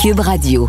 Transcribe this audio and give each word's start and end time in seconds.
Cube 0.00 0.20
Radio. 0.20 0.66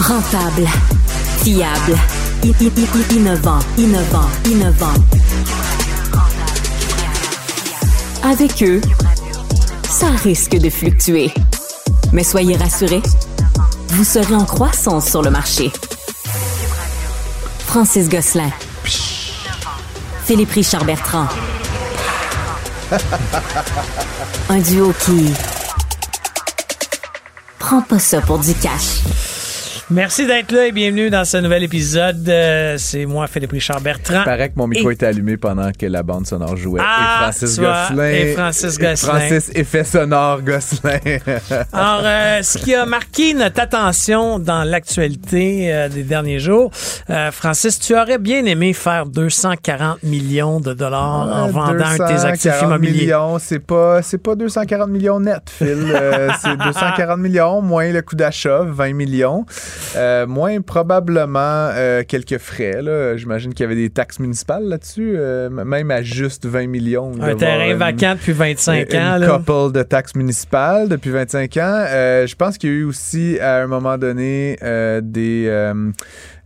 Rentable, 0.00 0.66
fiable, 1.44 1.96
innovant, 3.12 3.60
innovant, 3.78 4.18
innovant. 4.46 4.86
Avec 8.24 8.64
eux, 8.64 8.80
ça 9.88 10.08
risque 10.24 10.56
de 10.56 10.68
fluctuer. 10.68 11.30
Mais 12.12 12.24
soyez 12.24 12.56
rassurés, 12.56 13.02
vous 13.90 14.02
serez 14.02 14.34
en 14.34 14.44
croissance 14.44 15.08
sur 15.08 15.22
le 15.22 15.30
marché. 15.30 15.70
Francis 17.70 18.08
Gosselin. 18.08 18.50
Philippe 20.24 20.50
Richard 20.50 20.84
Bertrand. 20.84 21.28
Un 24.48 24.58
duo 24.58 24.92
qui 25.04 25.32
prend 27.60 27.80
pas 27.80 28.00
ça 28.00 28.20
pour 28.22 28.40
du 28.40 28.54
cash. 28.54 28.98
Merci 29.92 30.24
d'être 30.24 30.52
là 30.52 30.66
et 30.68 30.72
bienvenue 30.72 31.10
dans 31.10 31.24
ce 31.24 31.36
nouvel 31.38 31.64
épisode. 31.64 32.28
Euh, 32.28 32.76
c'est 32.78 33.06
moi, 33.06 33.26
Philippe 33.26 33.50
Richard 33.50 33.80
Bertrand. 33.80 34.20
Il 34.20 34.24
paraît 34.24 34.48
que 34.50 34.54
mon 34.54 34.68
micro 34.68 34.88
Et- 34.88 34.94
était 34.94 35.06
allumé 35.06 35.36
pendant 35.36 35.72
que 35.72 35.84
la 35.86 36.04
bande 36.04 36.28
sonore 36.28 36.56
jouait. 36.56 36.80
Ah, 36.80 37.16
et 37.18 37.22
Francis 37.24 37.58
Gosselin. 37.58 38.08
et 38.08 38.32
Francis 38.34 38.78
Gosselin. 38.78 38.96
Francis 39.18 39.50
effet 39.52 39.82
sonore 39.82 40.42
Gosselin. 40.42 40.98
Alors, 41.72 42.02
euh, 42.04 42.38
ce 42.42 42.58
qui 42.58 42.72
a 42.72 42.86
marqué 42.86 43.34
notre 43.34 43.60
attention 43.60 44.38
dans 44.38 44.62
l'actualité 44.62 45.74
euh, 45.74 45.88
des 45.88 46.04
derniers 46.04 46.38
jours, 46.38 46.70
euh, 47.10 47.32
Francis, 47.32 47.80
tu 47.80 47.96
aurais 47.96 48.18
bien 48.18 48.44
aimé 48.44 48.72
faire 48.74 49.06
240 49.06 50.04
millions 50.04 50.60
de 50.60 50.72
dollars 50.72 51.28
en 51.44 51.48
vendant 51.48 51.84
un 51.84 51.94
de 51.94 52.06
tes 52.06 52.24
actifs 52.24 52.44
240 52.52 52.62
immobiliers. 52.68 53.00
millions, 53.06 53.38
c'est 53.40 53.58
pas, 53.58 54.02
c'est 54.02 54.18
pas 54.22 54.36
240 54.36 54.88
millions 54.88 55.18
net, 55.18 55.50
Phil. 55.50 55.66
Euh, 55.92 56.28
c'est 56.40 56.56
240 56.64 57.18
millions, 57.18 57.60
moins 57.60 57.90
le 57.90 58.02
coût 58.02 58.14
d'achat, 58.14 58.60
20 58.64 58.92
millions. 58.92 59.44
Euh, 59.96 60.26
moins 60.26 60.60
probablement 60.60 61.70
euh, 61.74 62.02
quelques 62.06 62.38
frais. 62.38 62.82
Là. 62.82 63.16
J'imagine 63.16 63.54
qu'il 63.54 63.64
y 63.64 63.66
avait 63.66 63.74
des 63.74 63.90
taxes 63.90 64.18
municipales 64.18 64.64
là-dessus, 64.64 65.14
euh, 65.16 65.50
même 65.50 65.90
à 65.90 66.02
juste 66.02 66.46
20 66.46 66.66
millions. 66.66 67.12
Un 67.20 67.34
terrain 67.34 67.74
vacant 67.74 68.14
depuis 68.14 68.32
25 68.32 68.94
ans. 68.94 69.16
une 69.16 69.20
là. 69.20 69.38
couple 69.38 69.72
de 69.72 69.82
taxes 69.82 70.14
municipales 70.14 70.88
depuis 70.88 71.10
25 71.10 71.56
ans. 71.56 71.84
Je 72.26 72.34
pense 72.34 72.58
qu'il 72.58 72.70
y 72.70 72.72
a 72.72 72.76
eu 72.76 72.84
aussi, 72.84 73.38
à 73.40 73.62
un 73.62 73.66
moment 73.66 73.98
donné, 73.98 74.56
des... 75.02 75.72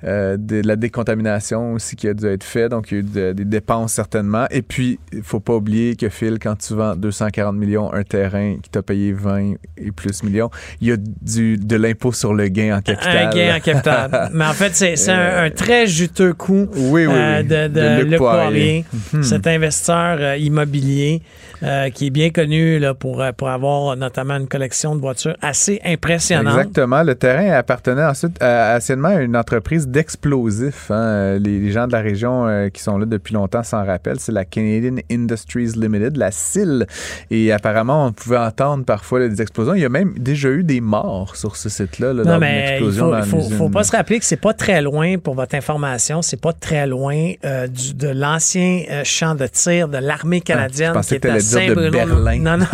euh, 0.05 0.36
de 0.38 0.60
la 0.64 0.77
décontamination 0.77 1.72
aussi 1.74 1.97
qui 1.97 2.08
a 2.08 2.14
dû 2.14 2.27
être 2.27 2.44
fait. 2.44 2.69
Donc, 2.69 2.91
il 2.91 2.94
y 2.94 2.97
a 2.97 3.00
eu 3.00 3.02
de- 3.02 3.33
des 3.33 3.44
dépenses 3.44 3.92
certainement. 3.94 4.47
Et 4.50 4.62
puis, 4.62 4.98
il 5.12 5.22
faut 5.22 5.41
pas 5.41 5.55
oublier 5.55 5.97
que 5.97 6.08
Phil, 6.08 6.38
quand 6.38 6.56
tu 6.56 6.74
vends 6.74 6.94
240 6.97 7.56
millions 7.56 7.92
un 7.92 8.02
terrain 8.02 8.56
qui 8.62 8.70
t'a 8.70 8.82
payé 8.82 9.12
20 9.12 9.55
et 9.78 9.91
plus 9.92 10.22
millions, 10.22 10.50
il 10.80 10.88
y 10.88 10.92
a 10.92 10.97
du, 10.98 11.56
de 11.56 11.77
l'impôt 11.77 12.12
sur 12.12 12.34
le 12.34 12.48
gain 12.48 12.77
en 12.77 12.80
capital. 12.82 13.28
Un 13.28 13.30
gain 13.30 13.56
en 13.56 13.60
capital. 13.60 14.30
Mais 14.34 14.44
en 14.44 14.52
fait, 14.52 14.75
c'est 14.75 15.08
un, 15.10 15.44
un 15.44 15.50
très 15.50 15.86
juteux 15.86 16.34
Oui, 16.77 17.06
oui, 17.06 17.06
euh, 17.08 17.42
de, 17.42 17.69
de 17.69 17.80
De 17.80 18.00
Luc 18.02 18.08
Luc 18.10 18.19
Poirier. 18.19 18.84
Poirier, 19.10 19.25
cet 19.25 19.47
investisseur 19.47 20.19
euh, 20.20 20.36
immobilier 20.36 21.22
euh, 21.62 21.91
qui 21.91 22.06
est 22.06 22.10
bien 22.10 22.30
connu 22.30 22.78
là, 22.78 22.94
pour, 22.94 23.22
euh, 23.22 23.33
pour 23.33 23.48
avoir 23.48 23.97
notamment 23.97 24.36
une 24.36 24.48
collection 24.48 24.94
de 24.97 25.00
voitures 25.00 25.36
assez 25.42 25.80
impressionnante. 25.84 26.56
Exactement. 26.58 27.02
Le 27.02 27.14
terrain 27.14 27.50
appartenait 27.52 28.05
ensuite 28.05 28.42
à, 28.42 28.77
anciennement 28.77 29.08
à 29.08 29.20
une 29.22 29.36
entreprise 29.36 29.88
d'explosifs. 29.88 30.91
hein. 30.91 30.94
Euh, 30.94 31.38
Les, 31.38 31.58
les 31.58 31.70
gens 31.72 31.86
de 31.86 31.92
la 31.92 32.00
région 32.00 32.47
euh, 32.47 32.69
qui 32.69 32.82
sont 32.82 32.98
là 32.98 33.06
depuis 33.06 33.34
longtemps 33.34 33.62
s'en 33.62 33.84
rappellent. 33.84 34.20
C'est 34.20 34.32
la 34.32 34.44
Canadian 34.44 34.97
Industries 35.10 35.72
Limited, 35.77 36.16
la 36.16 36.31
CIL. 36.31 36.87
Et 37.31 37.53
apparemment, 37.53 38.06
on 38.06 38.12
pouvait 38.12 38.38
entendre 38.38 38.84
parfois 38.84 39.21
là, 39.21 39.28
des 39.28 39.41
explosions. 39.42 39.75
Il 39.75 39.82
y 39.82 39.84
a 39.84 39.88
même 39.88 40.15
déjà 40.19 40.48
eu 40.48 40.65
des 40.65 40.81
morts 40.81 41.36
sur 41.36 41.56
ce 41.56 41.69
site-là 41.69 42.12
là, 42.12 42.25
d'une 42.25 42.38
mais 42.38 42.65
il 42.66 42.72
explosion 42.72 43.04
faut, 43.06 43.10
dans 43.12 43.19
il 43.19 43.25
faut, 43.25 43.36
l'usine. 43.38 43.56
faut 43.56 43.69
pas 43.69 43.84
se 43.84 43.92
rappeler 43.92 44.19
que 44.19 44.25
c'est 44.25 44.36
pas 44.36 44.53
très 44.54 44.82
loin, 44.82 45.19
pour 45.19 45.34
votre 45.34 45.54
information, 45.54 46.22
c'est 46.22 46.41
pas 46.41 46.53
très 46.53 46.86
loin 46.86 47.32
euh, 47.44 47.66
du, 47.66 47.94
de 47.94 48.09
l'ancien 48.09 48.82
euh, 48.91 49.03
champ 49.04 49.34
de 49.34 49.47
tir 49.47 49.88
de 49.88 49.98
l'armée 49.98 50.41
canadienne 50.41 50.92
Ah, 50.97 51.00
qui 51.03 51.19
t'allais 51.21 51.41
dire 51.50 51.77
de. 51.77 51.91
Berlin. 51.91 52.38
Non, 52.41 52.59
non, 52.59 52.66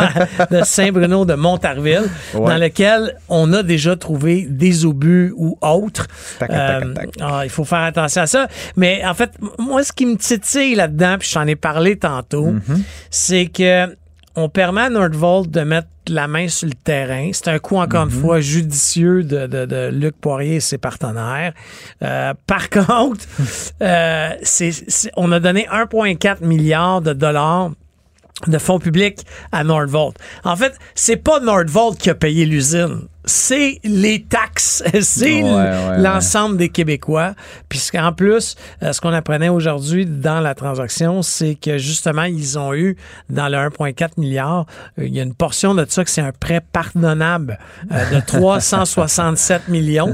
de 0.50 0.60
Saint-Bruno 0.64 1.25
de 1.25 1.34
Montarville, 1.34 2.08
Ouais. 2.34 2.48
dans 2.48 2.56
lequel 2.58 3.16
on 3.28 3.53
a 3.53 3.62
déjà 3.62 3.97
trouvé 3.97 4.47
des 4.48 4.84
obus 4.84 5.32
ou 5.36 5.58
autres. 5.60 6.06
Tac, 6.38 6.50
tac, 6.50 6.80
tac, 6.80 6.94
tac. 6.94 7.09
ah, 7.20 7.41
il 7.44 7.50
faut 7.50 7.64
faire 7.64 7.80
attention 7.82 8.22
à 8.22 8.26
ça. 8.26 8.48
Mais 8.76 9.03
en 9.04 9.14
fait, 9.14 9.32
moi, 9.59 9.82
ce 9.82 9.92
qui 9.92 10.06
me 10.06 10.16
titille 10.16 10.75
là-dedans, 10.75 11.16
puis 11.19 11.28
je 11.28 11.34
t'en 11.34 11.47
ai 11.47 11.56
parlé 11.56 11.97
tantôt, 11.97 12.50
Mm-hmm. 12.50 12.80
c'est 13.10 13.47
que 13.47 13.97
on 14.36 14.48
permet 14.48 14.82
à 14.82 14.91
Nordvolt 14.91 15.50
de 15.50 15.60
mettre 15.62 15.88
la 16.09 16.28
main 16.28 16.47
sur 16.48 16.69
le 16.69 16.75
terrain. 16.75 17.30
C'est 17.32 17.48
un 17.48 17.59
coup, 17.59 17.76
encore 17.76 18.06
Mm-hmm. 18.06 18.14
une 18.14 18.20
fois, 18.20 18.41
judicieux 18.41 19.22
de, 19.25 19.47
de- 19.47 19.66
de 19.66 19.91
Luc 19.92 20.14
Poirier 20.20 20.56
et 20.56 20.60
ses 20.60 20.78
partenaires. 20.78 21.53
Euh, 22.03 22.32
par 22.47 22.70
contre, 22.70 23.25
euh, 23.82 24.30
on 25.16 25.32
a 25.32 25.41
donné 25.41 25.66
1,4 25.70 26.44
milliard 26.44 27.00
de 27.03 27.12
dollars 27.12 27.70
de 28.46 28.58
fonds 28.58 28.78
publics 28.78 29.26
à 29.52 29.64
Nordvolt. 29.64 30.16
En 30.44 30.56
fait, 30.56 30.78
c'est 30.94 31.16
pas 31.16 31.40
Nordvolt 31.40 31.98
qui 31.98 32.10
a 32.10 32.14
payé 32.14 32.46
l'usine. 32.46 33.08
C'est 33.30 33.78
les 33.84 34.22
taxes, 34.22 34.82
c'est 35.02 35.42
Ouais, 35.42 35.52
ouais, 35.52 35.98
l'ensemble 35.98 36.56
des 36.56 36.68
Québécois. 36.68 37.34
Puisqu'en 37.68 38.12
plus, 38.12 38.56
euh, 38.82 38.92
ce 38.92 39.00
qu'on 39.00 39.12
apprenait 39.12 39.48
aujourd'hui 39.48 40.04
dans 40.04 40.41
la 40.41 40.56
transaction, 40.56 41.22
c'est 41.22 41.54
que 41.54 41.78
justement, 41.78 42.24
ils 42.24 42.58
ont 42.58 42.74
eu, 42.74 42.96
dans 43.28 43.46
le 43.48 43.56
1,4 43.56 44.08
milliard, 44.18 44.66
euh, 44.98 45.06
il 45.06 45.14
y 45.14 45.20
a 45.20 45.22
une 45.22 45.34
portion 45.34 45.76
de 45.76 45.86
ça 45.88 46.02
que 46.02 46.10
c'est 46.10 46.20
un 46.22 46.32
prêt 46.32 46.60
pardonnable 46.72 47.58
euh, 47.92 48.16
de 48.16 48.20
367 48.26 49.68
millions. 49.68 50.12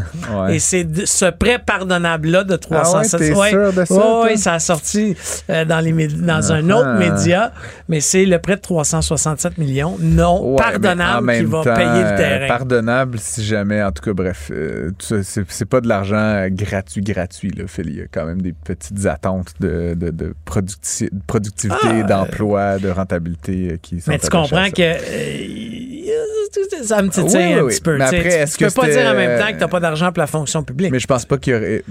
Et 0.50 0.58
c'est 0.58 0.86
ce 1.06 1.30
prêt 1.30 1.58
pardonnable-là 1.58 2.44
de 2.44 2.58
Ah 2.70 2.74
ouais, 2.74 2.82
367 2.82 3.18
t'es 3.18 3.34
ouais, 3.34 3.50
sûr 3.50 3.72
de 3.72 3.84
ça, 3.86 4.20
ouais, 4.20 4.36
ça 4.36 4.52
a 4.54 4.58
sorti 4.58 5.16
dans, 5.48 5.80
les 5.82 6.08
dans 6.08 6.52
un 6.52 6.68
autre 6.70 6.88
Ah. 6.88 6.98
média, 6.98 7.52
mais 7.88 8.00
c'est 8.00 8.26
le 8.26 8.38
prêt 8.38 8.56
de 8.56 8.60
367 8.60 9.56
millions 9.56 9.96
non 10.00 10.54
pardonnable 10.56 11.32
qui 11.32 11.44
va 11.44 11.62
temps, 11.64 11.74
payer 11.74 12.02
le 12.10 12.16
terrain. 12.16 12.46
pardonnable 12.48 13.05
si 13.16 13.44
jamais, 13.44 13.82
en 13.82 13.92
tout 13.92 14.02
cas, 14.02 14.12
bref, 14.12 14.50
euh, 14.52 14.90
c'est 15.00 15.64
pas 15.64 15.80
de 15.80 15.88
l'argent 15.88 16.16
euh, 16.16 16.48
gratuit, 16.50 17.00
gratuit. 17.00 17.50
Là, 17.50 17.64
Phil. 17.66 17.86
Il 17.88 17.96
y 17.96 18.00
a 18.02 18.06
quand 18.10 18.26
même 18.26 18.42
des 18.42 18.52
petites 18.52 19.06
attentes 19.06 19.54
de, 19.60 19.94
de, 19.94 20.10
de 20.10 20.34
producti- 20.46 21.10
de 21.12 21.20
productivité, 21.26 21.78
Ah, 21.84 22.02
d'emploi, 22.02 22.78
de 22.78 22.88
rentabilité 22.88 23.72
euh, 23.72 23.76
qui 23.80 24.00
sont 24.00 24.10
mais 24.10 24.18
tu 24.18 24.28
comprends 24.28 24.70
que 24.70 24.82
euh, 24.82 26.84
ça 26.84 27.02
me 27.02 27.08
titille 27.08 27.36
Oui, 27.36 27.44
oui, 27.46 27.52
un 27.54 27.62
oui. 27.64 27.72
petit 27.74 27.80
peu. 27.80 27.96
Mais 27.98 28.04
après, 28.04 28.44
tu 28.46 28.64
peux 28.64 28.70
pas 28.70 28.88
dire 28.88 29.06
en 29.10 29.14
même 29.14 29.30
euh, 29.30 29.40
temps 29.40 29.52
que 29.52 29.58
t'as 29.58 29.68
pas 29.68 29.80
d'argent 29.80 30.12
pour 30.12 30.20
la 30.20 30.26
fonction 30.26 30.62
publique. 30.62 30.90
Mais 30.92 30.98
je 31.00 31.06
pense 31.06 31.24
pas 31.24 31.38
qu'il 31.38 31.52
y 31.52 31.56
aurait. 31.56 31.82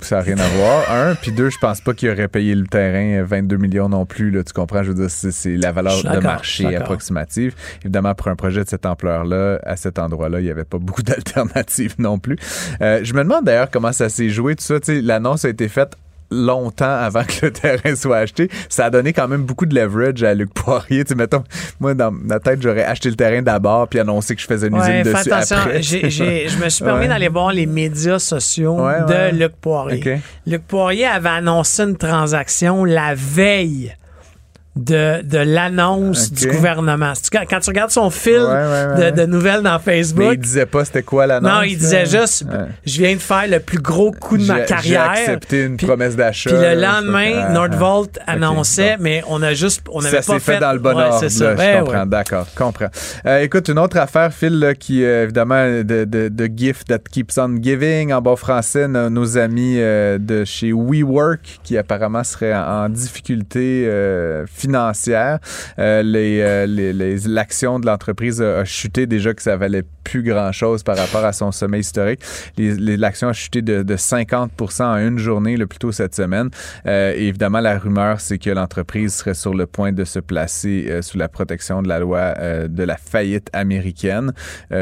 Ça 0.00 0.16
n'a 0.16 0.22
rien 0.22 0.38
à 0.38 0.48
voir. 0.48 0.90
Un. 0.90 1.14
Puis 1.14 1.32
deux, 1.32 1.50
je 1.50 1.58
pense 1.58 1.80
pas 1.80 1.94
qu'il 1.94 2.10
aurait 2.10 2.28
payé 2.28 2.54
le 2.54 2.66
terrain 2.66 3.22
euh, 3.22 3.24
22 3.24 3.56
millions 3.56 3.88
non 3.88 4.06
plus. 4.06 4.30
Là, 4.30 4.44
tu 4.44 4.52
comprends? 4.52 4.82
Je 4.82 4.92
veux 4.92 5.06
dire, 5.06 5.10
c'est 5.10 5.56
la 5.56 5.72
valeur 5.72 6.02
de 6.02 6.18
marché 6.20 6.76
approximative. 6.76 7.54
Évidemment, 7.82 8.14
pour 8.14 8.28
un 8.28 8.36
projet 8.36 8.64
de 8.64 8.68
cette 8.68 8.86
ampleur-là, 8.86 9.58
à 9.64 9.76
cet 9.76 9.98
endroit-là, 9.98 10.40
il 10.40 10.44
n'y 10.44 10.50
avait 10.50 10.64
pas 10.64 10.78
beaucoup 10.78 11.02
d'alternatives 11.04 11.94
non 11.98 12.18
plus. 12.18 12.36
Euh, 12.80 13.00
je 13.02 13.14
me 13.14 13.22
demande 13.22 13.44
d'ailleurs 13.44 13.70
comment 13.70 13.92
ça 13.92 14.08
s'est 14.08 14.30
joué, 14.30 14.56
tout 14.56 14.64
ça. 14.64 14.80
Tu 14.80 14.96
sais, 14.96 15.00
L'annonce 15.00 15.44
a 15.44 15.48
été 15.48 15.68
faite 15.68 15.96
longtemps 16.30 16.84
avant 17.00 17.24
que 17.24 17.46
le 17.46 17.52
terrain 17.52 17.94
soit 17.96 18.18
acheté. 18.18 18.48
Ça 18.68 18.86
a 18.86 18.90
donné 18.90 19.12
quand 19.12 19.28
même 19.28 19.42
beaucoup 19.42 19.66
de 19.66 19.74
leverage 19.74 20.22
à 20.22 20.34
Luc 20.34 20.52
Poirier. 20.54 21.04
Tu 21.04 21.10
sais, 21.10 21.14
mettons, 21.14 21.44
moi, 21.80 21.94
dans 21.94 22.10
ma 22.10 22.40
tête, 22.40 22.60
j'aurais 22.62 22.84
acheté 22.84 23.10
le 23.10 23.16
terrain 23.16 23.42
d'abord 23.42 23.88
puis 23.88 23.98
annoncé 24.00 24.34
que 24.34 24.40
je 24.42 24.46
faisais 24.46 24.68
une 24.68 24.74
Ouais, 24.78 25.00
usine 25.00 25.12
dessus 25.12 25.32
attention. 25.32 25.56
après. 25.56 25.82
Je 25.82 26.62
me 26.64 26.68
suis 26.68 26.84
permis 26.84 27.00
Ouais. 27.02 27.08
d'aller 27.08 27.28
voir 27.28 27.52
les 27.52 27.66
médias 27.66 28.18
sociaux 28.18 28.84
Ouais, 28.84 29.00
de. 29.32 29.36
Luc 29.36 29.52
Poirier. 29.60 30.20
Luc 30.46 30.62
Poirier 30.66 31.06
avait 31.06 31.28
annoncé 31.28 31.82
une 31.82 31.96
transaction 31.96 32.84
la 32.84 33.14
veille 33.14 33.94
de, 34.76 35.22
de 35.22 35.38
l'annonce 35.38 36.32
du 36.32 36.48
gouvernement. 36.48 37.12
Quand, 37.32 37.60
tu 37.60 37.70
regardes 37.70 37.90
son 37.92 38.10
fil 38.10 38.34
Ouais, 38.34 38.40
ouais, 38.40 38.86
ouais. 38.98 39.12
De, 39.12 39.20
de 39.20 39.26
nouvelles 39.26 39.62
dans 39.62 39.78
Mais 39.86 39.92
Facebook, 39.98 40.32
il 40.34 40.38
disait 40.40 40.66
pas 40.66 40.84
c'était 40.84 41.02
quoi 41.04 41.26
l'annonce. 41.26 41.50
non, 41.52 41.62
il 41.62 41.78
disait 41.78 42.06
juste 42.06 42.44
je 42.84 42.98
viens 42.98 43.14
de 43.14 43.20
faire 43.20 43.46
le 43.48 43.60
plus 43.60 43.78
gros 43.78 44.10
coup 44.10 44.36
de 44.36 44.44
ma 44.44 44.60
carrière. 44.62 45.12
J'ai 45.14 45.22
accepté 45.22 45.64
une 45.64 45.76
Puis- 45.76 45.86
promesse 45.86 46.16
d'achat. 46.16 46.50
Puis 46.50 46.58
le 46.58 46.74
lendemain. 46.80 47.32
Ah, 47.46 47.52
Nordvolt 47.52 48.18
ah. 48.26 48.32
annonçait, 48.32 48.94
Ok, 48.94 49.00
mais 49.00 49.22
on 49.28 49.42
a 49.42 49.54
juste, 49.54 49.82
on 49.92 50.00
n'avait 50.02 50.22
ça 50.22 50.32
pas 50.32 50.38
s'est 50.40 50.52
fait, 50.52 50.58
dans 50.58 50.72
le 50.72 50.78
bon 50.80 50.96
ordre. 50.98 51.28
ça. 51.28 51.44
là, 51.44 51.54
Ben 51.54 51.74
je 51.78 51.84
comprends. 51.84 52.06
D'accord, 52.06 52.46
comprends. 52.56 52.88
Euh, 53.26 53.40
écoute, 53.40 53.68
une 53.68 53.78
autre 53.78 53.96
affaire, 53.98 54.32
Phil, 54.32 54.58
là, 54.58 54.74
qui 54.74 55.04
euh, 55.04 55.24
évidemment 55.24 55.64
de, 55.84 56.04
de, 56.04 56.28
de 56.28 56.50
gift 56.54 56.88
that 56.88 56.98
keeps 57.10 57.38
on 57.38 57.56
giving 57.62 58.12
en 58.12 58.20
bon 58.20 58.34
français, 58.36 58.88
nos, 58.88 59.08
nos 59.08 59.38
amis 59.38 59.76
euh, 59.78 60.18
de 60.18 60.44
chez 60.44 60.72
WeWork 60.72 61.60
qui 61.62 61.78
apparemment 61.78 62.24
seraient 62.24 62.54
en, 62.54 62.84
en 62.84 62.88
difficulté 62.88 63.84
euh, 63.86 64.44
financière. 64.64 65.38
Euh, 65.78 66.02
les, 66.02 66.66
les, 66.92 67.18
l'action 67.26 67.78
de 67.78 67.86
l'entreprise 67.86 68.40
a, 68.40 68.64
chuté 68.64 69.06
déjà 69.06 69.34
que 69.34 69.42
ça 69.42 69.56
valait 69.56 69.84
plus 70.04 70.22
grand-chose 70.22 70.82
par 70.82 70.96
rapport 70.96 71.24
à 71.24 71.32
son 71.32 71.52
sommet 71.52 71.80
historique. 71.80 72.20
L'action 72.58 73.28
a 73.28 73.32
chuté 73.32 73.62
de, 73.62 73.82
de 73.82 73.96
50 73.96 74.52
en 74.80 74.96
une 74.96 75.18
journée, 75.18 75.56
le 75.56 75.66
plus 75.66 75.78
tôt 75.78 75.92
cette 75.92 76.14
semaine. 76.14 76.50
évidemment, 76.86 77.60
la 77.60 77.78
rumeur, 77.78 78.20
c'est 78.20 78.38
que 78.38 78.50
l'entreprise 78.50 79.14
serait 79.14 79.34
sur 79.34 79.54
le 79.54 79.66
point 79.66 79.92
de 79.92 80.04
se 80.04 80.18
placer 80.18 81.00
sous 81.02 81.18
la 81.18 81.28
protection 81.28 81.82
de 81.82 81.88
la 81.88 81.98
loi 81.98 82.34
de 82.68 82.82
la 82.82 82.96
faillite 82.96 83.48
américaine. 83.52 84.32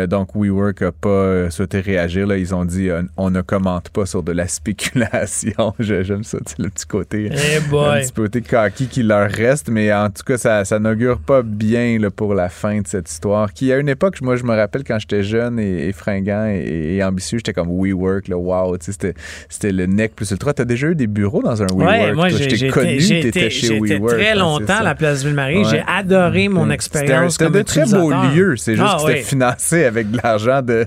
donc, 0.08 0.34
WeWork 0.34 0.80
n'a 0.82 0.92
pas 0.92 1.50
souhaité 1.50 1.80
réagir. 1.80 2.26
Là. 2.26 2.36
Ils 2.36 2.54
ont 2.54 2.64
dit 2.64 2.88
on 3.16 3.30
ne 3.30 3.42
commente 3.42 3.90
pas 3.90 4.06
sur 4.06 4.22
de 4.22 4.32
la 4.32 4.48
spéculation. 4.48 5.74
J'aime 5.78 6.24
ça, 6.24 6.38
le 6.58 6.68
petit 6.68 6.86
côté, 6.86 7.26
hey 7.26 7.56
un 7.56 8.00
petit 8.00 8.12
côté 8.12 8.42
cocky 8.42 8.86
qui 8.86 9.02
leur 9.02 9.30
reste, 9.30 9.68
mais 9.72 9.92
en 9.92 10.10
tout 10.10 10.22
cas, 10.24 10.38
ça, 10.38 10.64
ça 10.64 10.78
n'augure 10.78 11.18
pas 11.18 11.42
bien 11.42 11.98
là, 11.98 12.10
pour 12.10 12.34
la 12.34 12.48
fin 12.48 12.80
de 12.80 12.86
cette 12.86 13.10
histoire. 13.10 13.52
Qui 13.52 13.72
à 13.72 13.78
une 13.78 13.88
époque, 13.88 14.20
moi, 14.20 14.36
je 14.36 14.44
me 14.44 14.54
rappelle 14.54 14.84
quand 14.84 14.98
j'étais 14.98 15.22
jeune 15.22 15.58
et, 15.58 15.92
fringant 15.92 16.46
et, 16.46 17.02
ambitieux, 17.02 17.38
j'étais 17.38 17.52
comme 17.52 17.68
WeWork, 17.70 18.28
là, 18.28 18.36
wow, 18.36 18.76
c'était, 18.80 19.14
c'était 19.48 19.72
le 19.72 19.86
neck 19.86 20.14
plus 20.14 20.30
le 20.30 20.38
3. 20.38 20.54
T'as 20.54 20.64
déjà 20.64 20.88
eu 20.88 20.94
des 20.94 21.06
bureaux 21.06 21.42
dans 21.42 21.62
un 21.62 21.66
WeWork? 21.66 21.88
Ouais, 21.88 22.12
moi, 22.12 22.28
j'ai 22.28 22.68
connu, 22.68 22.98
t'étais 22.98 23.50
chez 23.50 23.78
WeWork. 23.78 24.16
très 24.16 24.34
longtemps 24.34 24.80
à 24.80 24.82
la 24.82 24.94
place 24.94 25.24
Ville-Marie. 25.24 25.64
J'ai 25.70 25.82
adoré 25.86 26.48
mon 26.48 26.70
expérience. 26.70 27.36
C'était 27.38 27.50
de 27.50 27.62
très 27.62 27.86
beaux 27.86 28.10
lieux. 28.10 28.56
C'est 28.56 28.76
juste 28.76 28.86
ah, 28.88 28.98
que 29.00 29.08
c'était 29.08 29.22
financé 29.22 29.84
avec 29.84 30.10
de 30.10 30.18
l'argent 30.22 30.62
de, 30.62 30.84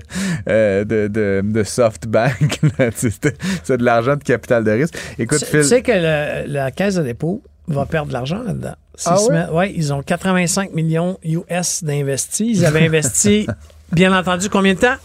euh, 0.48 0.84
de, 0.84 1.08
de, 1.08 1.42
de 1.44 1.62
SoftBank. 1.62 2.60
c'est 2.94 3.76
de 3.76 3.84
l'argent 3.84 4.16
de 4.16 4.22
capital 4.22 4.64
de 4.64 4.70
risque. 4.70 4.94
Écoute, 5.18 5.44
tu, 5.50 5.62
sais 5.62 5.82
que 5.82 6.46
la 6.46 6.70
caisse 6.70 6.94
de 6.94 7.02
dépôt 7.02 7.42
va 7.68 7.86
perdre 7.86 8.08
de 8.08 8.12
l'argent 8.12 8.42
là-dedans. 8.42 8.74
Ah 9.04 9.50
ouais? 9.52 9.72
ils 9.74 9.92
ont 9.92 10.02
85 10.02 10.72
millions 10.72 11.18
US 11.22 11.84
d'investis. 11.84 12.58
Ils 12.58 12.66
avaient 12.66 12.86
investi, 12.86 13.46
bien 13.92 14.16
entendu, 14.16 14.48
combien 14.48 14.74
de 14.74 14.80
temps? 14.80 14.96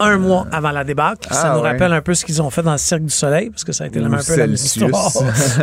un 0.00 0.18
mois 0.18 0.46
avant 0.50 0.70
la 0.70 0.82
débâcle. 0.82 1.28
ça 1.30 1.52
ah 1.52 1.56
nous 1.56 1.60
rappelle 1.60 1.92
un 1.92 2.00
peu 2.00 2.14
ce 2.14 2.24
qu'ils 2.24 2.40
ont 2.40 2.50
fait 2.50 2.62
dans 2.62 2.72
le 2.72 2.78
Cirque 2.78 3.02
du 3.02 3.10
Soleil, 3.10 3.50
parce 3.50 3.64
que 3.64 3.72
ça 3.72 3.84
a 3.84 3.86
été 3.86 4.00
même, 4.00 4.18
peu 4.26 4.36
la 4.36 4.46
même 4.46 4.54
histoire. 4.54 5.12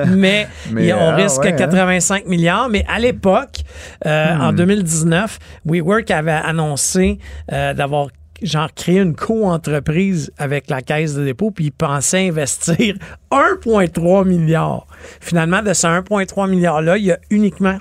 mais, 0.07 0.47
on 0.71 1.09
ah 1.09 1.15
risque 1.15 1.41
85 1.41 2.15
hein? 2.15 2.29
milliards. 2.29 2.69
Mais 2.69 2.85
à 2.87 2.99
l'époque, 2.99 3.63
euh, 4.05 4.35
en 4.35 4.53
2019, 4.53 5.39
hmm. 5.65 5.71
WeWork 5.71 6.11
avait 6.11 6.31
annoncé 6.31 7.17
euh, 7.51 7.73
d'avoir 7.73 8.07
genre 8.41 8.73
créer 8.73 8.99
une 8.99 9.15
co-entreprise 9.15 10.31
avec 10.37 10.69
la 10.69 10.81
caisse 10.81 11.15
de 11.15 11.23
dépôt, 11.23 11.51
puis 11.51 11.65
ils 11.65 11.71
pensaient 11.71 12.29
investir 12.29 12.95
1,3 13.31 14.27
milliard. 14.27 14.87
Finalement, 15.19 15.61
de 15.61 15.73
ce 15.73 15.87
1,3 15.87 16.49
milliard-là, 16.49 16.97
il 16.97 17.05
y 17.05 17.11
a 17.11 17.19
uniquement 17.29 17.77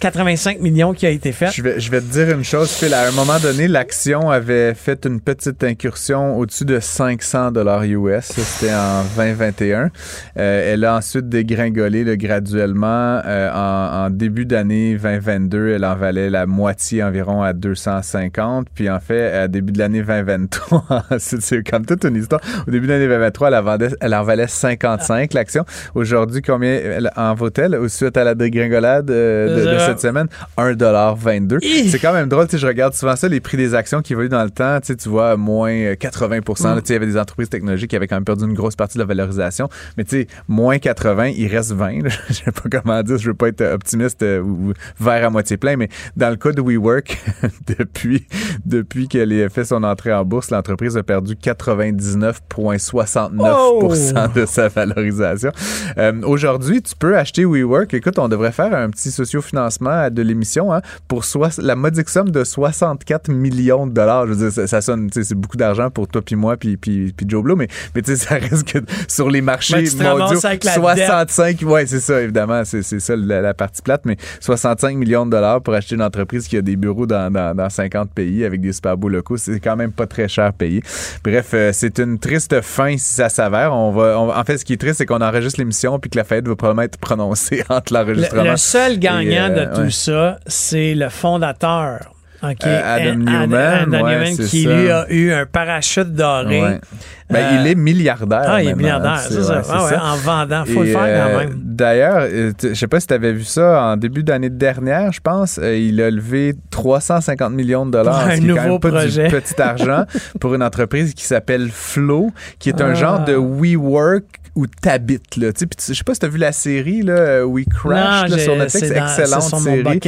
85 0.00 0.60
millions 0.60 0.92
qui 0.92 1.06
a 1.06 1.10
été 1.10 1.32
fait. 1.32 1.50
Je 1.52 1.62
vais, 1.62 1.80
je 1.80 1.90
vais 1.90 2.00
te 2.00 2.06
dire 2.12 2.30
une 2.30 2.44
chose, 2.44 2.70
Phil. 2.70 2.92
À 2.92 3.08
un 3.08 3.12
moment 3.12 3.38
donné, 3.38 3.68
l'action 3.68 4.30
avait 4.30 4.74
fait 4.74 5.06
une 5.06 5.20
petite 5.20 5.62
incursion 5.64 6.36
au-dessus 6.38 6.64
de 6.64 6.80
500 6.80 7.52
dollars 7.52 7.84
US. 7.84 8.32
C'était 8.32 8.74
en 8.74 9.02
2021. 9.16 9.90
Euh, 10.38 10.72
elle 10.72 10.84
a 10.84 10.96
ensuite 10.96 11.28
dégringolé 11.28 12.04
graduellement. 12.16 13.20
Euh, 13.24 13.50
en, 13.52 14.10
début 14.10 14.46
d'année 14.46 14.96
2022, 14.96 15.68
elle 15.70 15.84
en 15.84 15.96
valait 15.96 16.30
la 16.30 16.46
moitié 16.46 17.02
environ 17.02 17.42
à 17.42 17.52
250. 17.52 18.68
Puis 18.74 18.90
en 18.90 19.00
fait, 19.00 19.32
à 19.32 19.48
début 19.48 19.72
de 19.72 19.78
l'année 19.78 20.02
2023, 20.02 21.04
c'est 21.18 21.68
comme 21.68 21.86
toute 21.86 22.04
une 22.04 22.16
histoire. 22.16 22.40
Au 22.66 22.70
début 22.70 22.86
de 22.86 22.92
l'année 22.92 23.06
2023, 23.06 23.48
elle 23.48 23.54
en, 23.54 23.62
valait, 23.62 23.88
elle 24.00 24.14
en 24.14 24.22
valait 24.22 24.46
55 24.46 25.32
l'action. 25.34 25.64
Aujourd'hui, 25.94 26.42
combien 26.42 26.80
en 27.16 27.34
vaut-elle? 27.34 27.78
Suite 27.88 28.16
à 28.16 28.24
la 28.24 28.34
dégringolade 28.34 29.10
euh, 29.10 29.64
de 29.64 29.85
cette 29.86 30.00
semaine, 30.00 30.28
1,22 30.58 31.88
C'est 31.88 31.98
quand 31.98 32.12
même 32.12 32.28
drôle, 32.28 32.46
je 32.52 32.66
regarde 32.66 32.94
souvent 32.94 33.16
ça, 33.16 33.28
les 33.28 33.40
prix 33.40 33.56
des 33.56 33.74
actions 33.74 34.02
qui 34.02 34.12
évoluent 34.12 34.28
dans 34.28 34.44
le 34.44 34.50
temps, 34.50 34.78
tu 34.80 35.08
vois, 35.08 35.36
moins 35.36 35.94
80 35.94 36.38
mm. 36.38 36.42
Il 36.86 36.92
y 36.92 36.94
avait 36.94 37.06
des 37.06 37.18
entreprises 37.18 37.48
technologiques 37.48 37.90
qui 37.90 37.96
avaient 37.96 38.06
quand 38.06 38.14
même 38.16 38.24
perdu 38.24 38.44
une 38.44 38.54
grosse 38.54 38.76
partie 38.76 38.98
de 38.98 39.02
la 39.02 39.06
valorisation, 39.06 39.68
mais 39.96 40.04
tu 40.04 40.22
sais, 40.22 40.26
moins 40.48 40.78
80, 40.78 41.32
il 41.36 41.48
reste 41.48 41.72
20. 41.72 42.08
Je 42.28 42.34
sais 42.34 42.52
pas 42.52 42.68
comment 42.70 43.02
dire, 43.02 43.18
je 43.18 43.28
veux 43.28 43.34
pas 43.34 43.48
être 43.48 43.62
optimiste 43.62 44.22
euh, 44.22 44.40
ou 44.40 44.72
vert 45.00 45.26
à 45.26 45.30
moitié 45.30 45.56
plein, 45.56 45.76
mais 45.76 45.88
dans 46.16 46.30
le 46.30 46.36
cas 46.36 46.52
de 46.52 46.60
WeWork, 46.60 47.18
depuis, 47.78 48.26
depuis 48.64 49.08
qu'elle 49.08 49.32
ait 49.32 49.48
fait 49.48 49.64
son 49.64 49.82
entrée 49.82 50.12
en 50.12 50.24
bourse, 50.24 50.50
l'entreprise 50.50 50.96
a 50.96 51.02
perdu 51.02 51.34
99,69 51.34 54.32
de 54.34 54.46
sa 54.46 54.68
valorisation. 54.68 55.50
Euh, 55.98 56.22
aujourd'hui, 56.22 56.80
tu 56.82 56.94
peux 56.96 57.16
acheter 57.16 57.44
WeWork. 57.44 57.92
Écoute, 57.94 58.18
on 58.18 58.28
devrait 58.28 58.52
faire 58.52 58.74
un 58.74 58.90
petit 58.90 59.10
socio-financement 59.10 59.75
de 59.80 60.22
l'émission 60.22 60.72
hein, 60.72 60.80
pour 61.08 61.24
la 61.58 61.76
modique 61.76 62.08
somme 62.08 62.30
de 62.30 62.44
64 62.44 63.30
millions 63.30 63.86
de 63.86 63.92
dollars. 63.92 64.26
Je 64.26 64.32
veux 64.32 64.50
dire, 64.50 64.68
ça, 64.68 64.80
sonne, 64.80 65.08
c'est 65.12 65.34
beaucoup 65.34 65.56
d'argent 65.56 65.90
pour 65.90 66.08
toi 66.08 66.22
puis 66.22 66.36
moi 66.36 66.56
puis, 66.56 66.76
puis, 66.76 67.12
puis 67.16 67.26
Joe 67.28 67.42
Blow, 67.42 67.56
mais, 67.56 67.68
mais 67.94 68.02
tu 68.02 68.16
sais, 68.16 68.26
ça 68.26 68.34
reste 68.34 68.64
que 68.64 68.78
sur 69.08 69.30
les 69.30 69.40
marchés 69.40 69.84
mondiaux, 69.98 70.40
65, 70.40 71.62
ouais, 71.62 71.86
c'est 71.86 72.00
ça, 72.00 72.20
évidemment, 72.20 72.62
c'est 72.64 72.82
ça 72.82 73.16
la, 73.16 73.54
partie 73.54 73.82
plate, 73.82 74.02
mais 74.04 74.16
65 74.40 74.96
millions 74.96 75.26
de 75.26 75.30
dollars 75.30 75.62
pour 75.62 75.74
acheter 75.74 75.94
une 75.94 76.02
entreprise 76.02 76.48
qui 76.48 76.56
a 76.56 76.62
des 76.62 76.76
bureaux 76.76 77.06
dans, 77.06 77.32
dans, 77.32 77.70
50 77.70 78.10
pays 78.10 78.44
avec 78.44 78.60
des 78.60 78.72
super 78.72 78.96
beaux 78.96 79.08
locaux, 79.08 79.36
c'est 79.36 79.60
quand 79.60 79.76
même 79.76 79.92
pas 79.92 80.06
très 80.06 80.28
cher 80.28 80.52
payé. 80.52 80.82
Bref, 81.24 81.50
euh, 81.54 81.70
c'est 81.72 81.98
une 81.98 82.18
triste 82.18 82.60
fin 82.62 82.96
si 82.96 83.14
ça 83.14 83.28
s'avère. 83.28 83.74
On 83.74 83.92
va, 83.92 84.18
en 84.18 84.44
fait, 84.44 84.58
ce 84.58 84.64
qui 84.64 84.74
est 84.74 84.76
triste, 84.76 84.98
c'est 84.98 85.06
qu'on 85.06 85.20
enregistre 85.20 85.60
l'émission 85.60 85.98
puis 85.98 86.10
que 86.10 86.16
la 86.16 86.24
fête 86.24 86.46
va 86.46 86.56
probablement 86.56 86.82
être 86.82 86.98
prononcée 86.98 87.64
entre 87.68 87.92
l'enregistrement. 87.92 88.52
Le, 88.52 88.56
seul 88.56 88.98
gagnant 88.98 89.48
de 89.48 89.65
tout 89.74 89.90
ça, 89.90 90.38
c'est 90.46 90.94
le 90.94 91.08
fondateur. 91.08 92.12
Euh, 92.44 92.80
Adam 92.84 93.16
Newman, 93.16 94.36
qui 94.48 94.66
lui 94.66 94.90
a 94.90 95.10
eu 95.10 95.32
un 95.32 95.46
parachute 95.46 96.12
doré. 96.12 96.80
Ben, 97.28 97.38
euh, 97.38 97.58
il 97.60 97.66
est 97.66 97.74
milliardaire. 97.74 98.44
Ah, 98.46 98.62
il 98.62 98.68
est 98.68 98.74
milliardaire, 98.74 99.18
c'est 99.18 99.42
ça. 99.42 99.62
Ah 99.68 100.12
en 100.12 100.16
vendant, 100.16 100.64
faut 100.64 100.82
le 100.82 100.90
faire 100.92 101.00
quand 101.00 101.34
euh, 101.34 101.38
même. 101.38 101.54
D'ailleurs, 101.56 102.28
je 102.62 102.74
sais 102.74 102.86
pas 102.86 103.00
si 103.00 103.06
tu 103.06 103.14
avais 103.14 103.32
vu 103.32 103.42
ça 103.42 103.82
en 103.82 103.96
début 103.96 104.22
d'année 104.22 104.50
dernière, 104.50 105.12
je 105.12 105.20
pense, 105.20 105.58
il 105.62 106.00
a 106.00 106.10
levé 106.10 106.54
350 106.70 107.52
millions 107.52 107.86
de 107.86 107.92
dollars, 107.92 108.28
un 108.28 108.36
nouveau 108.38 108.78
quand 108.78 108.90
projet. 108.90 109.24
pas 109.24 109.36
du 109.36 109.42
petit 109.42 109.60
argent, 109.60 110.04
pour 110.40 110.54
une 110.54 110.62
entreprise 110.62 111.14
qui 111.14 111.24
s'appelle 111.24 111.70
Flow, 111.72 112.32
qui 112.58 112.68
est 112.68 112.80
un 112.80 112.90
ah. 112.90 112.94
genre 112.94 113.24
de 113.24 113.34
WeWork 113.34 114.24
où 114.56 114.66
t'habites 114.66 115.36
là. 115.36 115.52
Tu 115.52 115.66
sais, 115.78 115.92
je 115.92 115.98
sais 115.98 116.04
pas 116.04 116.14
si 116.14 116.20
t'as 116.20 116.28
vu 116.28 116.38
la 116.38 116.52
série 116.52 117.02
là, 117.02 117.46
We 117.46 117.66
Crash 117.68 118.30
sur 118.38 118.56
Netflix, 118.56 118.90
excellente 118.90 119.60
série. 119.60 120.00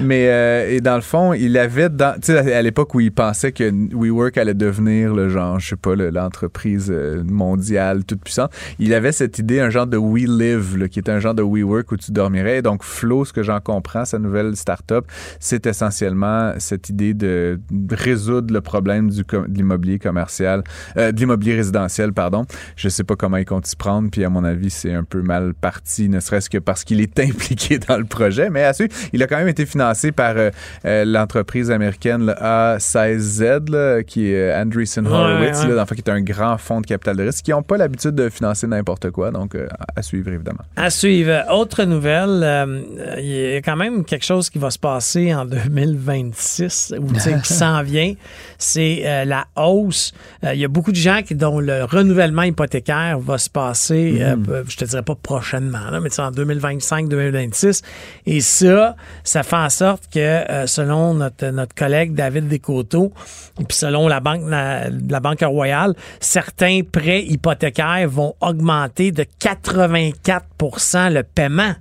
Mais 0.00 0.28
euh, 0.28 0.70
et 0.70 0.80
dans 0.80 0.94
le 0.94 1.00
fond, 1.00 1.32
il 1.32 1.58
avait 1.58 1.88
dans, 1.88 2.14
tu 2.14 2.32
sais, 2.32 2.54
à 2.54 2.62
l'époque 2.62 2.94
où 2.94 3.00
il 3.00 3.12
pensait 3.12 3.52
que 3.52 3.64
WeWork 3.92 4.38
allait 4.38 4.54
devenir 4.54 5.12
le 5.12 5.28
genre, 5.28 5.58
je 5.58 5.70
sais 5.70 5.76
pas, 5.76 5.96
l'entreprise 5.96 6.88
euh, 6.90 7.22
mondiale 7.24 8.04
toute 8.04 8.22
puissante, 8.22 8.52
il 8.78 8.94
avait 8.94 9.12
cette 9.12 9.38
idée, 9.38 9.60
un 9.60 9.70
genre 9.70 9.86
de 9.86 9.96
We 9.96 10.24
Live, 10.28 10.76
là, 10.76 10.88
qui 10.88 11.00
est 11.00 11.10
un 11.10 11.18
genre 11.18 11.34
de 11.34 11.42
WeWork 11.42 11.90
où 11.90 11.96
tu 11.96 12.12
dormirais. 12.12 12.62
donc 12.62 12.84
Flow, 12.84 13.24
ce 13.24 13.32
que 13.32 13.42
j'en 13.42 13.60
comprends, 13.60 14.04
sa 14.04 14.18
nouvelle 14.18 14.56
start-up, 14.56 15.04
c'est 15.40 15.66
essentiellement 15.66 16.52
cette 16.58 16.88
idée 16.88 17.12
de 17.12 17.58
résoudre 17.90 18.54
le 18.54 18.60
problème 18.60 19.10
du 19.10 19.22
de 19.22 19.56
l'immobilier 19.56 19.98
commercial, 19.98 20.62
euh, 20.96 21.10
de 21.10 21.18
l'immobilier 21.18 21.56
résidentiel, 21.56 22.12
pardon. 22.12 22.46
Je 22.76 22.88
sais 22.88 23.04
pas 23.04 23.16
comment 23.16 23.38
il 23.38 23.44
compte 23.44 23.66
s'y 23.66 23.76
prendre 23.76 23.95
puis 24.04 24.24
à 24.24 24.28
mon 24.28 24.44
avis, 24.44 24.70
c'est 24.70 24.92
un 24.92 25.04
peu 25.04 25.22
mal 25.22 25.54
parti, 25.54 26.08
ne 26.08 26.20
serait-ce 26.20 26.50
que 26.50 26.58
parce 26.58 26.84
qu'il 26.84 27.00
est 27.00 27.18
impliqué 27.20 27.78
dans 27.78 27.96
le 27.96 28.04
projet. 28.04 28.50
Mais 28.50 28.64
à 28.64 28.72
ce, 28.72 28.84
il 29.12 29.22
a 29.22 29.26
quand 29.26 29.36
même 29.36 29.48
été 29.48 29.66
financé 29.66 30.12
par 30.12 30.34
euh, 30.36 30.50
euh, 30.84 31.04
l'entreprise 31.04 31.70
américaine 31.70 32.30
A16Z, 32.30 34.04
qui 34.04 34.30
est 34.30 34.50
euh, 34.50 34.62
Andreessen 34.62 35.06
Horowitz, 35.06 35.60
qui 35.94 36.00
est 36.00 36.08
un 36.08 36.20
grand 36.20 36.58
fonds 36.58 36.80
de 36.80 36.86
capital 36.86 37.16
de 37.16 37.24
risque, 37.24 37.44
qui 37.44 37.50
n'ont 37.50 37.62
pas 37.62 37.76
l'habitude 37.76 38.14
de 38.14 38.28
financer 38.28 38.66
n'importe 38.66 39.10
quoi. 39.10 39.30
Donc, 39.30 39.56
à 39.94 40.02
suivre, 40.02 40.32
évidemment. 40.32 40.62
À 40.76 40.90
suivre. 40.90 41.44
Autre 41.52 41.84
nouvelle, 41.84 42.76
il 43.18 43.26
y 43.26 43.56
a 43.56 43.62
quand 43.62 43.76
même 43.76 44.04
quelque 44.04 44.24
chose 44.24 44.50
qui 44.50 44.58
va 44.58 44.70
se 44.70 44.78
passer 44.78 45.34
en 45.34 45.44
2026, 45.44 46.94
ou 46.98 47.12
qui 47.12 47.54
s'en 47.54 47.82
vient. 47.82 48.14
C'est 48.58 49.24
la 49.24 49.46
hausse. 49.56 50.12
Il 50.42 50.58
y 50.58 50.64
a 50.64 50.68
beaucoup 50.68 50.92
de 50.92 50.96
gens 50.96 51.22
qui, 51.22 51.34
dont 51.34 51.60
le 51.60 51.84
renouvellement 51.84 52.42
hypothécaire 52.42 53.18
va 53.18 53.38
se 53.38 53.50
passer 53.50 53.85
euh, 53.94 54.36
mm-hmm. 54.36 54.64
je 54.68 54.76
te 54.76 54.84
dirais 54.84 55.02
pas 55.02 55.14
prochainement, 55.14 55.90
là, 55.90 56.00
mais 56.00 56.20
en 56.20 56.30
2025-2026. 56.30 57.82
Et 58.26 58.40
ça, 58.40 58.96
ça 59.24 59.42
fait 59.42 59.56
en 59.56 59.70
sorte 59.70 60.04
que, 60.12 60.18
euh, 60.18 60.66
selon 60.66 61.14
notre, 61.14 61.46
notre 61.46 61.74
collègue 61.74 62.14
David 62.14 62.48
Descoteaux, 62.48 63.12
et 63.60 63.64
puis 63.64 63.76
selon 63.76 64.08
la 64.08 64.20
Banque, 64.20 64.42
la, 64.48 65.20
Banque 65.20 65.42
Royale, 65.42 65.94
certains 66.20 66.80
prêts 66.90 67.22
hypothécaires 67.22 68.08
vont 68.08 68.34
augmenter 68.40 69.12
de 69.12 69.24
84% 69.40 71.12
le 71.12 71.22
paiement. 71.22 71.74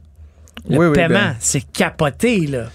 Le 0.70 0.92
paiement, 0.94 1.14
ben 1.14 1.36
c'est 1.40 1.62
capoté, 1.62 2.48
là. 2.48 2.66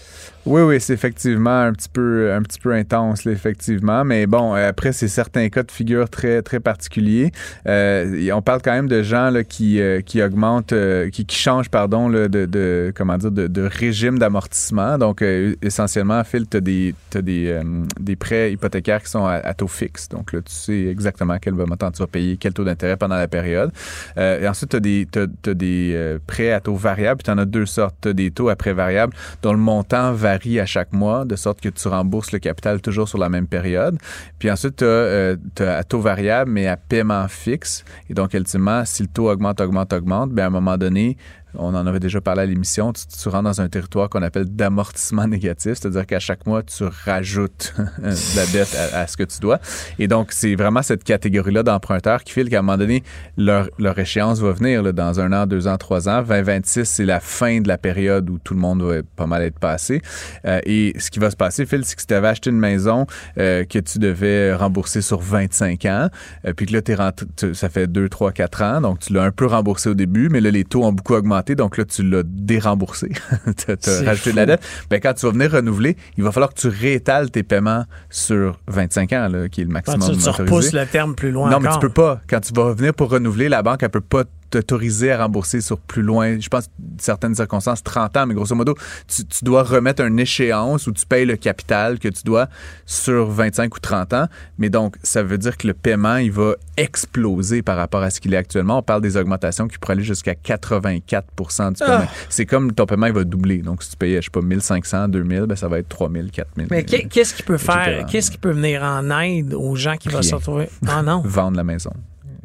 Oui, 0.46 0.62
oui, 0.62 0.80
c'est 0.80 0.94
effectivement 0.94 1.60
un 1.64 1.74
petit 1.74 1.90
peu, 1.90 2.32
un 2.32 2.40
petit 2.40 2.58
peu 2.58 2.72
intense, 2.72 3.26
là, 3.26 3.32
effectivement. 3.32 4.04
Mais 4.06 4.26
bon, 4.26 4.54
euh, 4.54 4.70
après, 4.70 4.92
c'est 4.92 5.06
certains 5.06 5.50
cas 5.50 5.62
de 5.62 5.70
figure 5.70 6.08
très, 6.08 6.40
très 6.40 6.60
particuliers. 6.60 7.30
Euh, 7.68 8.30
on 8.32 8.40
parle 8.40 8.62
quand 8.62 8.72
même 8.72 8.88
de 8.88 9.02
gens 9.02 9.28
là, 9.28 9.44
qui, 9.44 9.82
euh, 9.82 10.00
qui 10.00 10.22
augmentent, 10.22 10.72
euh, 10.72 11.10
qui, 11.10 11.26
qui 11.26 11.36
changent, 11.36 11.68
pardon, 11.68 12.08
de, 12.08 12.26
de, 12.26 12.90
comment 12.96 13.18
dire, 13.18 13.30
de, 13.30 13.62
régime 13.62 14.18
d'amortissement. 14.18 14.96
Donc, 14.96 15.20
euh, 15.20 15.54
essentiellement, 15.60 16.24
Phil, 16.24 16.46
tu 16.48 16.56
as, 16.56 16.60
des, 16.62 16.94
t'as 17.10 17.20
des, 17.20 17.48
euh, 17.48 17.62
des 18.00 18.16
prêts 18.16 18.50
hypothécaires 18.50 19.02
qui 19.02 19.10
sont 19.10 19.26
à, 19.26 19.52
taux 19.52 19.68
fixe. 19.68 20.08
Donc, 20.08 20.32
là, 20.32 20.40
tu 20.40 20.54
sais 20.54 20.86
exactement 20.86 21.36
quel 21.38 21.52
montant 21.52 21.90
tu 21.90 21.98
vas 21.98 22.06
payer, 22.06 22.38
quel 22.38 22.54
taux 22.54 22.64
d'intérêt 22.64 22.96
pendant 22.96 23.16
la 23.16 23.28
période. 23.28 23.72
et 24.16 24.48
ensuite, 24.48 24.70
tu 24.70 24.76
as 24.76 24.80
des, 24.80 25.06
t'as 25.10 25.54
des 25.54 26.18
prêts 26.26 26.52
à 26.52 26.60
taux 26.60 26.76
variable, 26.76 27.18
puis 27.18 27.24
tu 27.24 27.30
en 27.30 27.36
as 27.36 27.44
deux 27.44 27.66
sortes. 27.66 27.96
Tu 28.00 28.08
as 28.08 28.12
des 28.14 28.30
taux 28.30 28.48
à 28.48 28.56
variables 28.72 29.12
dont 29.42 29.52
le 29.52 29.58
montant 29.58 30.14
à 30.30 30.66
chaque 30.66 30.92
mois, 30.92 31.24
de 31.24 31.36
sorte 31.36 31.60
que 31.60 31.68
tu 31.68 31.88
rembourses 31.88 32.32
le 32.32 32.38
capital 32.38 32.80
toujours 32.80 33.08
sur 33.08 33.18
la 33.18 33.28
même 33.28 33.46
période. 33.46 33.98
Puis 34.38 34.50
ensuite, 34.50 34.76
tu 34.76 34.84
as, 34.84 34.86
euh, 34.86 35.36
à 35.58 35.84
taux 35.84 36.00
variable, 36.00 36.50
mais 36.50 36.66
à 36.66 36.76
paiement 36.76 37.26
fixe. 37.28 37.84
Et 38.08 38.14
donc, 38.14 38.34
ultimement, 38.34 38.84
si 38.84 39.02
le 39.02 39.08
taux 39.08 39.30
augmente, 39.30 39.60
augmente, 39.60 39.92
augmente, 39.92 40.32
bien, 40.32 40.44
à 40.44 40.46
un 40.48 40.50
moment 40.50 40.78
donné, 40.78 41.16
on 41.54 41.74
en 41.74 41.86
avait 41.86 42.00
déjà 42.00 42.20
parlé 42.20 42.42
à 42.42 42.46
l'émission, 42.46 42.92
tu, 42.92 43.02
tu, 43.06 43.28
rentres 43.28 43.44
dans 43.44 43.60
un 43.60 43.68
territoire 43.68 44.08
qu'on 44.08 44.22
appelle 44.22 44.44
d'amortissement 44.44 45.26
négatif, 45.26 45.74
c'est-à-dire 45.74 46.06
qu'à 46.06 46.18
chaque 46.18 46.46
mois, 46.46 46.62
tu 46.62 46.84
rajoutes 46.84 47.74
de 47.98 48.36
la 48.36 48.46
dette 48.46 48.76
à, 48.92 49.06
ce 49.06 49.16
que 49.16 49.24
tu 49.24 49.40
dois. 49.40 49.58
Et 49.98 50.08
donc, 50.08 50.32
c'est 50.32 50.54
vraiment 50.54 50.82
cette 50.82 51.04
catégorie-là 51.04 51.62
d'emprunteurs 51.62 52.24
qui 52.24 52.32
file 52.32 52.48
qu'à 52.48 52.60
un 52.60 52.62
moment 52.62 52.78
donné, 52.78 53.02
leur, 53.36 53.68
échéance 53.98 54.40
va 54.40 54.52
venir 54.52 54.94
dans 54.94 55.20
un 55.20 55.32
an, 55.32 55.46
deux 55.46 55.66
ans, 55.66 55.76
trois 55.76 56.08
ans. 56.08 56.22
2026, 56.22 56.84
c'est 56.84 57.04
la 57.04 57.20
fin 57.20 57.60
de 57.60 57.68
la 57.68 57.78
période 57.78 58.30
où 58.30 58.38
tout 58.38 58.54
le 58.54 58.60
monde 58.60 58.82
va 58.82 59.02
pas 59.16 59.26
mal 59.26 59.42
être 59.42 59.58
passé. 59.58 60.00
Euh, 60.44 60.60
et 60.64 60.94
ce 60.98 61.10
qui 61.10 61.18
va 61.18 61.30
se 61.30 61.36
passer, 61.36 61.66
Phil, 61.66 61.84
c'est 61.84 61.94
que 61.94 62.00
si 62.00 62.06
tu 62.06 62.14
avais 62.14 62.28
acheté 62.28 62.50
une 62.50 62.58
maison 62.58 63.06
euh, 63.38 63.64
que 63.64 63.78
tu 63.78 63.98
devais 63.98 64.54
rembourser 64.54 65.02
sur 65.02 65.20
25 65.20 65.84
ans, 65.86 66.08
euh, 66.46 66.52
puis 66.54 66.66
que 66.66 66.72
là, 66.72 66.80
es 66.86 66.94
rentré, 66.94 67.26
ça 67.52 67.68
fait 67.68 67.86
2, 67.86 68.08
3, 68.08 68.32
4 68.32 68.62
ans, 68.62 68.80
donc 68.80 69.00
tu 69.00 69.12
l'as 69.12 69.22
un 69.22 69.30
peu 69.30 69.46
remboursé 69.46 69.90
au 69.90 69.94
début, 69.94 70.28
mais 70.28 70.40
là, 70.40 70.50
les 70.50 70.64
taux 70.64 70.84
ont 70.84 70.92
beaucoup 70.92 71.14
augmenté, 71.14 71.39
donc 71.48 71.76
là, 71.76 71.84
tu 71.84 72.02
l'as 72.02 72.22
déremboursé. 72.24 73.10
tu 73.56 73.70
as 73.70 74.04
rajouté 74.04 74.32
de 74.32 74.36
la 74.36 74.46
dette. 74.46 74.62
Ben, 74.90 75.00
quand 75.00 75.14
tu 75.14 75.26
vas 75.26 75.32
venir 75.32 75.52
renouveler, 75.52 75.96
il 76.16 76.24
va 76.24 76.32
falloir 76.32 76.52
que 76.52 76.60
tu 76.60 76.68
réétales 76.68 77.30
tes 77.30 77.42
paiements 77.42 77.84
sur 78.08 78.58
25 78.68 79.12
ans, 79.12 79.28
là, 79.28 79.48
qui 79.48 79.62
est 79.62 79.64
le 79.64 79.70
maximum. 79.70 80.00
Quand 80.00 80.12
tu, 80.12 80.18
tu 80.18 80.28
repousses 80.28 80.72
le 80.72 80.86
terme 80.86 81.14
plus 81.14 81.30
loin. 81.30 81.50
Non, 81.50 81.56
encore. 81.56 81.72
mais 81.72 81.74
tu 81.74 81.80
peux 81.80 81.92
pas. 81.92 82.20
Quand 82.28 82.40
tu 82.40 82.52
vas 82.52 82.72
venir 82.72 82.94
pour 82.94 83.10
renouveler, 83.10 83.48
la 83.48 83.62
banque, 83.62 83.82
elle 83.82 83.90
peut 83.90 84.00
pas 84.00 84.24
t'autoriser 84.50 85.12
à 85.12 85.22
rembourser 85.22 85.60
sur 85.60 85.78
plus 85.78 86.02
loin. 86.02 86.38
Je 86.38 86.48
pense, 86.48 86.68
certaines 86.98 87.34
circonstances, 87.34 87.82
30 87.82 88.16
ans, 88.16 88.26
mais 88.26 88.34
grosso 88.34 88.54
modo, 88.54 88.74
tu, 89.06 89.24
tu, 89.24 89.44
dois 89.44 89.62
remettre 89.62 90.02
une 90.02 90.18
échéance 90.18 90.86
où 90.86 90.92
tu 90.92 91.06
payes 91.06 91.24
le 91.24 91.36
capital 91.36 91.98
que 91.98 92.08
tu 92.08 92.22
dois 92.24 92.48
sur 92.86 93.30
25 93.30 93.74
ou 93.74 93.80
30 93.80 94.12
ans. 94.14 94.26
Mais 94.58 94.68
donc, 94.68 94.96
ça 95.02 95.22
veut 95.22 95.38
dire 95.38 95.56
que 95.56 95.66
le 95.66 95.74
paiement, 95.74 96.16
il 96.16 96.32
va 96.32 96.54
exploser 96.76 97.62
par 97.62 97.76
rapport 97.76 98.02
à 98.02 98.10
ce 98.10 98.20
qu'il 98.20 98.34
est 98.34 98.36
actuellement. 98.36 98.78
On 98.78 98.82
parle 98.82 99.02
des 99.02 99.16
augmentations 99.16 99.68
qui 99.68 99.78
pourraient 99.78 99.94
aller 99.94 100.02
jusqu'à 100.02 100.34
84 100.34 101.26
du 101.72 101.78
paiement. 101.78 101.98
Ah. 102.02 102.08
C'est 102.28 102.46
comme 102.46 102.72
ton 102.72 102.86
paiement, 102.86 103.06
il 103.06 103.12
va 103.12 103.24
doubler. 103.24 103.58
Donc, 103.58 103.82
si 103.82 103.90
tu 103.90 103.96
payais, 103.96 104.16
je 104.16 104.26
sais 104.26 104.30
pas, 104.30 104.42
1500, 104.42 105.08
2000, 105.08 105.42
ben, 105.42 105.56
ça 105.56 105.68
va 105.68 105.78
être 105.78 105.88
3000, 105.88 106.30
4000. 106.30 106.68
Mais 106.70 106.84
qu'est-ce 106.84 107.34
qui 107.34 107.42
peut 107.42 107.58
faire, 107.58 108.06
qu'est-ce 108.06 108.30
qui 108.30 108.38
peut 108.38 108.52
venir 108.52 108.82
en 108.82 109.08
aide 109.20 109.54
aux 109.54 109.76
gens 109.76 109.96
qui 109.96 110.08
vont 110.08 110.22
se 110.22 110.34
retrouver? 110.34 110.68
Ah 110.86 111.02
non. 111.02 111.22
Vendre 111.24 111.56
la 111.56 111.64
maison. 111.64 111.92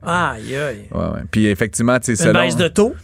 Aïe, 0.06 0.56
aïe. 0.56 0.88
Ouais, 0.92 1.00
ouais. 1.00 1.22
Puis 1.32 1.48
effectivement, 1.48 2.00
tu 2.00 2.16
sais, 2.16 2.26
Une 2.26 2.34
baisse 2.34 2.56
de 2.56 2.68
taux? 2.68 2.96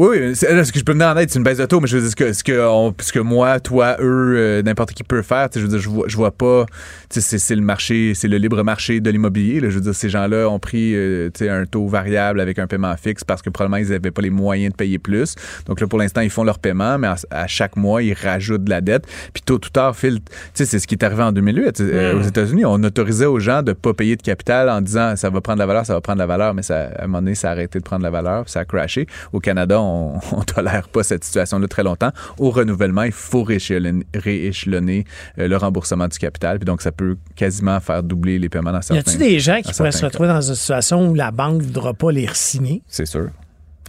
Oui, 0.00 0.16
oui. 0.18 0.34
Ce 0.34 0.72
que 0.72 0.78
je 0.78 0.82
peux 0.82 0.92
venir 0.92 1.08
en 1.08 1.16
aide, 1.18 1.28
c'est 1.28 1.38
une 1.38 1.44
baisse 1.44 1.58
de 1.58 1.66
taux, 1.66 1.78
mais 1.78 1.86
je 1.86 1.98
veux 1.98 2.00
dire, 2.00 2.10
ce 2.10 2.16
que, 2.16 2.32
ce 2.32 2.42
que, 2.42 2.66
on, 2.66 2.94
ce 2.98 3.12
que 3.12 3.18
moi, 3.18 3.60
toi, 3.60 3.98
eux, 4.00 4.32
euh, 4.34 4.62
n'importe 4.62 4.92
qui 4.92 5.04
peut 5.04 5.20
faire, 5.20 5.50
je 5.54 5.60
veux 5.60 5.68
dire, 5.68 5.78
je 5.78 5.90
vois, 5.90 6.08
je 6.08 6.16
vois 6.16 6.30
pas, 6.30 6.64
c'est 7.10 7.54
le 7.54 7.60
marché, 7.60 8.14
c'est 8.14 8.26
le 8.26 8.38
libre 8.38 8.62
marché 8.62 9.00
de 9.00 9.10
l'immobilier. 9.10 9.60
Je 9.60 9.74
veux 9.74 9.82
dire, 9.82 9.94
ces 9.94 10.08
gens-là 10.08 10.48
ont 10.48 10.58
pris 10.58 10.94
euh, 10.94 11.28
un 11.42 11.66
taux 11.66 11.86
variable 11.86 12.40
avec 12.40 12.58
un 12.58 12.66
paiement 12.66 12.96
fixe 12.96 13.24
parce 13.24 13.42
que 13.42 13.50
probablement 13.50 13.76
ils 13.76 13.90
n'avaient 13.90 14.10
pas 14.10 14.22
les 14.22 14.30
moyens 14.30 14.72
de 14.72 14.76
payer 14.76 14.98
plus. 14.98 15.34
Donc 15.66 15.82
là, 15.82 15.86
pour 15.86 15.98
l'instant, 15.98 16.22
ils 16.22 16.30
font 16.30 16.44
leur 16.44 16.60
paiement, 16.60 16.96
mais 16.96 17.08
à, 17.08 17.16
à, 17.30 17.46
chaque 17.46 17.76
mois, 17.76 18.02
ils 18.02 18.14
rajoutent 18.14 18.64
de 18.64 18.70
la 18.70 18.80
dette. 18.80 19.06
Puis 19.34 19.42
tôt 19.44 19.56
ou 19.56 19.58
tard, 19.58 19.94
Phil, 19.94 20.20
c'est 20.54 20.64
ce 20.64 20.86
qui 20.86 20.94
est 20.94 21.04
arrivé 21.04 21.24
en 21.24 21.32
2008 21.32 21.78
euh, 21.82 22.18
aux 22.18 22.22
États-Unis. 22.22 22.64
On 22.64 22.82
autorisait 22.84 23.26
aux 23.26 23.38
gens 23.38 23.62
de 23.62 23.74
pas 23.74 23.92
payer 23.92 24.16
de 24.16 24.22
capital 24.22 24.70
en 24.70 24.80
disant 24.80 25.14
ça 25.16 25.28
va 25.28 25.42
prendre 25.42 25.58
la 25.58 25.66
valeur, 25.66 25.84
ça 25.84 25.92
va 25.92 26.00
prendre 26.00 26.20
la 26.20 26.26
valeur, 26.26 26.54
mais 26.54 26.62
ça, 26.62 26.84
à 26.84 27.04
un 27.04 27.06
moment 27.06 27.18
donné, 27.18 27.34
ça 27.34 27.50
a 27.50 27.52
arrêté 27.52 27.78
de 27.78 27.84
prendre 27.84 28.02
la 28.02 28.10
valeur, 28.10 28.48
ça 28.48 28.60
a 28.60 28.64
crashé. 28.64 29.06
Au 29.34 29.40
Canada, 29.40 29.78
on 29.78 29.89
on, 29.90 30.20
on 30.32 30.42
tolère 30.42 30.88
pas 30.88 31.02
cette 31.02 31.24
situation-là 31.24 31.68
très 31.68 31.82
longtemps. 31.82 32.10
Au 32.38 32.50
renouvellement, 32.50 33.02
il 33.02 33.12
faut 33.12 33.42
rééchelonner, 33.42 34.06
rééchelonner 34.14 35.04
euh, 35.38 35.48
le 35.48 35.56
remboursement 35.56 36.08
du 36.08 36.18
capital. 36.18 36.58
Puis 36.58 36.64
donc, 36.64 36.82
ça 36.82 36.92
peut 36.92 37.16
quasiment 37.36 37.80
faire 37.80 38.02
doubler 38.02 38.38
les 38.38 38.48
paiements 38.48 38.72
dans 38.72 38.82
certains 38.82 38.96
Y 38.96 38.98
a-t-il 38.98 39.18
des 39.18 39.40
gens 39.40 39.60
qui 39.62 39.72
pourraient 39.72 39.92
se 39.92 40.04
retrouver 40.04 40.28
cas. 40.28 40.34
dans 40.34 40.48
une 40.48 40.54
situation 40.54 41.08
où 41.08 41.14
la 41.14 41.30
banque 41.30 41.58
ne 41.58 41.66
voudra 41.66 41.94
pas 41.94 42.12
les 42.12 42.28
signer? 42.32 42.82
C'est 42.86 43.06
sûr. 43.06 43.28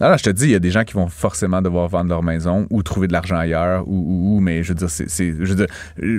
Alors, 0.02 0.18
je 0.18 0.24
te 0.24 0.30
dis, 0.30 0.46
il 0.46 0.50
y 0.50 0.56
a 0.56 0.58
des 0.58 0.72
gens 0.72 0.82
qui 0.82 0.94
vont 0.94 1.06
forcément 1.06 1.62
devoir 1.62 1.86
vendre 1.86 2.10
leur 2.10 2.24
maison 2.24 2.66
ou 2.70 2.82
trouver 2.82 3.06
de 3.06 3.12
l'argent 3.12 3.36
ailleurs, 3.36 3.86
ou, 3.86 3.94
ou, 3.94 4.36
ou, 4.36 4.40
mais 4.40 4.64
je 4.64 4.70
veux 4.70 4.74
dire, 4.74 4.90
c'est. 4.90 5.06
Je 5.08 5.44
veux 5.44 5.54
dire, 5.54 5.68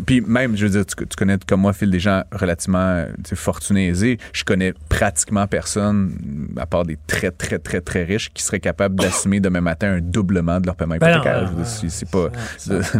puis 0.06 0.22
même, 0.22 0.56
je 0.56 0.66
veux 0.66 0.72
dire, 0.72 0.86
tu, 0.86 0.96
tu, 0.96 1.16
connais 1.18 1.38
comme 1.46 1.60
moi, 1.60 1.74
Phil, 1.74 1.92
des 1.92 2.00
gens 2.00 2.24
relativement 2.32 3.04
fortunés, 3.36 3.88
aisés. 3.88 4.20
Je 4.32 4.46
connais 4.46 4.74
pratiquement 4.88 5.48
personne, 5.48 6.14
à 6.58 6.66
part 6.66 6.86
des 6.86 6.98
très, 7.08 7.32
très, 7.32 7.60
très, 7.60 7.82
très 7.82 8.06
riches, 8.06 8.32
qui 8.34 8.42
seraient 8.42 8.62
capables 8.62 8.96
d'assumer 8.96 9.42
demain 9.42 9.60
matin 9.60 9.96
un 9.96 10.00
doublement 10.00 10.62
de 10.62 10.66
leur 10.66 10.78
paiement 10.78 10.96
hypothécaire. 10.96 11.52
Ben 11.52 11.66
c'est 11.66 12.10
pas. 12.10 12.30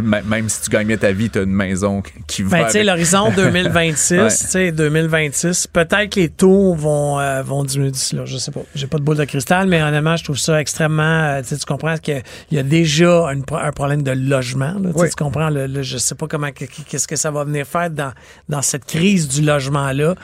même 0.02 0.50
si 0.50 0.62
tu 0.64 0.70
gagnais 0.70 0.98
ta 0.98 1.12
vie, 1.12 1.30
tu 1.30 1.38
as 1.38 1.42
une 1.42 1.50
maison 1.50 2.02
qui 2.26 2.42
va. 2.42 2.58
Ben, 2.58 2.64
tu 2.66 2.72
sais, 2.72 2.84
l'horizon 2.84 3.30
2026, 3.36 4.18
ouais. 4.18 4.28
tu 4.28 4.34
sais, 4.34 4.72
2026, 4.72 5.66
peut-être 5.68 6.10
que 6.10 6.20
les 6.20 6.28
taux 6.28 6.74
vont, 6.74 7.18
euh, 7.20 7.42
vont 7.42 7.64
diminuer 7.64 7.90
d'ici 7.90 8.16
là. 8.16 8.26
Je 8.26 8.36
sais 8.36 8.50
pas. 8.50 8.60
J'ai 8.74 8.86
pas 8.86 8.98
de 8.98 9.02
boule 9.02 9.16
de 9.16 9.24
cristal, 9.24 9.66
mais 9.66 9.82
honnêtement, 9.82 10.16
je 10.16 10.24
trouve 10.24 10.36
ça 10.36 10.60
extrêmement. 10.60 10.73
Tu 10.76 11.56
comprends 11.66 11.96
qu'il 11.98 12.22
y 12.50 12.58
a 12.58 12.62
déjà 12.62 13.26
une, 13.32 13.44
un 13.50 13.72
problème 13.72 14.02
de 14.02 14.10
logement. 14.10 14.74
Là, 14.80 14.90
oui. 14.94 15.08
Tu 15.08 15.16
comprends? 15.16 15.50
Le, 15.50 15.66
le, 15.66 15.82
je 15.82 15.98
sais 15.98 16.14
pas 16.14 16.26
comment 16.26 16.50
qu'est-ce 16.52 17.08
que 17.08 17.16
ça 17.16 17.30
va 17.30 17.44
venir 17.44 17.66
faire 17.66 17.90
dans, 17.90 18.12
dans 18.48 18.62
cette 18.62 18.84
crise 18.84 19.28
du 19.28 19.42
logement-là. 19.42 20.14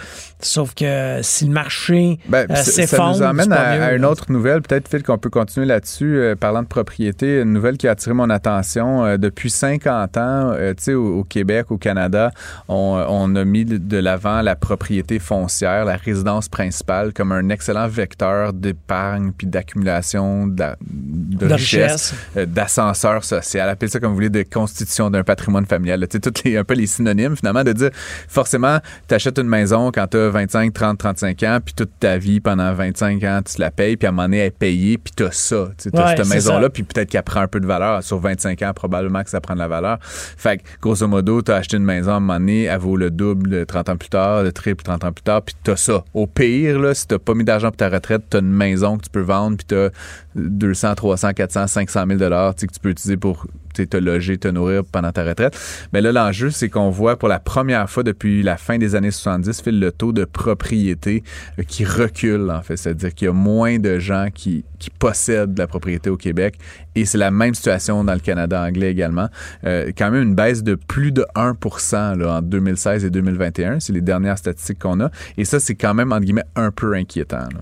Sauf 0.43 0.75
que 0.75 1.21
si 1.23 1.47
le 1.47 1.53
marché 1.53 2.19
ben, 2.29 2.47
euh, 2.51 2.55
Ça 2.55 2.65
s'effondre. 2.65 3.19
nous 3.19 3.23
amène 3.23 3.53
à, 3.53 3.77
mieux, 3.77 3.83
à, 3.83 3.93
une 3.93 4.05
autre 4.05 4.31
nouvelle, 4.31 4.63
peut-être, 4.63 4.89
Phil, 4.89 5.03
qu'on 5.03 5.19
peut 5.19 5.31
continuer 5.31 5.67
là-dessus, 5.67 6.17
euh, 6.17 6.37
parlant 6.37 6.63
de 6.63 6.69
propriété. 6.69 7.41
Une 7.41 7.53
nouvelle 7.53 7.77
qui 7.77 7.89
a 7.89 7.93
attiré 7.93 8.15
mon 8.15 8.31
attention. 8.31 9.05
Euh, 9.05 9.17
depuis 9.17 9.51
50 9.51 10.17
ans, 10.17 10.55
tu 10.57 10.75
sais, 10.79 10.95
au, 10.95 11.19
au, 11.19 11.25
Québec, 11.25 11.71
au 11.71 11.79
Canada, 11.79 12.31
on, 12.69 13.05
on 13.09 13.35
a 13.37 13.45
mis 13.45 13.65
de 13.65 13.99
l'avant 13.99 14.43
la 14.43 14.57
propriété 14.57 15.19
foncière, 15.19 15.85
la 15.85 15.97
résidence 15.97 16.49
principale, 16.49 17.13
comme 17.13 17.33
un 17.33 17.49
excellent 17.51 17.89
vecteur 17.89 18.53
d'épargne 18.53 19.33
puis 19.37 19.47
d'accumulation 19.47 20.47
de, 20.47 20.65
de, 20.81 21.47
de, 21.47 21.53
richesse, 21.53 22.15
richesse. 22.35 22.49
d'ascenseur 22.49 23.25
social. 23.25 23.69
Appelez 23.69 23.91
ça 23.91 24.01
comme 24.01 24.11
vous 24.11 24.17
voulez, 24.17 24.31
de 24.31 24.43
constitution 24.43 25.11
d'un 25.11 25.25
patrimoine 25.25 25.67
familial. 25.67 26.07
Tu 26.09 26.19
sais, 26.23 26.57
un 26.57 26.65
peu 26.65 26.75
les 26.75 26.87
synonymes, 26.87 27.37
finalement, 27.37 27.65
de 27.65 27.73
dire, 27.73 27.91
forcément, 28.29 28.79
tu 29.09 29.15
achètes 29.15 29.39
une 29.39 29.49
maison 29.49 29.91
quand 29.93 30.07
tu 30.09 30.17
as 30.17 30.30
25, 30.31 30.73
30, 30.73 30.99
35 30.99 31.43
ans, 31.43 31.59
puis 31.65 31.75
toute 31.75 31.91
ta 31.99 32.19
vie, 32.19 32.41
pendant 32.41 32.73
25 32.73 33.23
ans, 33.25 33.41
tu 33.45 33.61
la 33.61 33.71
payes, 33.71 33.97
puis 33.97 34.07
à 34.07 34.11
un 34.11 34.13
moment 34.13 34.25
donné, 34.25 34.39
elle 34.39 34.47
est 34.47 34.51
payée, 34.51 34.99
puis 34.99 35.13
tu 35.17 35.25
as 35.25 35.33
ça. 35.33 35.71
Tu 35.79 35.89
as 35.93 36.07
ouais, 36.07 36.17
cette 36.17 36.29
maison-là, 36.29 36.71
puis 36.71 36.83
peut-être 36.83 37.09
qu'elle 37.11 37.23
prend 37.23 37.41
un 37.41 37.49
peu 37.49 37.61
de 37.61 37.67
valeur. 37.67 38.03
Sur 38.03 38.19
25 38.19 38.63
ans, 38.63 38.73
probablement 38.75 39.23
que 39.23 39.31
ça 39.31 39.41
prend 39.41 39.55
de 39.55 39.59
la 39.59 39.69
valeur. 39.69 39.99
Fait 40.03 40.59
que, 40.59 40.63
grosso 40.81 41.07
modo, 41.07 41.43
tu 41.43 41.53
as 41.53 41.57
acheté 41.57 41.77
une 41.77 41.85
maison 41.85 42.13
à 42.13 42.15
un 42.15 42.21
moment 42.21 42.39
donné, 42.39 42.65
elle 42.65 42.79
vaut 42.79 42.97
le 42.97 43.11
double 43.11 43.67
30 43.67 43.89
ans 43.91 43.97
plus 43.97 44.09
tard, 44.09 44.43
le 44.43 44.53
triple 44.53 44.83
30 44.83 45.05
ans 45.05 45.13
plus 45.13 45.23
tard, 45.23 45.43
puis 45.43 45.55
tu 45.63 45.71
as 45.71 45.77
ça. 45.77 46.05
Au 46.15 46.27
pire, 46.27 46.79
là, 46.79 46.95
si 46.95 47.07
tu 47.07 47.19
pas 47.19 47.35
mis 47.35 47.45
d'argent 47.45 47.69
pour 47.69 47.77
ta 47.77 47.89
retraite, 47.89 48.23
tu 48.31 48.37
as 48.37 48.41
une 48.41 48.53
maison 48.53 48.97
que 48.97 49.05
tu 49.05 49.11
peux 49.11 49.21
vendre, 49.21 49.57
puis 49.57 49.67
tu 49.69 49.75
as 49.75 49.91
200, 50.35 50.95
300, 50.95 51.33
400, 51.33 51.67
500 51.67 52.05
000 52.07 52.19
dollars 52.19 52.55
que 52.55 52.67
tu 52.67 52.81
peux 52.81 52.91
utiliser 52.91 53.17
pour 53.17 53.47
te 53.73 53.97
loger, 53.97 54.39
te 54.39 54.49
nourrir 54.49 54.83
pendant 54.85 55.13
ta 55.13 55.25
retraite. 55.25 55.59
Mais 55.93 56.01
là, 56.01 56.13
l'enjeu, 56.13 56.51
c'est 56.51 56.69
qu'on 56.69 56.91
voit 56.91 57.19
pour 57.19 57.29
la 57.29 57.39
première 57.39 57.89
fois 57.89 58.03
depuis 58.03 58.43
la 58.43 58.57
fin 58.57 58.79
des 58.79 58.95
années 58.95 59.11
70, 59.11 59.63
Phil, 59.63 59.81
le 59.81 59.93
taux 59.93 60.13
de 60.13 60.25
propriété 60.25 61.23
euh, 61.59 61.63
qui 61.63 61.85
recule, 61.85 62.51
en 62.51 62.63
fait. 62.63 62.77
C'est-à-dire 62.77 63.15
qu'il 63.15 63.27
y 63.27 63.29
a 63.29 63.33
moins 63.33 63.79
de 63.79 63.99
gens 63.99 64.29
qui, 64.33 64.65
qui 64.79 64.91
possèdent 64.91 65.55
de 65.55 65.59
la 65.59 65.67
propriété 65.67 66.11
au 66.11 66.17
Québec. 66.17 66.59
Et 66.95 67.05
c'est 67.05 67.19
la 67.19 67.31
même 67.31 67.55
situation 67.55 68.03
dans 68.05 68.15
le 68.15 68.21
Canada 68.21 68.63
anglais 68.63 68.91
également. 68.91 69.29
Euh, 69.65 69.93
quand 69.97 70.11
même 70.11 70.23
une 70.23 70.35
baisse 70.35 70.63
de 70.63 70.75
plus 70.75 71.13
de 71.13 71.25
1% 71.35 72.19
là, 72.19 72.39
en 72.39 72.43
2016 72.43 73.05
et 73.05 73.11
2021. 73.11 73.81
C'est 73.81 73.93
les 73.93 74.01
dernières 74.01 74.39
statistiques 74.39 74.81
qu'on 74.81 75.01
a. 75.01 75.11
Et 75.37 75.45
ça, 75.45 75.61
c'est 75.61 75.75
quand 75.75 75.95
même, 75.95 76.13
entre 76.13 76.25
guillemets, 76.25 76.45
un 76.57 76.71
peu 76.71 76.95
inquiétant. 76.95 77.49
Là. 77.53 77.61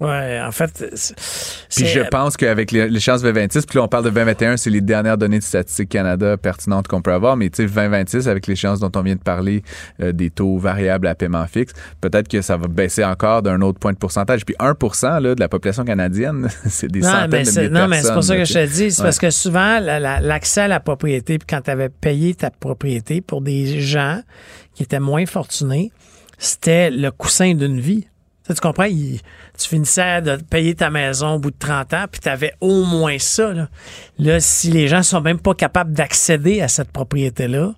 Ouais, 0.00 0.40
en 0.42 0.50
fait, 0.50 0.82
puis 1.76 1.86
je 1.86 2.00
pense 2.00 2.38
qu'avec 2.38 2.72
l'échéance 2.72 3.20
2026, 3.20 3.66
puis 3.66 3.76
là 3.76 3.84
on 3.84 3.88
parle 3.88 4.04
de 4.04 4.10
2021, 4.10 4.56
c'est 4.56 4.70
les 4.70 4.80
dernières 4.80 5.18
données 5.18 5.38
de 5.38 5.44
Statistique 5.44 5.90
Canada 5.90 6.38
pertinentes 6.38 6.88
qu'on 6.88 7.02
peut 7.02 7.12
avoir, 7.12 7.36
mais 7.36 7.50
tu 7.50 7.68
sais 7.68 7.68
2026 7.68 8.26
avec 8.26 8.46
l'échéance 8.46 8.80
dont 8.80 8.90
on 8.96 9.02
vient 9.02 9.16
de 9.16 9.20
parler 9.20 9.62
euh, 10.00 10.12
des 10.12 10.30
taux 10.30 10.56
variables 10.56 11.06
à 11.06 11.14
paiement 11.14 11.46
fixe, 11.46 11.74
peut-être 12.00 12.28
que 12.28 12.40
ça 12.40 12.56
va 12.56 12.66
baisser 12.66 13.04
encore 13.04 13.42
d'un 13.42 13.60
autre 13.60 13.78
point 13.78 13.92
de 13.92 13.98
pourcentage. 13.98 14.46
Puis 14.46 14.54
1% 14.58 15.20
là, 15.20 15.34
de 15.34 15.40
la 15.40 15.48
population 15.48 15.84
canadienne, 15.84 16.48
c'est 16.66 16.90
des 16.90 17.02
centaines 17.02 17.30
de 17.30 17.36
milliers 17.36 17.44
de 17.44 17.44
personnes. 17.44 17.72
Non, 17.72 17.88
mais 17.88 18.02
c'est 18.02 18.14
pour 18.14 18.24
ça 18.24 18.36
que 18.38 18.44
je 18.46 18.54
te 18.54 18.66
dis, 18.66 18.90
c'est 18.90 19.02
parce 19.02 19.18
que 19.18 19.28
souvent 19.28 19.80
l'accès 19.80 20.62
à 20.62 20.68
la 20.68 20.80
propriété, 20.80 21.36
puis 21.36 21.46
quand 21.46 21.60
tu 21.60 21.70
avais 21.70 21.90
payé 21.90 22.34
ta 22.34 22.50
propriété 22.50 23.20
pour 23.20 23.42
des 23.42 23.80
gens 23.80 24.22
qui 24.74 24.82
étaient 24.82 24.98
moins 24.98 25.26
fortunés, 25.26 25.92
c'était 26.38 26.90
le 26.90 27.10
coussin 27.10 27.54
d'une 27.54 27.80
vie. 27.80 28.06
Tu 28.48 28.54
comprends? 28.60 28.86
tu 28.86 29.68
finissais 29.68 30.22
de 30.22 30.36
payer 30.36 30.74
ta 30.74 30.90
maison 30.90 31.34
au 31.34 31.38
bout 31.38 31.50
de 31.50 31.58
30 31.58 31.94
ans, 31.94 32.04
puis 32.10 32.20
tu 32.20 32.28
avais 32.28 32.54
au 32.60 32.84
moins 32.84 33.18
ça. 33.18 33.52
Là. 34.18 34.40
si 34.40 34.70
les 34.70 34.88
gens 34.88 35.02
sont 35.02 35.20
même 35.20 35.38
pas 35.38 35.54
capables 35.54 35.92
d'accéder 35.92 36.60
à 36.60 36.68
cette 36.68 36.90
propriété-là, 36.90 37.72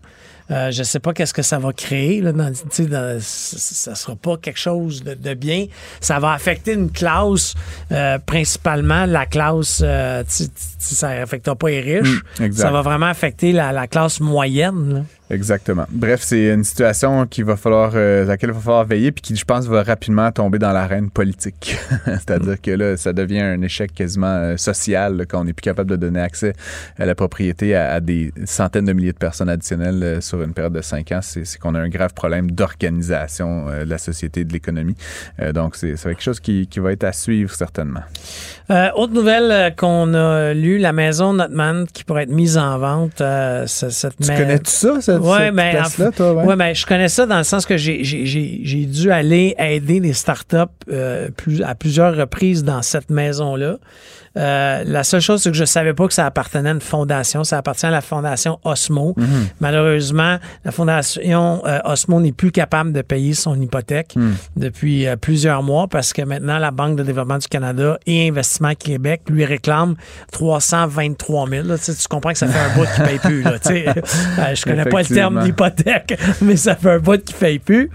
euh, 0.50 0.70
je 0.70 0.82
sais 0.82 0.98
pas 0.98 1.12
qu'est-ce 1.12 1.32
que 1.32 1.42
ça 1.42 1.58
va 1.58 1.72
créer. 1.72 2.20
Là, 2.20 2.32
dans, 2.32 2.50
dans, 2.50 3.18
ça 3.20 3.94
sera 3.94 4.16
pas 4.16 4.36
quelque 4.36 4.58
chose 4.58 5.02
de, 5.02 5.34
bien. 5.34 5.66
Ça 6.00 6.18
va 6.18 6.32
affecter 6.32 6.72
une 6.72 6.90
classe, 6.90 7.54
euh, 7.90 8.18
principalement 8.18 9.06
la 9.06 9.24
classe, 9.24 9.82
euh, 9.84 10.24
ça 10.26 11.16
n'affectera 11.16 11.54
pas 11.54 11.70
les 11.70 11.80
riches. 11.80 12.22
Mmh, 12.38 12.52
ça 12.52 12.70
va 12.70 12.82
vraiment 12.82 13.06
affecter 13.06 13.52
la, 13.52 13.72
la 13.72 13.86
classe 13.86 14.20
moyenne. 14.20 14.94
Là. 14.94 15.00
Exactement. 15.32 15.86
Bref, 15.90 16.20
c'est 16.22 16.52
une 16.52 16.62
situation 16.62 17.26
qui 17.26 17.42
va 17.42 17.56
falloir, 17.56 17.92
euh, 17.94 18.24
à 18.24 18.26
laquelle 18.26 18.50
il 18.50 18.52
va 18.52 18.60
falloir 18.60 18.84
veiller, 18.84 19.12
puis 19.12 19.22
qui, 19.22 19.34
je 19.34 19.46
pense, 19.46 19.66
va 19.66 19.82
rapidement 19.82 20.30
tomber 20.30 20.58
dans 20.58 20.72
l'arène 20.72 21.10
politique. 21.10 21.78
C'est-à-dire 22.04 22.60
que 22.60 22.70
là, 22.70 22.98
ça 22.98 23.14
devient 23.14 23.40
un 23.40 23.62
échec 23.62 23.94
quasiment 23.94 24.26
euh, 24.26 24.56
social 24.58 25.24
quand 25.26 25.40
on 25.40 25.44
n'est 25.44 25.54
plus 25.54 25.62
capable 25.62 25.88
de 25.88 25.96
donner 25.96 26.20
accès 26.20 26.52
à 26.98 27.06
la 27.06 27.14
propriété 27.14 27.74
à, 27.74 27.98
des 28.00 28.30
centaines 28.44 28.84
de 28.84 28.92
milliers 28.92 29.14
de 29.14 29.18
personnes 29.18 29.48
additionnelles 29.48 30.02
euh, 30.02 30.20
sur 30.20 30.42
une 30.42 30.52
période 30.52 30.74
de 30.74 30.82
cinq 30.82 31.12
ans. 31.12 31.20
C'est 31.22 31.58
qu'on 31.58 31.74
a 31.76 31.80
un 31.80 31.88
grave 31.88 32.12
problème 32.12 32.50
d'organisation 32.50 33.68
de 33.68 33.88
la 33.88 33.98
société 33.98 34.40
et 34.40 34.44
de 34.44 34.52
l'économie. 34.52 34.96
donc, 35.54 35.76
c'est 35.76 35.94
quelque 35.96 36.22
chose 36.22 36.40
qui, 36.40 36.66
qui, 36.66 36.80
va 36.80 36.92
être 36.92 37.04
à 37.04 37.12
suivre 37.12 37.54
certainement. 37.54 38.02
autre 38.68 39.12
nouvelle 39.12 39.74
qu'on 39.76 40.12
a 40.14 40.52
lue, 40.52 40.78
la 40.78 40.92
maison 40.92 41.32
Notman 41.32 41.86
qui 41.86 42.04
pourrait 42.04 42.24
être 42.24 42.30
mise 42.30 42.58
en 42.58 42.78
vente. 42.78 43.22
cette 43.66 44.16
tu 44.20 44.28
connais 44.28 44.58
tout 44.58 44.70
ça, 44.70 45.00
cette 45.00 45.21
ouais, 45.22 45.52
mais 45.52 45.78
ouais. 46.18 46.56
mais 46.56 46.74
je 46.74 46.86
connais 46.86 47.08
ça 47.08 47.26
dans 47.26 47.38
le 47.38 47.44
sens 47.44 47.66
que 47.66 47.76
j'ai 47.76 48.86
dû 48.86 49.10
aller 49.10 49.54
aider 49.58 50.00
les 50.00 50.12
startups 50.12 50.56
euh, 50.90 51.28
plus, 51.30 51.62
à 51.62 51.74
plusieurs 51.74 52.16
reprises 52.16 52.64
dans 52.64 52.82
cette 52.82 53.10
maison-là. 53.10 53.78
Euh, 54.36 54.82
la 54.86 55.04
seule 55.04 55.20
chose, 55.20 55.42
c'est 55.42 55.50
que 55.50 55.56
je 55.56 55.64
savais 55.64 55.92
pas 55.92 56.06
que 56.06 56.14
ça 56.14 56.26
appartenait 56.26 56.70
à 56.70 56.72
une 56.72 56.80
fondation. 56.80 57.44
Ça 57.44 57.58
appartient 57.58 57.86
à 57.86 57.90
la 57.90 58.00
fondation 58.00 58.58
Osmo. 58.64 59.14
Mhm. 59.16 59.48
Malheureusement, 59.60 60.38
la 60.64 60.72
fondation 60.72 61.62
euh, 61.66 61.78
Osmo 61.84 62.20
n'est 62.20 62.32
plus 62.32 62.50
capable 62.50 62.92
de 62.92 63.02
payer 63.02 63.34
son 63.34 63.60
hypothèque 63.60 64.16
mhm. 64.16 64.34
depuis 64.56 65.06
euh, 65.06 65.16
plusieurs 65.16 65.62
mois 65.62 65.86
parce 65.88 66.12
que 66.12 66.22
maintenant, 66.22 66.58
la 66.58 66.70
Banque 66.70 66.96
de 66.96 67.02
développement 67.02 67.38
du 67.38 67.48
Canada 67.48 67.98
et 68.06 68.28
Investissement 68.28 68.74
Québec 68.74 69.22
lui 69.28 69.44
réclament 69.44 69.96
323 70.32 71.48
000. 71.48 71.66
tu 71.78 71.92
comprends 72.08 72.32
que 72.32 72.38
ça 72.38 72.48
fait 72.48 72.58
un 72.58 72.74
bout 72.74 72.86
qui 72.94 73.00
paye 73.02 73.18
plus. 73.18 73.42
Là, 73.42 73.58
je 74.54 74.64
connais 74.64 74.84
pas 74.84 75.00
le 75.00 75.06
terme 75.06 75.42
d'hypothèque, 75.42 76.18
mais 76.40 76.56
ça 76.56 76.74
fait 76.74 76.92
un 76.92 76.98
bout 76.98 77.22
qui 77.22 77.34
paye 77.34 77.58
plus. 77.58 77.90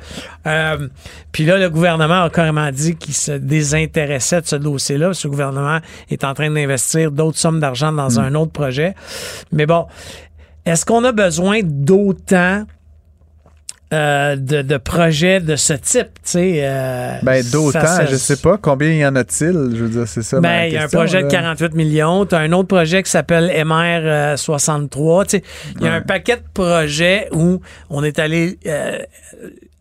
puis 1.32 1.46
là, 1.46 1.58
le 1.58 1.70
gouvernement 1.70 2.24
a 2.24 2.29
carrément 2.29 2.72
dit 2.72 2.96
qu'il 2.96 3.13
se 3.13 3.32
désintéressait 3.32 4.41
de 4.41 4.48
ce 4.48 4.56
dossier-là. 4.56 5.13
Ce 5.13 5.27
gouvernement 5.27 5.79
est 6.10 6.24
en 6.24 6.26
train 6.34 6.51
d'investir 6.51 7.12
d'autres 7.12 7.38
sommes 7.38 7.60
d'argent 7.60 7.91
dans 7.91 8.10
mm. 8.10 8.19
un 8.19 8.36
autre 8.36 8.51
projet. 8.51 8.96
Mais 9.51 9.65
bon, 9.65 9.86
est-ce 10.65 10.86
qu'on 10.86 11.03
a 11.03 11.12
besoin 11.12 11.62
d'autant 11.63 12.65
euh, 13.93 14.36
de, 14.36 14.75
projets 14.75 15.39
de 15.39 15.55
ce 15.55 15.72
type, 15.72 16.10
tu 16.15 16.31
sais. 16.31 16.60
Euh, 16.62 17.19
ben, 17.24 17.41
d'autant, 17.53 18.05
je 18.05 18.17
sais 18.17 18.36
pas. 18.36 18.57
Combien 18.57 18.91
y 18.91 19.05
en 19.05 19.15
a-t-il? 19.15 19.53
Je 19.53 19.84
veux 19.86 19.89
dire, 19.89 20.05
c'est 20.05 20.24
ça. 20.24 20.41
Ben, 20.41 20.65
il 20.65 20.74
y 20.74 20.77
a 20.77 20.84
un 20.84 20.88
projet 20.89 21.24
de 21.24 21.29
48 21.29 21.74
millions. 21.74 22.25
Tu 22.25 22.36
as 22.36 22.39
un 22.39 22.51
autre 22.51 22.67
projet 22.67 23.01
qui 23.01 23.10
s'appelle 23.10 23.50
MR63. 23.50 25.24
Tu 25.24 25.29
sais, 25.29 25.43
il 25.79 25.86
y 25.86 25.88
a 25.88 25.93
un 25.93 26.01
paquet 26.01 26.36
de 26.36 26.43
projets 26.53 27.29
où 27.31 27.62
on 27.89 28.03
est 28.03 28.19
allé 28.19 28.60
euh, 28.65 29.00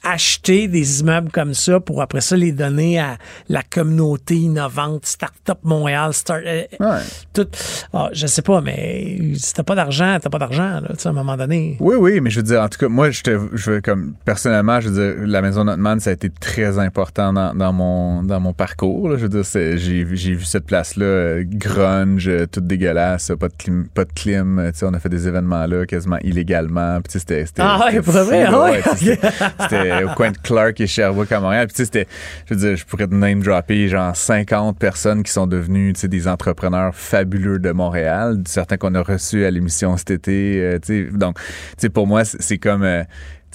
acheter 0.06 0.68
des 0.68 1.00
immeubles 1.00 1.30
comme 1.32 1.54
ça 1.54 1.80
pour 1.80 2.00
après 2.00 2.20
ça 2.20 2.36
les 2.36 2.52
donner 2.52 2.98
à 2.98 3.18
la 3.48 3.62
communauté 3.62 4.36
innovante, 4.36 5.04
Startup 5.06 5.58
Montréal, 5.64 6.12
start, 6.12 6.42
euh, 6.46 6.62
ouais. 6.78 7.00
tout. 7.32 7.48
Ah, 7.92 8.08
je 8.12 8.26
sais 8.26 8.42
pas, 8.42 8.60
mais 8.60 9.18
si 9.34 9.52
t'as 9.52 9.62
pas 9.62 9.75
d'argent, 9.75 10.18
t'as 10.20 10.30
pas 10.30 10.38
d'argent, 10.38 10.80
là, 10.80 10.88
à 11.04 11.08
un 11.08 11.12
moment 11.12 11.36
donné. 11.36 11.76
Oui, 11.80 11.96
oui, 11.96 12.20
mais 12.20 12.30
je 12.30 12.36
veux 12.36 12.44
dire, 12.44 12.62
en 12.62 12.68
tout 12.68 12.78
cas, 12.78 12.88
moi, 12.88 13.10
je, 13.10 13.22
te, 13.22 13.38
je 13.52 13.70
veux, 13.70 13.80
comme, 13.80 14.14
personnellement, 14.25 14.80
je 14.80 14.88
veux 14.88 15.14
dire, 15.14 15.26
la 15.26 15.42
maison 15.42 15.64
Notman, 15.64 15.98
ça 16.00 16.10
a 16.10 16.12
été 16.12 16.30
très 16.30 16.78
important 16.78 17.32
dans, 17.32 17.54
dans 17.54 17.72
mon, 17.72 18.22
dans 18.22 18.40
mon 18.40 18.52
parcours, 18.52 19.08
là. 19.08 19.16
Je 19.16 19.26
veux 19.26 19.28
dire, 19.28 19.44
j'ai, 19.44 20.06
j'ai 20.16 20.34
vu 20.34 20.44
cette 20.44 20.66
place-là, 20.66 21.04
euh, 21.04 21.44
grunge, 21.46 22.28
euh, 22.28 22.46
toute 22.46 22.66
dégueulasse, 22.66 23.33
pas 23.38 23.48
de 23.48 23.54
clim, 23.54 23.88
pas 23.92 24.04
de 24.04 24.12
clim, 24.12 24.62
tu 24.72 24.78
sais, 24.78 24.87
on 24.87 24.94
a 24.94 25.00
fait 25.00 25.09
des 25.09 25.26
événements 25.26 25.66
là 25.66 25.85
quasiment 25.87 26.18
illégalement, 26.22 27.00
puis 27.00 27.18
c'était, 27.18 27.46
c'était, 27.46 27.62
ah 27.64 27.87
ouais, 27.87 28.00
pour 28.00 28.12
vrai, 28.12 28.44
ah 28.44 28.62
ouais, 28.64 28.83
c'était, 28.94 29.95
au 30.04 30.14
coin 30.14 30.30
de 30.30 30.38
Clark 30.38 30.80
et 30.80 30.87
Sherbrooke 30.87 31.32
à 31.32 31.40
Montréal. 31.40 31.66
Puis 31.66 31.74
tu 31.74 31.82
sais, 31.82 31.85
c'était, 31.85 32.09
je 32.46 32.54
veux 32.54 32.61
dire, 32.61 32.76
je 32.76 32.85
pourrais 32.85 33.06
te 33.06 33.14
name 33.14 33.42
dropper 33.42 33.88
genre 33.88 34.14
50 34.14 34.78
personnes 34.78 35.22
qui 35.22 35.32
sont 35.32 35.46
devenues, 35.46 35.92
tu 35.92 36.00
sais, 36.00 36.09
des 36.09 36.28
entrepreneurs 36.28 36.94
fabuleux 36.94 37.59
de 37.59 37.70
Montréal, 37.72 38.42
certains 38.46 38.76
qu'on 38.76 38.94
a 38.94 39.02
reçus 39.02 39.44
à 39.44 39.50
l'émission 39.50 39.96
cet 39.96 40.11
été. 40.11 40.61
Euh, 40.61 40.78
tu 40.78 41.06
sais, 41.06 41.16
donc, 41.16 41.38
tu 41.38 41.44
sais, 41.78 41.88
pour 41.88 42.06
moi, 42.06 42.24
c'est 42.24 42.59
comme 42.59 42.82
euh, 42.82 43.04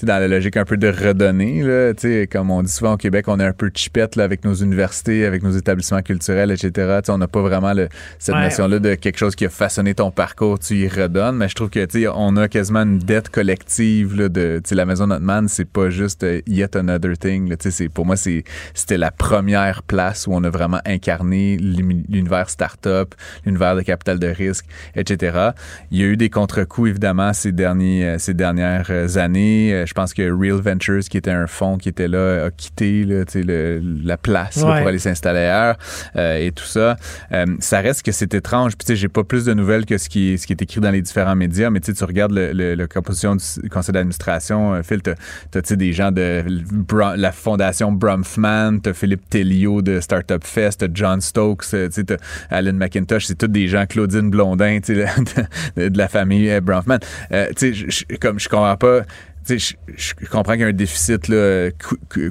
dans 0.05 0.19
la 0.19 0.27
logique 0.27 0.57
un 0.57 0.65
peu 0.65 0.77
de 0.77 0.87
redonner. 0.87 1.61
Là, 1.63 1.93
comme 2.31 2.51
on 2.51 2.63
dit 2.63 2.71
souvent 2.71 2.93
au 2.93 2.97
Québec, 2.97 3.25
on 3.27 3.39
est 3.39 3.45
un 3.45 3.53
peu 3.53 3.71
chipette 3.73 4.15
là, 4.15 4.23
avec 4.23 4.43
nos 4.43 4.53
universités, 4.53 5.25
avec 5.25 5.43
nos 5.43 5.51
établissements 5.51 6.01
culturels, 6.01 6.51
etc. 6.51 6.99
on 7.09 7.17
n'a 7.17 7.27
pas 7.27 7.41
vraiment 7.41 7.73
le, 7.73 7.89
cette 8.19 8.35
notion-là 8.35 8.79
de 8.79 8.95
quelque 8.95 9.17
chose 9.17 9.35
qui 9.35 9.45
a 9.45 9.49
façonné 9.49 9.93
ton 9.95 10.11
parcours, 10.11 10.59
tu 10.59 10.75
y 10.75 10.87
redonnes. 10.87 11.37
Mais 11.37 11.49
je 11.49 11.55
trouve 11.55 11.69
que 11.69 11.81
on 12.15 12.37
a 12.37 12.47
quasiment 12.47 12.81
une 12.81 12.99
dette 12.99 13.29
collective 13.29 14.15
là, 14.15 14.29
de 14.29 14.61
la 14.71 14.85
Maison 14.85 15.07
Notman, 15.07 15.47
c'est 15.47 15.65
pas 15.65 15.89
juste 15.89 16.23
euh, 16.23 16.41
yet 16.47 16.75
another 16.75 17.17
thing. 17.17 17.49
Là, 17.49 17.55
pour 17.93 18.05
moi, 18.05 18.15
c'était 18.15 18.97
la 18.97 19.11
première 19.11 19.83
place 19.83 20.27
où 20.27 20.33
on 20.33 20.43
a 20.43 20.49
vraiment 20.49 20.79
incarné 20.85 21.57
l'univers 21.57 22.49
start-up, 22.49 23.13
l'univers 23.45 23.75
de 23.75 23.81
capital 23.81 24.19
de 24.19 24.27
risque, 24.27 24.65
etc. 24.95 25.51
Il 25.91 25.99
y 25.99 26.03
a 26.03 26.07
eu 26.07 26.17
des 26.17 26.29
contre-coups, 26.29 26.89
évidemment, 26.89 27.33
ces, 27.33 27.51
derniers, 27.51 28.05
euh, 28.05 28.17
ces 28.17 28.33
dernières 28.33 28.87
euh, 28.89 29.17
années 29.17 29.83
je 29.85 29.90
pense 29.93 30.13
que 30.13 30.21
Real 30.21 30.59
Ventures, 30.61 31.03
qui 31.09 31.17
était 31.17 31.31
un 31.31 31.47
fonds 31.47 31.77
qui 31.77 31.89
était 31.89 32.07
là, 32.07 32.45
a 32.45 32.51
quitté 32.51 33.05
la 33.05 34.17
place 34.17 34.59
pour 34.59 34.69
aller 34.69 34.99
s'installer 34.99 35.39
ailleurs 35.39 35.77
euh, 36.15 36.37
et 36.37 36.51
tout 36.51 36.65
ça. 36.65 36.95
Euh, 37.31 37.45
ça 37.59 37.79
reste 37.81 38.03
que 38.03 38.11
c'est 38.11 38.33
étrange. 38.33 38.73
Puis, 38.77 38.95
j'ai 38.95 39.07
pas 39.07 39.23
plus 39.23 39.45
de 39.45 39.53
nouvelles 39.53 39.85
que 39.85 39.97
ce 39.97 40.09
qui, 40.09 40.37
ce 40.37 40.47
qui 40.47 40.53
est 40.53 40.61
écrit 40.61 40.81
dans 40.81 40.91
les 40.91 41.01
différents 41.01 41.35
médias, 41.35 41.69
mais 41.69 41.79
tu 41.79 41.91
regardes 42.03 42.31
le, 42.31 42.53
le, 42.53 42.87
composition 42.87 43.35
du 43.35 43.69
conseil 43.69 43.93
d'administration, 43.93 44.73
euh, 44.73 44.83
Phil, 44.83 45.01
t'as 45.01 45.13
as, 45.53 45.75
des 45.75 45.93
gens 45.93 46.11
de 46.11 46.43
la 47.15 47.31
fondation 47.31 47.91
Brumfman, 47.91 48.79
t'as 48.81 48.93
Philippe 48.93 49.29
Tellio 49.29 49.81
de 49.81 49.99
Startup 49.99 50.43
Fest, 50.43 50.79
t'as 50.79 50.87
John 50.93 51.21
Stokes, 51.21 51.65
t'as 51.71 52.15
Alan 52.49 52.73
McIntosh, 52.73 53.25
c'est 53.25 53.37
tous 53.37 53.47
des 53.47 53.67
gens, 53.67 53.85
Claudine 53.85 54.29
Blondin, 54.29 54.79
de, 54.87 54.93
de, 55.75 55.89
de, 55.89 55.97
la 55.97 56.07
famille 56.07 56.59
Brumfman. 56.61 56.99
tu 57.57 57.73
sais, 57.73 58.17
comme 58.19 58.39
je 58.39 58.49
comprends 58.49 58.77
pas 58.77 59.01
je, 59.47 59.73
je, 59.95 60.13
comprends 60.29 60.53
qu'il 60.53 60.61
y 60.61 60.65
a 60.65 60.67
un 60.67 60.73
déficit 60.73 61.27
là, 61.27 61.69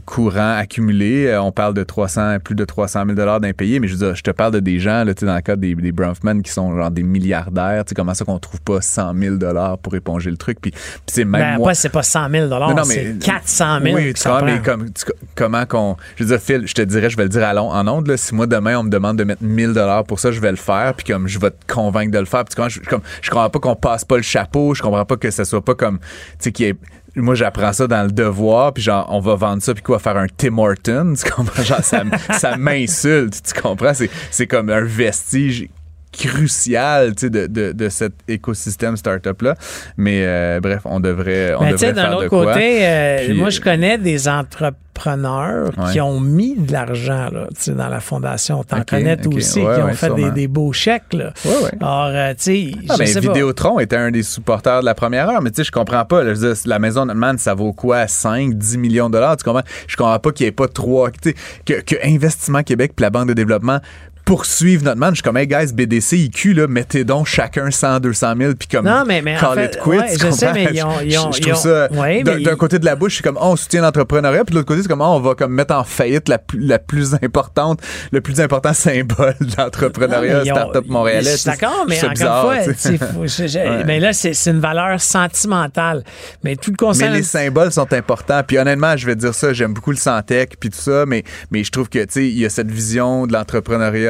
courant 0.04 0.56
accumulé. 0.56 1.26
Euh, 1.26 1.42
on 1.42 1.52
parle 1.52 1.74
de 1.74 1.82
300, 1.82 2.38
plus 2.42 2.54
de 2.54 2.64
300 2.64 3.04
000 3.14 3.38
d'impayés, 3.40 3.80
mais 3.80 3.88
je 3.88 3.94
veux 3.94 4.06
dire, 4.06 4.14
je 4.14 4.22
te 4.22 4.30
parle 4.30 4.52
de 4.52 4.60
des 4.60 4.78
gens, 4.78 5.04
là, 5.04 5.12
dans 5.14 5.34
le 5.34 5.40
cas 5.40 5.56
des, 5.56 5.74
des 5.74 5.92
Bronfman, 5.92 6.42
qui 6.42 6.52
sont 6.52 6.76
genre 6.76 6.90
des 6.90 7.02
milliardaires. 7.02 7.84
Comment 7.94 8.14
ça 8.14 8.24
qu'on 8.24 8.38
trouve 8.38 8.60
pas 8.60 8.80
100 8.80 9.14
000 9.14 9.36
pour 9.82 9.94
éponger 9.94 10.30
le 10.30 10.36
truc? 10.36 10.58
Puis, 10.60 10.72
c'est 11.06 11.24
même 11.24 11.40
ben, 11.40 11.58
moi... 11.58 11.74
c'est 11.74 11.88
pas 11.88 12.02
100 12.02 12.30
000 12.30 12.50
c'est 12.84 13.18
400 13.20 13.80
000 13.82 13.96
Oui, 13.96 14.14
tu 14.14 14.28
vois, 14.28 14.42
mais 14.42 14.60
comme, 14.60 14.86
comment 15.34 15.66
qu'on... 15.66 15.96
Je 16.16 16.24
veux 16.24 16.30
dire, 16.30 16.40
Phil, 16.40 16.66
je 16.66 16.74
te 16.74 16.82
dirais, 16.82 17.10
je 17.10 17.16
vais 17.16 17.24
le 17.24 17.28
dire 17.28 17.44
à 17.44 17.54
long, 17.54 17.70
en 17.70 17.86
ondes, 17.88 18.06
là, 18.06 18.16
si 18.16 18.34
moi, 18.34 18.46
demain, 18.46 18.78
on 18.78 18.84
me 18.84 18.90
demande 18.90 19.16
de 19.16 19.24
mettre 19.24 19.42
1000 19.42 19.74
pour 20.06 20.20
ça, 20.20 20.30
je 20.30 20.40
vais 20.40 20.50
le 20.50 20.56
faire, 20.56 20.94
puis 20.94 21.06
comme 21.06 21.26
je 21.26 21.38
vais 21.38 21.50
te 21.50 21.72
convaincre 21.72 22.12
de 22.12 22.18
le 22.18 22.24
faire. 22.24 22.44
Puis 22.44 22.54
je, 22.68 22.80
comme, 22.80 23.02
je 23.22 23.30
comprends 23.30 23.50
pas 23.50 23.58
qu'on 23.58 23.76
passe 23.76 24.04
pas 24.04 24.16
le 24.16 24.22
chapeau, 24.22 24.74
je 24.74 24.82
comprends 24.82 25.04
pas 25.04 25.16
que 25.16 25.30
ça 25.30 25.44
soit 25.44 25.64
pas 25.64 25.74
comme, 25.74 25.98
tu 26.40 26.50
sais, 26.56 26.74
moi 27.16 27.34
j'apprends 27.34 27.72
ça 27.72 27.86
dans 27.86 28.04
le 28.04 28.12
devoir 28.12 28.72
puis 28.72 28.82
genre 28.82 29.06
on 29.10 29.20
va 29.20 29.34
vendre 29.34 29.62
ça 29.62 29.74
puis 29.74 29.82
quoi 29.82 29.98
faire 29.98 30.16
un 30.16 30.26
Tim 30.36 30.58
Hortons 30.58 31.14
tu 31.24 31.30
comprends 31.30 31.62
genre 31.62 31.82
ça, 31.82 32.02
ça 32.32 32.56
m'insulte 32.56 33.42
tu 33.42 33.60
comprends? 33.60 33.92
C'est 34.30 34.46
comme 34.46 34.70
un 34.70 34.82
vestige 34.82 35.68
crucial 36.12 37.14
de, 37.14 37.46
de, 37.46 37.72
de, 37.72 37.88
cet 37.88 38.12
écosystème 38.28 38.96
startup-là. 38.96 39.54
Mais 39.96 40.60
bref, 40.60 40.82
on 40.84 41.00
devrait, 41.00 41.54
on 41.54 41.70
devrait 41.70 41.94
faire 41.94 42.20
de 42.20 42.28
quoi. 42.28 42.54
côté, 42.54 43.32
moi, 43.34 43.50
je 43.50 43.60
connais 43.60 43.98
des 43.98 44.28
entrepreneurs 44.28 45.70
qui 45.92 46.00
ont 46.00 46.20
mis 46.20 46.56
de 46.56 46.72
l'argent 46.72 47.28
dans 47.68 47.88
la 47.88 48.00
fondation. 48.00 48.62
T'en 48.64 48.82
connais 48.82 49.26
aussi, 49.26 49.60
qui 49.60 49.66
ont 49.66 49.92
fait 49.94 50.14
des, 50.14 50.30
des, 50.30 50.48
beaux 50.48 50.72
chèques. 50.72 51.12
Là. 51.12 51.32
Alors, 51.80 52.34
tu 52.36 52.42
sais, 52.42 52.70
ah, 52.88 52.96
ben, 52.98 53.06
Vidéotron 53.06 53.78
était 53.80 53.96
un 53.96 54.10
des 54.10 54.22
supporters 54.22 54.80
de 54.80 54.84
la 54.84 54.94
première 54.94 55.28
heure, 55.28 55.42
mais 55.42 55.50
tu 55.50 55.56
sais, 55.56 55.64
je 55.64 55.72
comprends 55.72 56.04
pas. 56.04 56.22
la 56.22 56.78
maison 56.78 57.06
de 57.06 57.12
Man, 57.12 57.38
ça 57.38 57.54
vaut 57.54 57.72
quoi? 57.72 58.06
5, 58.06 58.54
10 58.54 58.78
millions 58.78 59.08
de 59.08 59.14
dollars? 59.14 59.36
Tu 59.36 59.44
comprends? 59.44 59.64
Je 59.86 59.96
comprends 59.96 60.18
pas 60.18 60.32
qu'il 60.32 60.44
n'y 60.44 60.48
ait 60.48 60.52
pas 60.52 60.68
trois. 60.68 61.10
Que, 61.10 61.80
que 61.80 61.96
Investissement 62.04 62.62
Québec 62.62 62.92
puis 62.96 63.02
la 63.02 63.10
Banque 63.10 63.28
de 63.28 63.34
développement 63.34 63.80
poursuivre 64.24 64.84
notre 64.84 64.98
man. 64.98 65.10
Je 65.10 65.16
suis 65.16 65.22
comme, 65.22 65.36
hey 65.36 65.46
guys, 65.46 65.72
BDC, 65.72 66.12
IQ, 66.12 66.54
là, 66.54 66.66
mettez 66.66 67.04
donc 67.04 67.26
chacun 67.26 67.70
100, 67.70 68.00
200 68.00 68.34
000, 68.38 68.54
puis 68.54 68.68
comme, 68.68 68.84
non, 68.84 69.04
mais, 69.06 69.22
mais 69.22 69.36
call 69.36 69.58
en 69.58 69.62
it 69.62 69.78
quit. 69.78 69.90
Ouais, 69.90 70.06
je 70.18 70.30
sais, 70.30 70.52
mais 70.52 70.68
ils 70.72 70.82
ont, 70.84 71.00
ils 71.04 71.18
ont, 71.18 71.32
je, 71.32 71.40
trouve 71.40 71.54
ça, 71.54 71.88
d'un 71.88 72.56
côté 72.56 72.78
de 72.78 72.84
la 72.84 72.96
bouche, 72.96 73.16
c'est 73.16 73.22
comme, 73.22 73.38
oh, 73.40 73.50
on 73.52 73.56
soutient 73.56 73.82
l'entrepreneuriat, 73.82 74.44
puis 74.44 74.52
de 74.52 74.58
l'autre 74.58 74.68
côté, 74.68 74.82
c'est 74.82 74.88
comme, 74.88 75.00
oh, 75.00 75.16
on 75.16 75.20
va 75.20 75.34
comme 75.34 75.52
mettre 75.52 75.74
en 75.74 75.84
faillite 75.84 76.28
la, 76.28 76.38
la 76.54 76.78
plus 76.78 77.14
importante, 77.14 77.80
le 78.12 78.20
plus 78.20 78.40
important 78.40 78.72
symbole 78.72 79.34
de 79.40 79.52
l'entrepreneuriat 79.58 80.44
startup 80.44 80.86
montréalais. 80.88 81.34
D'accord, 81.44 81.86
mais 81.88 82.02
encore 82.04 82.52
une 82.52 82.98
fois, 82.98 83.84
mais 83.86 84.00
là, 84.00 84.12
c'est 84.12 84.50
une 84.50 84.60
valeur 84.60 85.00
sentimentale. 85.00 86.04
Mais 86.44 86.56
tout 86.56 86.70
le 86.70 86.76
concerne... 86.76 87.12
Mais 87.12 87.18
les 87.18 87.22
symboles 87.24 87.72
sont 87.72 87.92
importants. 87.92 88.42
Puis 88.46 88.58
honnêtement, 88.58 88.96
je 88.96 89.06
vais 89.06 89.16
dire 89.16 89.34
ça, 89.34 89.52
j'aime 89.52 89.72
beaucoup 89.72 89.90
le 89.90 89.96
Santec, 89.96 90.56
puis 90.58 90.70
tout 90.70 90.78
ça, 90.78 91.04
mais, 91.06 91.24
mais 91.50 91.64
je 91.64 91.70
trouve 91.70 91.88
que, 91.88 91.98
tu 92.00 92.12
sais, 92.12 92.28
il 92.28 92.38
y 92.38 92.44
a 92.44 92.50
cette 92.50 92.70
vision 92.70 93.26
de 93.26 93.32
l'entrepreneuriat 93.32 94.09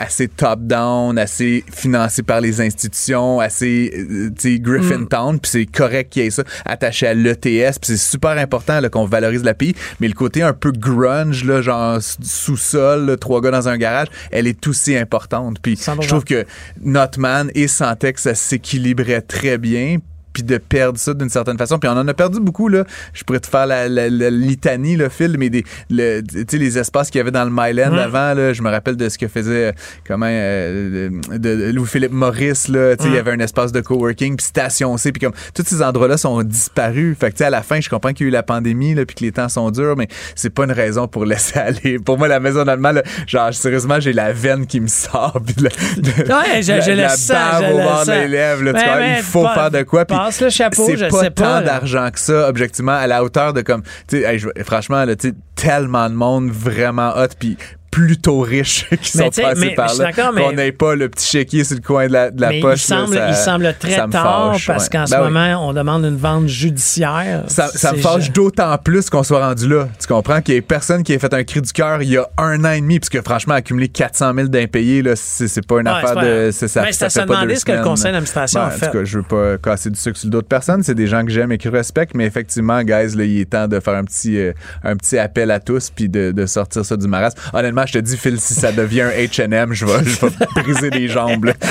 assez 0.00 0.28
top-down, 0.28 1.18
assez 1.18 1.62
financé 1.70 2.22
par 2.22 2.40
les 2.40 2.62
institutions, 2.62 3.38
assez, 3.38 3.92
euh, 3.94 4.30
tu 4.30 4.54
sais, 4.54 4.58
Griffintown, 4.58 5.36
mm. 5.36 5.40
puis 5.40 5.50
c'est 5.50 5.66
correct 5.66 6.10
qu'il 6.10 6.24
y 6.24 6.26
ait 6.26 6.30
ça 6.30 6.42
attaché 6.64 7.06
à 7.06 7.12
l'ETS, 7.12 7.78
puis 7.78 7.82
c'est 7.82 7.96
super 7.98 8.30
important 8.30 8.80
qu'on 8.90 9.04
valorise 9.04 9.44
la 9.44 9.52
pays, 9.52 9.74
mais 10.00 10.08
le 10.08 10.14
côté 10.14 10.42
un 10.42 10.54
peu 10.54 10.72
grunge, 10.72 11.44
là, 11.44 11.60
genre 11.60 11.98
sous-sol, 12.00 13.18
trois 13.20 13.42
gars 13.42 13.50
dans 13.50 13.68
un 13.68 13.76
garage, 13.76 14.08
elle 14.30 14.46
est 14.46 14.66
aussi 14.66 14.96
importante. 14.96 15.58
Puis 15.60 15.78
je 16.00 16.08
trouve 16.08 16.24
que 16.24 16.46
Notman 16.80 17.50
et 17.54 17.68
Santex, 17.68 18.22
ça 18.22 18.34
s'équilibrait 18.34 19.20
très 19.20 19.58
bien, 19.58 19.98
puis 20.32 20.42
de 20.42 20.58
perdre 20.58 20.98
ça 20.98 21.14
d'une 21.14 21.28
certaine 21.28 21.58
façon. 21.58 21.78
Puis 21.78 21.88
on 21.88 21.92
en 21.92 22.06
a 22.06 22.14
perdu 22.14 22.40
beaucoup, 22.40 22.68
là. 22.68 22.84
Je 23.12 23.24
pourrais 23.24 23.40
te 23.40 23.48
faire 23.48 23.66
la, 23.66 23.88
litanie, 23.88 24.96
le 24.96 25.08
fil, 25.08 25.36
mais 25.38 25.50
des, 25.50 25.64
le, 25.90 26.22
les 26.52 26.78
espaces 26.78 27.10
qu'il 27.10 27.18
y 27.18 27.22
avait 27.22 27.30
dans 27.30 27.44
le 27.44 27.50
Myland 27.50 27.96
avant, 27.96 28.34
là, 28.34 28.52
je 28.52 28.62
me 28.62 28.70
rappelle 28.70 28.96
de 28.96 29.08
ce 29.08 29.18
que 29.18 29.28
faisait, 29.28 29.68
euh, 29.68 29.72
comment, 30.06 30.26
euh, 30.28 31.10
de, 31.32 31.72
Louis-Philippe 31.72 32.12
Maurice, 32.12 32.68
là. 32.68 32.94
Il 33.04 33.14
y 33.14 33.18
avait 33.18 33.32
un 33.32 33.40
espace 33.40 33.72
de 33.72 33.80
coworking, 33.80 34.36
puis 34.36 34.46
Station 34.46 34.96
C, 34.96 35.12
puis 35.12 35.20
comme, 35.20 35.34
tous 35.54 35.64
ces 35.64 35.82
endroits-là 35.82 36.16
sont 36.16 36.42
disparus. 36.42 37.16
Fait 37.18 37.32
que, 37.32 37.42
à 37.42 37.50
la 37.50 37.62
fin, 37.62 37.80
je 37.80 37.88
comprends 37.88 38.12
qu'il 38.12 38.26
y 38.26 38.28
a 38.28 38.30
eu 38.30 38.32
la 38.32 38.42
pandémie, 38.42 38.94
là, 38.94 39.04
puis 39.04 39.16
que 39.16 39.24
les 39.24 39.32
temps 39.32 39.48
sont 39.48 39.70
durs, 39.70 39.96
mais 39.96 40.08
c'est 40.34 40.50
pas 40.50 40.64
une 40.64 40.72
raison 40.72 41.08
pour 41.08 41.24
laisser 41.24 41.58
aller. 41.58 41.98
Pour 41.98 42.18
moi, 42.18 42.28
la 42.28 42.40
maison 42.40 42.64
d'Allemagne, 42.64 42.96
là, 42.96 43.02
genre, 43.26 43.52
sérieusement, 43.52 44.00
j'ai 44.00 44.12
la 44.12 44.32
veine 44.32 44.66
qui 44.66 44.80
me 44.80 44.88
sort, 44.88 45.40
puis 45.44 45.54
ouais, 45.64 46.62
je, 46.62 46.80
je 46.80 46.92
la, 46.92 47.08
sens, 47.10 47.62
au 47.72 47.76
bord 47.76 48.04
des 48.06 48.28
lèvres, 48.28 48.64
là, 48.64 49.16
il 49.18 49.22
faut 49.22 49.46
faire 49.46 49.70
de 49.70 49.82
quoi, 49.82 50.04
passe 50.24 50.40
le 50.40 50.50
chapeau, 50.50 50.88
je 50.94 51.06
pas 51.06 51.20
sais 51.20 51.30
pas. 51.30 51.60
tant 51.60 51.64
d'argent 51.64 52.10
que 52.10 52.18
ça, 52.18 52.48
objectivement, 52.48 52.92
à 52.92 53.06
la 53.06 53.24
hauteur 53.24 53.52
de 53.52 53.62
comme, 53.62 53.82
tu 54.08 54.22
sais, 54.22 54.38
franchement, 54.64 55.04
là, 55.04 55.16
tu 55.16 55.34
tellement 55.54 56.08
de 56.08 56.14
monde 56.14 56.50
vraiment 56.50 57.12
hot, 57.16 57.28
puis 57.38 57.56
plutôt 57.90 58.40
riches 58.40 58.86
qui 59.02 59.10
sont 59.10 59.30
passés 59.30 59.74
par 59.74 59.94
là. 59.94 60.12
Qu'on 60.12 60.52
n'ait 60.52 60.72
pas 60.72 60.94
le 60.94 61.08
petit 61.08 61.26
chéquier 61.26 61.64
sur 61.64 61.76
le 61.76 61.82
coin 61.82 62.06
de 62.06 62.12
la, 62.12 62.30
de 62.30 62.40
la 62.40 62.52
poche. 62.60 62.84
Il 62.84 62.86
semble, 62.86 63.22
il 63.28 63.34
semble 63.34 63.74
très 63.78 64.08
tard 64.08 64.56
parce 64.66 64.88
qu'en 64.88 65.06
ce 65.06 65.12
ben 65.12 65.24
moment, 65.24 65.68
on 65.68 65.72
demande 65.72 66.04
une 66.04 66.16
vente 66.16 66.46
judiciaire. 66.46 67.44
Ça, 67.48 67.68
ça 67.68 67.92
me 67.92 67.98
fâche 67.98 68.30
d'autant 68.32 68.76
plus 68.78 69.10
qu'on 69.10 69.22
soit 69.22 69.46
rendu 69.46 69.68
là. 69.68 69.88
Tu 69.98 70.06
comprends 70.06 70.40
qu'il 70.40 70.54
y 70.54 70.56
ait 70.56 70.62
personne 70.62 71.02
qui 71.02 71.12
ait 71.12 71.18
fait 71.18 71.32
un 71.34 71.44
cri 71.44 71.60
du 71.60 71.72
cœur 71.72 72.02
il 72.02 72.10
y 72.10 72.16
a 72.16 72.28
un 72.38 72.64
an 72.64 72.70
et 72.70 72.80
demi, 72.80 73.00
puisque 73.00 73.22
franchement, 73.24 73.54
accumuler 73.54 73.88
400 73.88 74.32
000 74.34 74.48
d'impayés, 74.48 75.02
c'est 75.16 75.66
pas 75.66 75.80
une 75.80 75.88
affaire 75.88 76.16
de. 76.16 76.50
Ça, 76.52 76.68
ça, 76.68 76.92
ça, 76.92 77.10
ça 77.10 77.20
fait 77.22 77.26
pas 77.26 77.54
ce 77.54 77.64
que 77.64 77.72
le 77.72 77.82
conseil 77.82 78.12
d'administration 78.12 78.60
ben, 78.60 78.66
a 78.66 78.70
fait. 78.70 78.86
En 78.86 78.90
tout 78.90 78.98
cas, 78.98 79.04
je 79.04 79.18
veux 79.18 79.24
pas 79.24 79.58
casser 79.58 79.90
du 79.90 79.98
sucre 79.98 80.18
sur 80.18 80.30
d'autres 80.30 80.48
personnes. 80.48 80.82
C'est 80.82 80.94
des 80.94 81.06
gens 81.06 81.24
que 81.24 81.30
j'aime 81.30 81.52
et 81.52 81.58
que 81.58 81.64
je 81.64 81.74
respecte, 81.74 82.14
mais 82.14 82.24
effectivement, 82.24 82.82
guys, 82.82 83.16
là, 83.16 83.24
il 83.24 83.40
est 83.40 83.50
temps 83.50 83.68
de 83.68 83.80
faire 83.80 83.94
un 83.94 84.04
petit, 84.04 84.38
euh, 84.38 84.52
un 84.84 84.96
petit 84.96 85.18
appel 85.18 85.50
à 85.50 85.60
tous 85.60 85.90
puis 85.90 86.08
de, 86.08 86.32
de 86.32 86.46
sortir 86.46 86.84
ça 86.84 86.96
du 86.96 87.08
marasme. 87.08 87.38
Honnêtement, 87.52 87.79
je 87.86 87.94
te 87.94 87.98
dis, 87.98 88.16
Phil, 88.16 88.40
si 88.40 88.54
ça 88.54 88.72
devient 88.72 89.02
un 89.02 89.10
H&M, 89.10 89.72
je 89.72 89.86
vais, 89.86 90.04
je 90.04 90.26
vais 90.26 90.32
briser 90.62 90.90
des 90.90 91.08
jambes. 91.08 91.52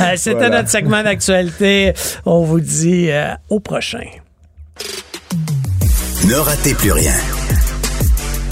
Euh, 0.00 0.14
c'était 0.16 0.48
notre 0.50 0.68
segment 0.68 1.02
d'actualité. 1.02 1.92
On 2.24 2.42
vous 2.42 2.60
dit 2.60 3.10
euh, 3.10 3.34
au 3.48 3.60
prochain. 3.60 4.04
Ne 6.26 6.34
ratez 6.34 6.74
plus 6.74 6.92
rien. 6.92 7.14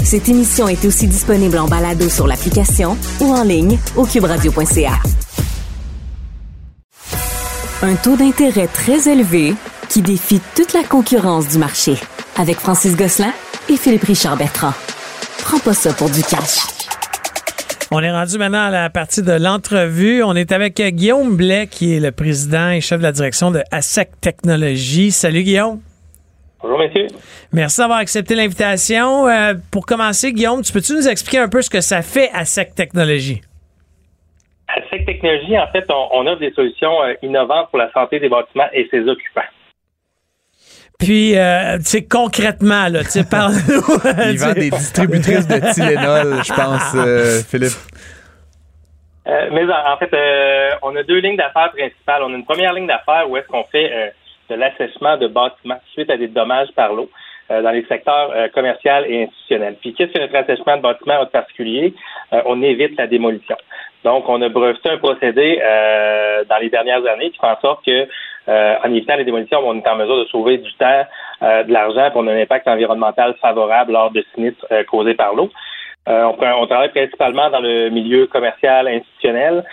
Cette 0.05 0.29
émission 0.29 0.68
est 0.68 0.85
aussi 0.85 1.07
disponible 1.07 1.59
en 1.59 1.68
balado 1.68 2.09
sur 2.09 2.27
l'application 2.27 2.96
ou 3.20 3.33
en 3.33 3.42
ligne 3.44 3.79
au 3.96 4.05
cuberadio.ca. 4.05 4.92
Un 7.83 7.94
taux 7.96 8.16
d'intérêt 8.16 8.68
très 8.68 9.09
élevé 9.09 9.55
qui 9.88 10.03
défie 10.03 10.40
toute 10.55 10.72
la 10.72 10.83
concurrence 10.83 11.49
du 11.49 11.59
marché. 11.59 11.96
Avec 12.37 12.59
Francis 12.59 12.96
Gosselin 12.96 13.33
et 13.68 13.77
Philippe 13.77 14.05
Richard 14.05 14.37
Bertrand. 14.37 14.72
Prends 15.48 15.61
pas 15.61 15.74
ça 15.74 15.94
pour 15.94 16.11
du 16.11 16.22
cash. 16.22 16.66
On 17.92 18.00
est 18.00 18.11
rendu 18.11 18.37
maintenant 18.37 18.64
à 18.64 18.70
la 18.70 18.90
partie 18.90 19.22
de 19.22 19.30
l'entrevue. 19.30 20.24
On 20.24 20.35
est 20.35 20.50
avec 20.50 20.74
Guillaume 20.74 21.37
Blais, 21.37 21.68
qui 21.68 21.96
est 21.96 22.00
le 22.00 22.11
président 22.11 22.70
et 22.70 22.80
chef 22.80 22.98
de 22.98 23.04
la 23.04 23.12
direction 23.12 23.52
de 23.52 23.61
ASEC 23.70 24.20
Technologies. 24.20 25.12
Salut 25.12 25.44
Guillaume. 25.44 25.80
Bonjour, 26.61 26.80
messieurs. 26.80 27.06
Merci 27.52 27.80
d'avoir 27.80 28.00
accepté 28.00 28.35
l'invitation. 28.35 29.28
Euh, 29.28 29.54
pour 29.70 29.87
commencer, 29.87 30.32
Guillaume, 30.32 30.62
tu 30.62 30.72
peux-tu 30.72 30.94
nous 30.94 31.06
expliquer 31.06 31.38
un 31.38 31.48
peu 31.48 31.62
ce 31.62 31.70
que 31.70 31.80
ça 31.80 32.02
fait 32.02 32.28
ASEC 32.35 32.74
Technologies? 32.74 33.42
ASEC 34.66 35.06
Technologies, 35.06 35.56
en 35.56 35.68
fait, 35.68 35.85
on, 35.90 36.09
on 36.12 36.26
offre 36.26 36.40
des 36.40 36.52
solutions 36.54 37.04
euh, 37.04 37.14
innovantes 37.22 37.70
pour 37.70 37.78
la 37.78 37.92
santé 37.92 38.18
des 38.18 38.28
bâtiments 38.28 38.66
et 38.72 38.88
ses 38.90 39.09
occupants. 39.09 39.42
Puis, 40.98 41.37
euh, 41.37 41.76
tu 41.78 41.85
sais, 41.85 42.04
concrètement, 42.04 42.88
là, 42.88 43.04
tu 43.04 43.11
sais, 43.11 43.24
parle-nous. 43.30 43.82
Il 44.30 44.38
vend 44.38 44.52
des 44.52 44.70
distributrices 44.70 45.46
de 45.46 45.72
Tylenol, 45.72 46.42
je 46.42 46.52
pense, 46.52 46.94
euh, 46.94 47.42
Philippe. 47.48 47.76
Euh, 49.26 49.48
mais 49.52 49.64
en 49.64 49.96
fait, 49.98 50.14
euh, 50.14 50.70
on 50.82 50.94
a 50.96 51.02
deux 51.02 51.18
lignes 51.18 51.37
d'affaires 51.37 51.72
principales. 51.72 52.22
On 52.22 52.32
a 52.32 52.37
une 52.37 52.44
première 52.44 52.72
ligne 52.72 52.87
d'affaires 52.87 53.28
où 53.28 53.37
est-ce 53.37 53.46
qu'on 53.48 53.64
fait 53.64 54.14
de 54.48 54.54
l'assèchement 54.54 55.16
de 55.16 55.26
bâtiments 55.26 55.80
suite 55.92 56.11
à 56.11 56.16
des 56.16 56.28
dommages 56.28 56.68
par 56.74 56.92
l'eau 56.92 57.11
dans 57.48 57.70
les 57.70 57.85
secteurs 57.87 58.32
commerciaux 58.52 59.04
et 59.06 59.24
institutionnels. 59.24 59.76
Puis, 59.80 59.94
qu'est-ce 59.94 60.12
que 60.12 60.18
notre 60.18 60.35
assèchement 60.35 60.76
de 60.76 60.82
bâtiments 60.82 61.20
en 61.20 61.26
particulier? 61.26 61.94
on 62.32 62.62
évite 62.62 62.96
la 62.98 63.06
démolition. 63.06 63.56
Donc, 64.04 64.28
on 64.28 64.40
a 64.42 64.48
breveté 64.48 64.90
un 64.90 64.98
procédé 64.98 65.61
dans 66.48 66.59
les 66.59 66.70
dernières 66.70 67.04
années 67.06 67.30
qui 67.30 67.38
fait 67.38 67.46
en 67.46 67.61
sorte 67.61 67.85
que 67.85 68.09
euh, 68.48 68.76
en 68.85 68.90
évitant 68.90 69.16
les 69.16 69.24
démolitions, 69.24 69.61
on 69.64 69.78
est 69.78 69.88
en 69.88 69.96
mesure 69.96 70.18
de 70.18 70.24
sauver 70.26 70.59
du 70.59 70.72
temps, 70.74 71.04
euh, 71.42 71.64
de 71.64 71.72
l'argent, 71.72 72.11
pour 72.12 72.22
un 72.22 72.28
impact 72.28 72.68
environnemental 72.68 73.35
favorable 73.40 73.92
lors 73.92 74.11
de 74.11 74.24
sinistres 74.35 74.66
euh, 74.70 74.85
causés 74.85 75.14
par 75.14 75.35
l'eau. 75.35 75.50
On, 76.09 76.37
on, 76.40 76.66
travaille 76.66 76.90
principalement 76.90 77.50
dans 77.50 77.59
le 77.59 77.88
milieu 77.88 78.28
commercial, 78.28 78.87
institutionnel, 78.87 79.64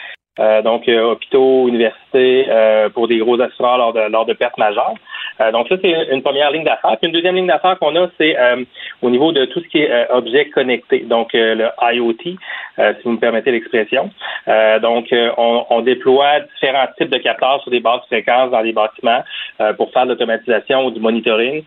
donc 0.64 0.88
hôpitaux, 0.88 1.68
universités, 1.68 2.48
pour 2.96 3.08
des 3.08 3.20
gros 3.20 3.40
assureurs 3.40 3.78
lors 3.78 3.94
de, 3.94 4.00
lors 4.10 4.26
de 4.26 4.34
pertes 4.34 4.58
majeures. 4.58 4.96
Euh, 5.44 5.52
donc 5.52 5.68
ça, 5.68 5.76
c'est 5.82 6.08
une 6.12 6.22
première 6.22 6.52
ligne 6.52 6.64
d'affaires. 6.64 6.98
Puis 7.02 7.08
une 7.08 7.14
deuxième 7.14 7.36
ligne 7.36 7.48
d'affaires 7.48 7.78
qu'on 7.80 7.96
a, 7.96 8.08
c'est 8.18 8.38
euh, 8.38 8.64
au 9.02 9.10
niveau 9.10 9.32
de 9.32 9.46
tout 9.46 9.60
ce 9.62 9.68
qui 9.68 9.80
est 9.80 9.92
euh, 9.92 10.06
objet 10.10 10.50
connecté, 10.50 11.00
donc 11.00 11.30
le 11.34 11.70
IoT, 11.82 12.16
si 12.24 12.38
vous 13.04 13.12
me 13.12 13.18
permettez 13.18 13.52
l'expression. 13.52 14.10
donc, 14.82 15.08
on, 15.12 15.66
on, 15.70 15.82
déploie 15.82 16.40
différents 16.42 16.88
types 16.98 17.10
de 17.10 17.18
capteurs 17.18 17.62
sur 17.62 17.72
des 17.72 17.80
bases 17.80 18.02
fréquences 18.08 18.52
dans 18.52 18.62
les 18.62 18.74
bâtiments 18.74 19.24
pour 19.78 19.92
faire 19.92 20.06
de 20.06 20.10
l'automatisation 20.10 20.86
ou 20.86 20.92
du 20.92 21.00
monitoring. 21.00 21.64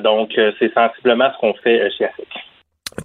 donc, 0.00 0.32
c'est 0.58 0.72
sensiblement 0.72 1.30
ce 1.32 1.38
qu'on 1.38 1.54
fait 1.54 1.90
chez 1.96 2.06
ASIC. 2.06 2.45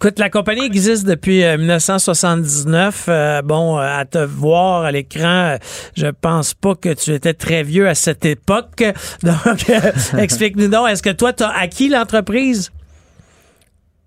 Écoute, 0.03 0.17
la 0.17 0.31
compagnie 0.31 0.65
existe 0.65 1.05
depuis 1.05 1.45
1979. 1.45 3.05
Euh, 3.07 3.11
euh, 3.11 3.41
bon, 3.43 3.77
euh, 3.77 3.81
à 3.81 4.03
te 4.03 4.17
voir 4.17 4.81
à 4.81 4.91
l'écran, 4.91 5.57
je 5.95 6.07
pense 6.07 6.55
pas 6.55 6.73
que 6.73 6.91
tu 6.95 7.13
étais 7.13 7.35
très 7.35 7.61
vieux 7.61 7.87
à 7.87 7.93
cette 7.93 8.25
époque. 8.25 8.79
Donc, 9.21 9.69
explique-nous 10.19 10.69
donc, 10.69 10.89
est-ce 10.89 11.03
que 11.03 11.11
toi, 11.11 11.33
tu 11.33 11.43
as 11.43 11.55
acquis 11.55 11.87
l'entreprise? 11.87 12.71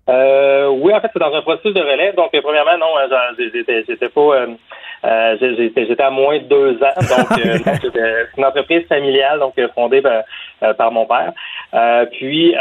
oui, 0.09 0.93
en 0.93 0.99
fait, 0.99 1.07
c'est 1.13 1.19
dans 1.19 1.33
un 1.33 1.41
processus 1.43 1.73
de 1.73 1.79
relève. 1.79 2.13
Donc, 2.17 2.31
premièrement, 2.43 2.77
non, 2.77 2.87
j'étais 3.87 4.09
pas 4.09 4.47
euh, 5.05 5.37
j'étais 5.39 6.01
à 6.01 6.09
moins 6.09 6.39
de 6.39 6.45
deux 6.45 6.73
ans, 6.83 6.95
donc 6.97 7.39
euh, 7.45 7.57
c'est 7.81 8.37
une 8.37 8.45
entreprise 8.45 8.87
familiale, 8.87 9.39
donc 9.39 9.53
euh, 9.59 9.67
fondée 9.75 10.01
par, 10.01 10.91
mon 10.91 11.05
père. 11.05 11.31
puis 12.11 12.55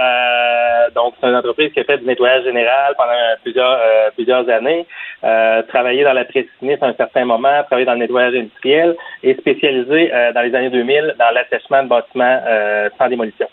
donc 0.95 1.15
c'est 1.21 1.29
une 1.29 1.37
entreprise 1.37 1.73
qui 1.73 1.81
a 1.81 1.85
fait 1.85 1.99
du 1.99 2.05
nettoyage 2.05 2.45
général 2.45 2.95
pendant 2.99 3.13
plusieurs 3.43 3.81
plusieurs 4.15 4.49
années. 4.49 4.87
euh, 5.25 5.63
travaillé 5.63 6.05
dans 6.05 6.13
la 6.13 6.25
précision 6.25 6.77
à 6.83 6.87
un 6.87 6.95
certain 6.95 7.25
moment, 7.25 7.63
travaillé 7.65 7.87
dans 7.87 7.95
le 7.95 8.01
nettoyage 8.01 8.35
industriel 8.35 8.95
et 9.23 9.35
spécialisé 9.35 10.13
euh, 10.13 10.33
dans 10.33 10.43
les 10.43 10.55
années 10.55 10.71
2000 10.71 11.15
dans 11.19 11.31
l'assèchement 11.31 11.83
de 11.83 11.89
bâtiments 11.89 12.41
euh, 12.47 12.91
sans 12.99 13.09
démolition. 13.09 13.49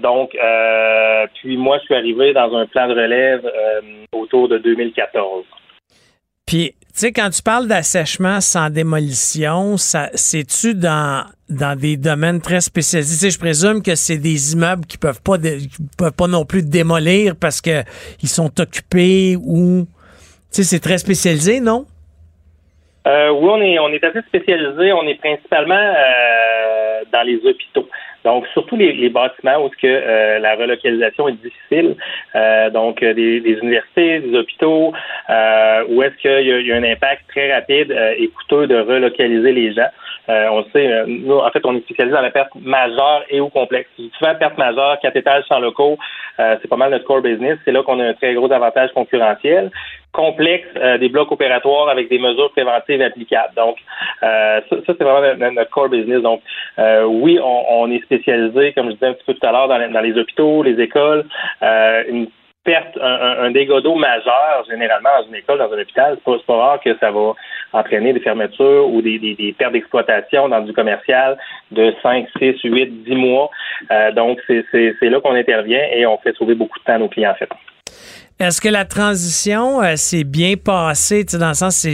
donc, 0.00 0.36
puis 1.34 1.56
moi, 1.56 1.78
je 1.78 1.84
suis 1.84 1.94
arrivé 1.94 2.32
dans 2.32 2.54
un 2.56 2.66
plan 2.66 2.88
de 2.88 2.94
relève 2.94 3.50
autour 4.12 4.48
de 4.48 4.58
2014. 4.58 5.44
Puis, 6.46 6.74
tu 6.96 7.00
sais, 7.00 7.12
quand 7.12 7.28
tu 7.28 7.42
parles 7.42 7.68
d'assèchement 7.68 8.40
sans 8.40 8.70
démolition, 8.70 9.76
ça, 9.76 10.08
c'est-tu 10.14 10.74
dans, 10.74 11.26
dans 11.50 11.78
des 11.78 11.98
domaines 11.98 12.40
très 12.40 12.62
spécialisés? 12.62 13.28
je 13.28 13.38
présume 13.38 13.82
que 13.82 13.94
c'est 13.94 14.16
des 14.16 14.54
immeubles 14.54 14.86
qui 14.86 14.96
peuvent 14.96 15.20
pas, 15.20 15.36
peuvent 15.98 16.16
pas 16.16 16.26
non 16.26 16.46
plus 16.46 16.62
démolir 16.62 17.34
parce 17.38 17.60
que 17.60 17.82
ils 18.22 18.30
sont 18.30 18.50
occupés 18.58 19.36
ou, 19.36 19.84
tu 19.84 19.88
sais, 20.50 20.62
c'est 20.62 20.80
très 20.80 20.96
spécialisé, 20.96 21.60
non? 21.60 21.84
Euh, 23.06 23.30
oui, 23.30 23.50
on 23.50 23.60
est, 23.60 23.78
on 23.78 23.88
est 23.88 24.02
assez 24.02 24.22
spécialisé. 24.22 24.92
On 24.94 25.06
est 25.06 25.20
principalement 25.20 25.74
euh, 25.74 27.02
dans 27.12 27.22
les 27.22 27.36
hôpitaux. 27.36 27.86
Donc, 28.26 28.44
surtout 28.48 28.74
les, 28.74 29.08
bâtiments 29.08 29.64
où 29.64 29.68
que, 29.68 29.86
euh, 29.86 30.40
la 30.40 30.56
relocalisation 30.56 31.28
est 31.28 31.40
difficile, 31.40 31.94
euh, 32.34 32.70
donc 32.70 33.00
euh, 33.04 33.14
des, 33.14 33.36
universités, 33.62 34.18
des 34.18 34.36
hôpitaux, 34.36 34.92
où 35.88 36.02
est-ce 36.02 36.16
qu'il 36.20 36.66
y, 36.66 36.72
a 36.72 36.76
un 36.76 36.82
impact 36.82 37.22
très 37.28 37.54
rapide 37.54 37.92
et 38.18 38.26
coûteux 38.26 38.66
de 38.66 38.80
relocaliser 38.80 39.52
les 39.52 39.72
gens. 39.72 39.90
On 40.28 40.64
sait, 40.72 41.04
nous, 41.06 41.38
en 41.38 41.50
fait, 41.50 41.64
on 41.64 41.76
est 41.76 41.80
spécialisé 41.82 42.14
dans 42.14 42.22
la 42.22 42.30
perte 42.30 42.50
majeure 42.60 43.22
et 43.30 43.40
ou 43.40 43.48
complexe. 43.48 43.88
La 44.20 44.34
perte 44.34 44.58
majeure, 44.58 44.98
quatre 45.00 45.16
étages 45.16 45.44
sans 45.48 45.60
locaux, 45.60 45.98
c'est 46.38 46.68
pas 46.68 46.76
mal 46.76 46.90
notre 46.90 47.04
core 47.04 47.22
business. 47.22 47.58
C'est 47.64 47.72
là 47.72 47.82
qu'on 47.82 48.00
a 48.00 48.04
un 48.04 48.14
très 48.14 48.34
gros 48.34 48.50
avantage 48.52 48.92
concurrentiel 48.92 49.70
complexe 50.16 50.66
euh, 50.76 50.96
des 50.98 51.10
blocs 51.10 51.30
opératoires 51.30 51.88
avec 51.88 52.08
des 52.08 52.18
mesures 52.18 52.50
préventives 52.52 53.02
applicables. 53.02 53.54
Donc, 53.54 53.76
euh, 54.22 54.60
ça, 54.68 54.76
c'est 54.86 55.02
vraiment 55.02 55.52
notre, 55.52 55.70
core 55.70 55.90
business. 55.90 56.22
Donc, 56.22 56.40
euh, 56.78 57.04
oui, 57.04 57.38
on, 57.42 57.90
est 57.90 58.02
spécialisé, 58.02 58.72
comme 58.72 58.88
je 58.88 58.94
disais 58.94 59.08
un 59.08 59.12
petit 59.12 59.24
peu 59.26 59.34
tout 59.34 59.46
à 59.46 59.52
l'heure, 59.52 59.68
dans, 59.68 60.00
les 60.00 60.18
hôpitaux, 60.18 60.62
les 60.62 60.80
écoles. 60.80 61.24
une 61.62 62.28
perte, 62.66 62.98
un, 63.00 63.50
dégât 63.50 63.80
d'eau 63.80 63.94
majeur, 63.94 64.64
généralement, 64.68 65.08
dans 65.20 65.28
une 65.28 65.36
école, 65.36 65.58
dans 65.58 65.72
un 65.72 65.80
hôpital, 65.80 66.18
c'est 66.26 66.46
pas, 66.46 66.56
rare 66.56 66.80
que 66.84 66.96
ça 66.98 67.10
va 67.10 67.32
entraîner 67.72 68.12
des 68.12 68.20
fermetures 68.20 68.88
ou 68.88 69.00
des, 69.00 69.18
des 69.18 69.54
pertes 69.56 69.72
d'exploitation 69.72 70.48
dans 70.48 70.60
du 70.60 70.72
commercial 70.72 71.38
de 71.70 71.94
5, 72.02 72.26
6, 72.38 72.60
8, 72.64 73.04
10 73.04 73.14
mois. 73.14 73.50
donc, 74.14 74.40
c'est 74.48 74.94
là 75.02 75.20
qu'on 75.20 75.34
intervient 75.34 75.86
et 75.94 76.04
on 76.06 76.18
fait 76.18 76.36
sauver 76.36 76.54
beaucoup 76.54 76.78
de 76.78 76.84
temps 76.84 76.94
à 76.94 76.98
nos 76.98 77.08
clients, 77.08 77.30
en 77.30 77.34
fait. 77.34 77.48
Est-ce 78.38 78.60
que 78.60 78.68
la 78.68 78.84
transition 78.84 79.82
euh, 79.82 79.96
s'est 79.96 80.24
bien 80.24 80.56
passée, 80.62 81.24
dans 81.24 81.48
le 81.48 81.54
sens, 81.54 81.86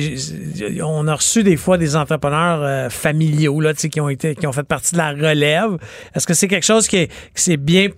on 0.82 1.06
a 1.06 1.14
reçu 1.14 1.44
des 1.44 1.56
fois 1.56 1.78
des 1.78 1.94
entrepreneurs 1.94 2.62
euh, 2.62 2.90
familiaux 2.90 3.61
là, 3.61 3.74
qui 3.74 4.00
ont 4.00 4.08
été, 4.08 4.35
qui 4.35 4.48
ont 4.48 4.52
fait 4.52 4.64
partie 4.64 4.94
de 4.94 4.98
la 4.98 5.11
relève. 5.11 5.78
Est-ce 6.16 6.26
que 6.26 6.35
c'est 6.35 6.48
quelque 6.48 6.66
chose 6.66 6.88
qui, 6.88 7.08
s'est 7.37 7.56
bien 7.56 7.90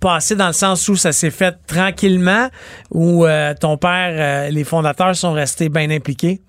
passé 0.00 0.36
dans 0.36 0.48
le 0.48 0.52
sens 0.52 0.88
où 0.88 0.96
ça 0.96 1.12
s'est 1.12 1.30
fait 1.30 1.54
tranquillement, 1.66 2.48
ou 2.90 3.26
euh, 3.26 3.54
ton 3.60 3.76
père, 3.76 4.50
les 4.50 4.64
fondateurs 4.64 5.14
sont 5.14 5.32
restés 5.32 5.68
bien 5.68 5.90
impliqués? 5.90 6.40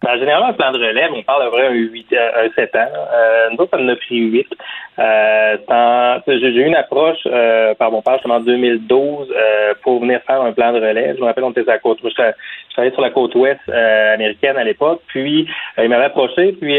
Ben, 0.00 0.16
généralement, 0.16 0.50
un 0.50 0.52
plan 0.52 0.70
de 0.70 0.78
relève, 0.78 1.10
on 1.12 1.22
parle 1.24 1.46
de 1.46 1.50
vrai 1.50 1.66
un, 1.66 1.72
8, 1.72 2.06
un 2.12 2.48
7 2.54 2.76
ans. 2.76 2.86
Euh, 2.94 3.48
nous 3.50 3.56
autres, 3.56 3.76
ça 3.76 3.82
en 3.82 3.88
a 3.88 3.96
pris 3.96 4.16
8. 4.16 4.46
Euh, 5.00 5.56
j'ai 6.28 6.48
eu 6.48 6.66
une 6.66 6.76
approche 6.76 7.18
euh, 7.26 7.74
par 7.74 7.90
mon 7.90 8.00
père 8.00 8.14
justement 8.14 8.36
en 8.36 8.40
2012 8.40 9.28
euh, 9.30 9.74
pour 9.82 10.00
venir 10.00 10.20
faire 10.24 10.40
un 10.40 10.52
plan 10.52 10.72
de 10.72 10.78
relève. 10.78 11.16
Je 11.16 11.20
me 11.20 11.26
rappelle, 11.26 11.42
on 11.42 11.50
était 11.50 11.68
à 11.68 11.74
la 11.74 11.78
côte. 11.78 11.98
Je, 12.02 12.08
je 12.10 12.72
travaillais 12.72 12.94
sur 12.94 13.02
la 13.02 13.10
côte 13.10 13.34
ouest 13.34 13.58
euh, 13.68 14.14
américaine 14.14 14.56
à 14.56 14.62
l'époque. 14.62 15.02
Puis 15.08 15.48
il 15.78 15.88
m'avait 15.88 16.04
approché. 16.04 16.52
Puis 16.52 16.78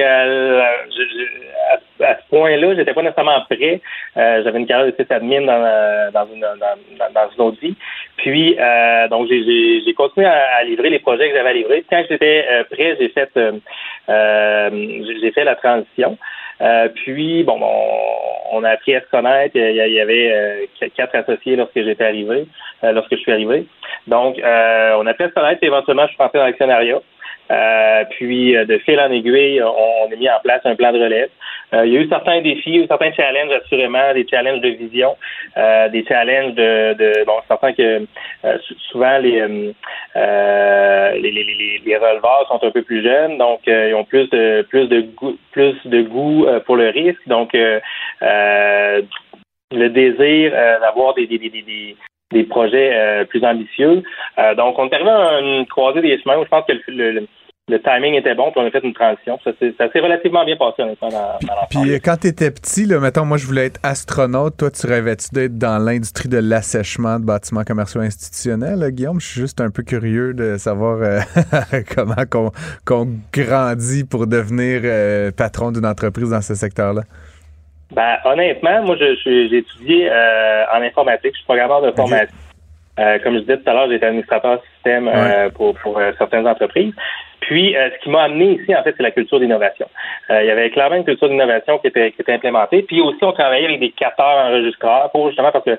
à, 2.02 2.16
ce 2.16 2.30
point-là, 2.30 2.76
j'étais 2.76 2.94
pas 2.94 3.02
nécessairement 3.02 3.42
prêt. 3.50 3.82
J'avais 4.16 4.60
une 4.60 4.68
carrière 4.68 4.88
de 4.88 5.14
admin 5.14 5.42
dans, 5.42 6.12
dans, 6.12 6.28
une, 6.34 6.42
dans, 6.42 7.14
dans 7.14 7.30
une 7.36 7.42
autre 7.42 7.60
vie. 7.62 7.76
Puis 8.18 8.58
donc 9.10 9.28
j'ai 9.30 9.94
continué 9.96 10.28
à, 10.28 10.64
livrer 10.64 10.90
les 10.90 11.00
projets 11.00 11.30
que 11.30 11.36
j'avais 11.36 11.50
à 11.50 11.54
livrer. 11.54 11.84
Quand 11.90 12.04
j'étais 12.10 12.46
prêt, 12.72 12.98
j'ai 13.00 13.10
fait 13.10 13.30
j'ai 14.08 15.32
fait 15.32 15.44
la 15.44 15.56
transition. 15.56 16.18
Euh, 16.62 16.90
puis, 16.90 17.44
bon, 17.44 17.60
on, 18.52 18.64
a 18.64 18.70
appris 18.70 18.96
à 18.96 19.02
se 19.02 19.08
connaître. 19.08 19.56
Il 19.56 19.76
y, 19.76 20.00
avait 20.00 20.32
euh, 20.34 20.88
quatre 20.96 21.16
associés 21.16 21.56
lorsque 21.56 21.82
j'étais 21.82 22.04
arrivé, 22.04 22.48
euh, 22.84 22.92
lorsque 22.92 23.12
je 23.12 23.22
suis 23.22 23.32
arrivé. 23.32 23.66
Donc, 24.08 24.38
on 24.38 25.08
a 25.08 25.12
appris 25.12 25.26
à 25.26 25.30
se 25.30 25.34
connaître 25.34 25.60
et 25.64 25.68
éventuellement, 25.68 26.06
je 26.08 26.14
suis 26.14 26.22
rentré 26.22 26.40
dans 26.40 26.46
l'actionnariat. 26.46 27.00
Euh, 27.52 28.04
puis, 28.12 28.54
de 28.54 28.78
fil 28.80 29.00
en 29.00 29.12
aiguille, 29.12 29.62
on, 29.62 30.12
a 30.12 30.16
mis 30.16 30.30
en 30.30 30.40
place 30.44 30.62
un 30.66 30.76
plan 30.76 30.92
de 30.92 31.02
relève. 31.02 31.30
Euh, 31.74 31.86
il 31.86 31.94
y 31.94 31.98
a 31.98 32.02
eu 32.02 32.08
certains 32.08 32.42
défis, 32.42 32.86
certains 32.88 33.12
challenges, 33.14 33.52
assurément, 33.52 34.14
des 34.14 34.28
challenges 34.28 34.62
de 34.62 34.70
vision, 34.70 35.16
euh, 35.58 35.90
des 35.90 36.06
challenges 36.06 36.54
de, 36.54 36.94
de 36.94 37.26
bon, 37.26 37.34
certain 37.48 37.74
que 37.74 38.06
souvent 38.92 39.18
les, 39.20 39.48
les, 40.16 41.32
les, 41.32 41.82
les, 41.86 41.98
releveurs 41.98 42.48
sont 42.48 42.64
un 42.64 42.72
peu 42.72 42.82
plus 42.82 43.04
jeunes, 43.04 43.38
donc 43.38 43.62
ils 43.68 43.94
ont 43.94 44.04
plus 44.04 44.30
de 44.30 44.66
plus 44.70 44.88
de 44.88 45.02
goût, 45.02 45.38
plus 45.52 45.76
de 45.86 46.02
goût 46.02 46.48
pour 46.66 46.76
le 46.76 46.90
risque. 46.90 47.28
Donc, 47.28 47.54
le 47.54 49.04
désir 49.72 50.52
d'avoir 50.82 51.14
des, 51.14 51.28
des, 51.28 51.38
des, 51.38 51.96
des 52.32 52.44
projets 52.44 53.26
plus 53.30 53.44
ambitieux. 53.44 54.02
donc, 54.58 54.80
on 54.80 54.90
est 54.90 54.94
arrivé 54.94 55.10
à 55.10 55.40
une 55.40 55.68
croisée 55.68 56.02
des 56.02 56.20
chemins 56.20 56.38
où 56.38 56.46
je 56.46 56.50
pense 56.50 56.66
que 56.66 56.74
le, 56.88 57.12
le 57.12 57.28
timing 57.78 58.16
était 58.16 58.36
bon, 58.36 58.52
puis 58.52 58.62
on 58.62 58.68
a 58.68 58.72
fait 58.72 58.84
une 58.84 58.94
transition. 58.94 59.40
Ça, 59.44 59.52
s'est 59.60 60.00
relativement 60.00 60.44
bien 60.46 60.58
passé, 60.58 60.82
honnêtement, 60.82 61.10
dans, 61.10 61.48
dans 61.48 61.54
Puis 61.70 61.94
quand 62.02 62.18
tu 62.18 62.28
étais 62.28 62.52
petit, 62.52 62.86
là, 62.86 63.00
mettons, 63.00 63.26
moi, 63.26 63.38
je 63.38 63.46
voulais 63.46 63.68
être 63.68 63.80
astronaute. 63.84 64.58
Toi, 64.58 64.72
tu 64.72 64.88
rêvais-tu 64.88 65.30
d'être 65.34 65.58
dans 65.58 65.78
l'industrie 65.78 66.30
de 66.30 66.38
l'assèchement 66.38 67.20
de 67.20 67.26
bâtiments 67.26 67.64
commerciaux 67.64 68.02
institutionnels, 68.02 68.92
Guillaume? 68.92 69.20
Je 69.22 69.28
suis 69.28 69.42
juste 69.42 69.62
un 69.62 69.70
peu 69.70 69.84
curieux 69.84 70.34
de 70.34 70.58
savoir 70.58 71.00
euh, 71.02 71.20
comment 71.96 72.52
qu'on, 72.86 73.08
grandit 73.32 74.04
pour 74.04 74.28
devenir 74.28 74.82
euh, 74.84 75.32
patron 75.32 75.72
d'une 75.72 75.86
entreprise 75.86 76.32
dans 76.32 76.42
ce 76.42 76.56
secteur-là. 76.56 77.02
Ben, 77.92 78.18
honnêtement, 78.26 78.84
moi, 78.84 78.96
j'ai 78.98 79.58
étudié 79.58 80.10
euh, 80.12 80.66
en 80.74 80.82
informatique. 80.82 81.32
Je 81.34 81.38
suis 81.38 81.46
programmeur 81.46 81.82
de 81.82 81.92
formation. 81.92 82.28
comme 83.24 83.36
je 83.36 83.40
disais 83.40 83.58
tout 83.58 83.70
à 83.70 83.74
l'heure, 83.74 83.90
j'étais 83.90 84.06
administrateur 84.06 84.62
système 84.74 85.10
pour, 85.56 85.76
pour 85.80 86.00
certaines 86.18 86.48
entreprises. 86.48 86.94
Puis, 87.50 87.76
euh, 87.76 87.90
ce 87.90 88.04
qui 88.04 88.12
m'a 88.12 88.26
amené 88.26 88.60
ici, 88.62 88.76
en 88.76 88.84
fait, 88.84 88.94
c'est 88.96 89.02
la 89.02 89.10
culture 89.10 89.40
d'innovation. 89.40 89.88
Euh, 90.30 90.44
il 90.44 90.46
y 90.46 90.52
avait 90.52 90.70
clairement 90.70 90.98
une 90.98 91.04
culture 91.04 91.28
d'innovation 91.28 91.80
qui 91.80 91.88
était, 91.88 92.12
qui 92.12 92.22
était 92.22 92.34
implémentée. 92.34 92.84
Puis 92.84 93.02
aussi, 93.02 93.18
on 93.24 93.32
travaillait 93.32 93.66
avec 93.66 93.80
des 93.80 93.90
capteurs 93.90 94.46
enregistreurs 94.46 95.10
pour 95.10 95.30
justement 95.30 95.52
parce 95.52 95.66
que 95.66 95.72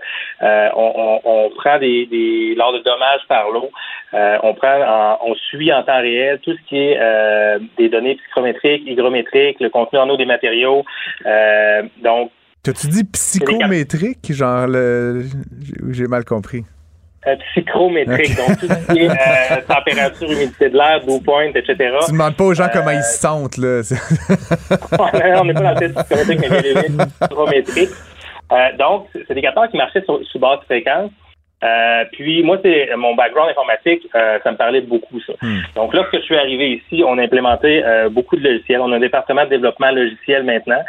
euh, 0.43 0.69
on, 0.75 1.21
on, 1.25 1.51
prend 1.51 1.79
des, 1.79 2.07
des 2.07 2.57
lors 2.57 2.73
de 2.73 2.81
dommages 2.81 3.21
par 3.29 3.51
l'eau, 3.53 3.71
on 4.13 4.55
prend, 4.55 5.19
on 5.25 5.37
suit 5.37 5.73
en 5.73 5.85
temps 5.85 6.01
réel 6.01 6.41
tout 6.41 6.57
ce 6.57 6.69
qui 6.69 6.77
est 6.77 6.99
des 7.79 7.89
données 7.89 8.17
psychométriques, 8.17 8.83
hygrométriques, 8.85 9.61
le 9.61 9.69
contenu 9.69 10.01
en 10.01 10.09
eau 10.09 10.17
des 10.17 10.27
matériaux. 10.27 10.85
donc, 12.03 12.33
T'as-tu 12.65 12.89
dit 12.89 13.05
psychométrique, 13.05 14.33
genre 14.33 14.67
le... 14.67 15.23
j'ai 15.91 16.09
mal 16.09 16.25
compris? 16.25 16.65
Euh, 17.27 17.37
psychrométrique, 17.51 18.35
donc 18.35 18.59
tout 18.59 18.67
ce 18.67 18.93
qui 18.93 19.01
est 19.01 19.11
euh, 19.11 19.61
température, 19.69 20.31
humidité 20.31 20.71
de 20.71 20.77
l'air, 20.79 21.05
dew 21.05 21.21
point, 21.23 21.51
etc. 21.55 21.77
Tu 22.07 22.13
demandes 22.13 22.35
pas 22.35 22.45
aux 22.45 22.55
gens 22.55 22.69
comment 22.73 22.93
ils 22.93 23.03
se 23.03 23.19
sentent, 23.19 23.59
là. 23.59 23.83
on 25.39 25.45
n'est 25.45 25.53
pas 25.53 25.61
dans 25.61 25.75
le 25.75 25.81
test 25.81 26.03
psychrométrique, 26.03 26.75
mais 26.75 26.89
bien 26.89 27.07
psychrométrique. 27.21 27.91
Euh, 28.53 28.77
donc, 28.79 29.09
c'est 29.13 29.35
des 29.35 29.43
capteurs 29.43 29.69
qui 29.69 29.77
marchaient 29.77 30.03
sur, 30.03 30.19
sur 30.25 30.41
basse 30.41 30.61
fréquence. 30.65 31.11
Euh, 31.63 32.05
puis 32.13 32.43
moi, 32.43 32.59
c'est 32.63 32.89
mon 32.97 33.15
background 33.15 33.51
informatique, 33.51 34.09
euh, 34.15 34.39
ça 34.43 34.51
me 34.51 34.57
parlait 34.57 34.81
beaucoup 34.81 35.21
ça. 35.21 35.35
Hmm. 35.43 35.61
Donc 35.77 35.93
lorsque 35.93 36.17
je 36.17 36.23
suis 36.23 36.37
arrivé 36.37 36.71
ici, 36.83 37.03
on 37.07 37.19
a 37.19 37.23
implémenté 37.23 37.85
euh, 37.85 38.09
beaucoup 38.09 38.37
de 38.37 38.43
logiciels. 38.43 38.81
On 38.81 38.91
a 38.93 38.97
un 38.97 39.01
département 39.01 39.45
de 39.45 39.51
développement 39.51 39.91
logiciel 39.91 40.45
maintenant, 40.45 40.81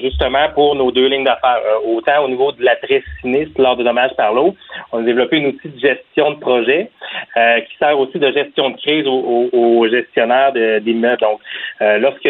justement 0.00 0.48
pour 0.54 0.74
nos 0.74 0.90
deux 0.92 1.06
lignes 1.06 1.24
d'affaires. 1.24 1.60
autant 1.86 2.24
au 2.24 2.28
niveau 2.28 2.52
de 2.52 2.62
l'après 2.62 3.02
sinistre 3.20 3.60
lors 3.60 3.76
de 3.76 3.84
dommages 3.84 4.14
par 4.16 4.32
l'eau, 4.34 4.54
on 4.92 4.98
a 4.98 5.02
développé 5.02 5.38
une 5.38 5.46
outil 5.46 5.68
de 5.68 5.78
gestion 5.78 6.32
de 6.32 6.36
projet 6.36 6.90
qui 7.34 7.76
sert 7.78 7.98
aussi 7.98 8.18
de 8.18 8.30
gestion 8.32 8.70
de 8.70 8.76
crise 8.76 9.06
aux, 9.06 9.48
aux, 9.52 9.88
gestionnaires 9.88 10.52
d'immeubles. 10.80 11.20
Donc 11.20 11.40
lorsque 11.80 12.28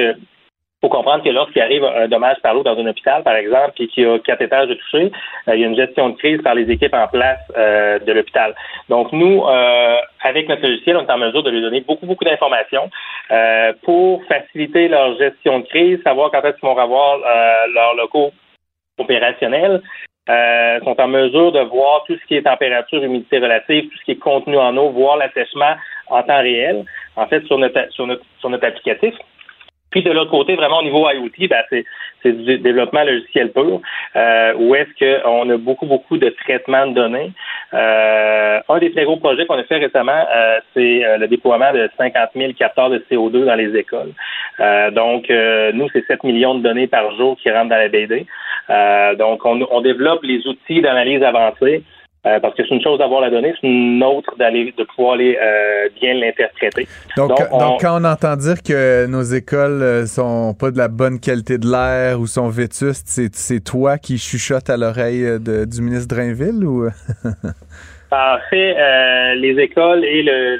faut 0.83 0.89
comprendre 0.89 1.23
que 1.23 1.29
lorsqu'il 1.29 1.63
arrive 1.63 1.85
un 1.85 2.09
dommage 2.09 2.39
par 2.43 2.55
l'eau 2.55 2.65
dans 2.65 2.77
un 2.77 2.87
hôpital, 2.87 3.23
par 3.23 3.37
exemple, 3.37 3.73
puis 3.77 3.87
qu'il 3.87 4.03
y 4.03 4.07
a 4.07 4.19
quatre 4.19 4.43
étages 4.43 4.69
de 4.69 4.75
toucher, 4.75 5.13
euh, 5.49 5.55
il 5.55 5.61
y 5.61 5.65
a 5.65 5.69
une 5.69 5.77
gestion 5.77 6.11
de 6.11 6.17
crise 6.17 6.43
par 6.43 6.57
les 6.57 6.69
équipes 6.69 6.95
en 6.95 7.07
place 7.07 7.39
euh, 7.57 8.01
de 8.01 8.13
l'hôpital. 8.13 8.55
Donc, 8.89 9.13
nous, 9.13 9.45
euh, 9.45 9.97
avec 10.25 10.49
notre 10.49 10.63
logiciel, 10.63 10.97
on 10.97 11.07
est 11.07 11.11
en 11.11 11.19
mesure 11.19 11.45
de 11.45 11.51
lui 11.51 11.63
donner 11.63 11.83
beaucoup, 11.83 12.07
beaucoup 12.07 12.25
d'informations 12.25 12.91
pour 13.83 14.23
faciliter 14.25 14.89
leur 14.89 15.17
gestion 15.17 15.61
de 15.61 15.67
crise, 15.67 16.03
savoir 16.03 16.31
quand 16.31 16.43
est-ce 16.43 16.59
qu'ils 16.59 16.69
vont 16.69 16.77
avoir 16.77 17.19
leurs 17.75 17.95
locaux 17.95 18.31
opérationnels, 18.99 19.81
sont 20.29 21.01
en 21.01 21.09
mesure 21.09 21.51
de 21.53 21.61
voir 21.61 22.05
tout 22.07 22.15
ce 22.15 22.27
qui 22.27 22.37
est 22.37 22.43
température, 22.43 23.03
humidité 23.03 23.39
relative, 23.39 23.89
tout 23.89 23.99
ce 23.99 24.05
qui 24.05 24.11
est 24.13 24.17
contenu 24.17 24.59
en 24.59 24.77
eau, 24.77 24.91
voir 24.91 25.17
l'assèchement 25.17 25.77
en 26.09 26.23
temps 26.23 26.43
réel, 26.43 26.85
en 27.17 27.27
fait, 27.27 27.43
sur 27.47 27.57
notre, 27.57 27.91
sur 27.93 28.07
notre, 28.07 28.25
sur 28.39 28.51
notre 28.51 28.67
applicatif. 28.67 29.15
Puis 29.93 30.03
de 30.03 30.11
l'autre 30.11 30.31
côté, 30.31 30.57
vraiment 30.57 30.79
au 30.79 30.83
niveau 30.83 31.09
IoT, 31.09 31.49
ben, 31.49 31.63
c'est, 31.71 31.85
c'est 32.23 32.33
du 32.33 32.59
développement 32.59 33.05
logiciel 33.05 33.53
pur, 33.53 33.81
euh, 34.17 34.55
où 34.55 34.75
est-ce 34.75 35.23
qu'on 35.23 35.49
a 35.51 35.57
beaucoup, 35.59 35.87
beaucoup 35.87 36.17
de 36.17 36.31
traitements 36.31 36.87
de 36.87 36.95
données. 36.95 37.31
Euh, 37.75 38.61
un 38.69 38.79
des 38.79 38.91
très 38.91 39.05
gros 39.05 39.19
projets 39.19 39.47
qu'on 39.47 39.59
a 39.59 39.65
fait 39.65 39.79
récemment, 39.79 40.27
euh, 40.35 40.59
c'est 40.75 41.05
euh, 41.05 41.19
le 41.19 41.29
déploiement 41.29 41.73
de 41.73 41.89
50 41.97 42.31
000 42.35 42.53
capteurs 42.55 42.91
de 42.91 43.05
CO2 43.11 43.45
dans 43.45 43.55
les 43.55 43.77
écoles. 43.77 44.13
Euh, 44.61 44.91
donc, 44.91 45.29
nous, 45.29 45.89
c'est 45.93 46.05
7 46.07 46.25
millions 46.25 46.55
de 46.55 46.63
données 46.63 46.87
par 46.87 47.15
jour 47.17 47.37
qui 47.37 47.51
rentrent 47.51 47.71
dans 47.71 47.77
la 47.77 47.89
BD. 47.89 48.27
donc, 49.19 49.45
on, 49.45 49.67
on 49.71 49.81
développe 49.83 50.23
les 50.23 50.47
outils 50.47 50.81
d'analyse 50.81 51.23
avancée 51.23 51.85
euh, 52.25 52.39
parce 52.39 52.55
que 52.55 52.63
c'est 52.65 52.73
une 52.73 52.83
chose 52.83 53.01
d'avoir 53.01 53.21
la 53.21 53.31
donnée, 53.31 53.53
c'est 53.61 53.67
une 53.67 54.01
autre 54.05 54.37
d'aller 54.37 54.73
de 54.79 54.85
pouvoir 54.85 55.15
aller 55.15 55.37
euh, 55.43 55.89
bien 56.01 56.15
l'interpréter. 56.15 56.87
Donc, 57.17 57.31
donc, 57.31 57.81
quand 57.81 58.01
on 58.01 58.05
entend 58.05 58.37
dire 58.37 58.63
que 58.63 59.07
nos 59.07 59.23
écoles 59.23 59.83
euh, 59.83 60.07
sont 60.07 60.55
pas 60.55 60.71
de 60.71 60.79
la 60.79 60.87
bonne 60.87 61.19
qualité 61.19 61.59
de 61.59 61.67
l'air 61.67 62.21
ou 62.21 62.29
sont 62.29 62.49
vétustes, 62.49 63.09
c'est 63.09 63.65
toi 63.65 63.99
qui 63.99 64.19
chuchote 64.19 64.71
à 64.71 64.77
l'oreille 64.77 65.41
du 65.41 65.83
ministre 65.83 66.15
Drainville 66.15 66.65
ou? 66.65 66.89
En 68.15 68.37
fait, 68.51 68.77
les 69.37 69.59
écoles 69.59 70.05
et 70.05 70.23
le, 70.23 70.59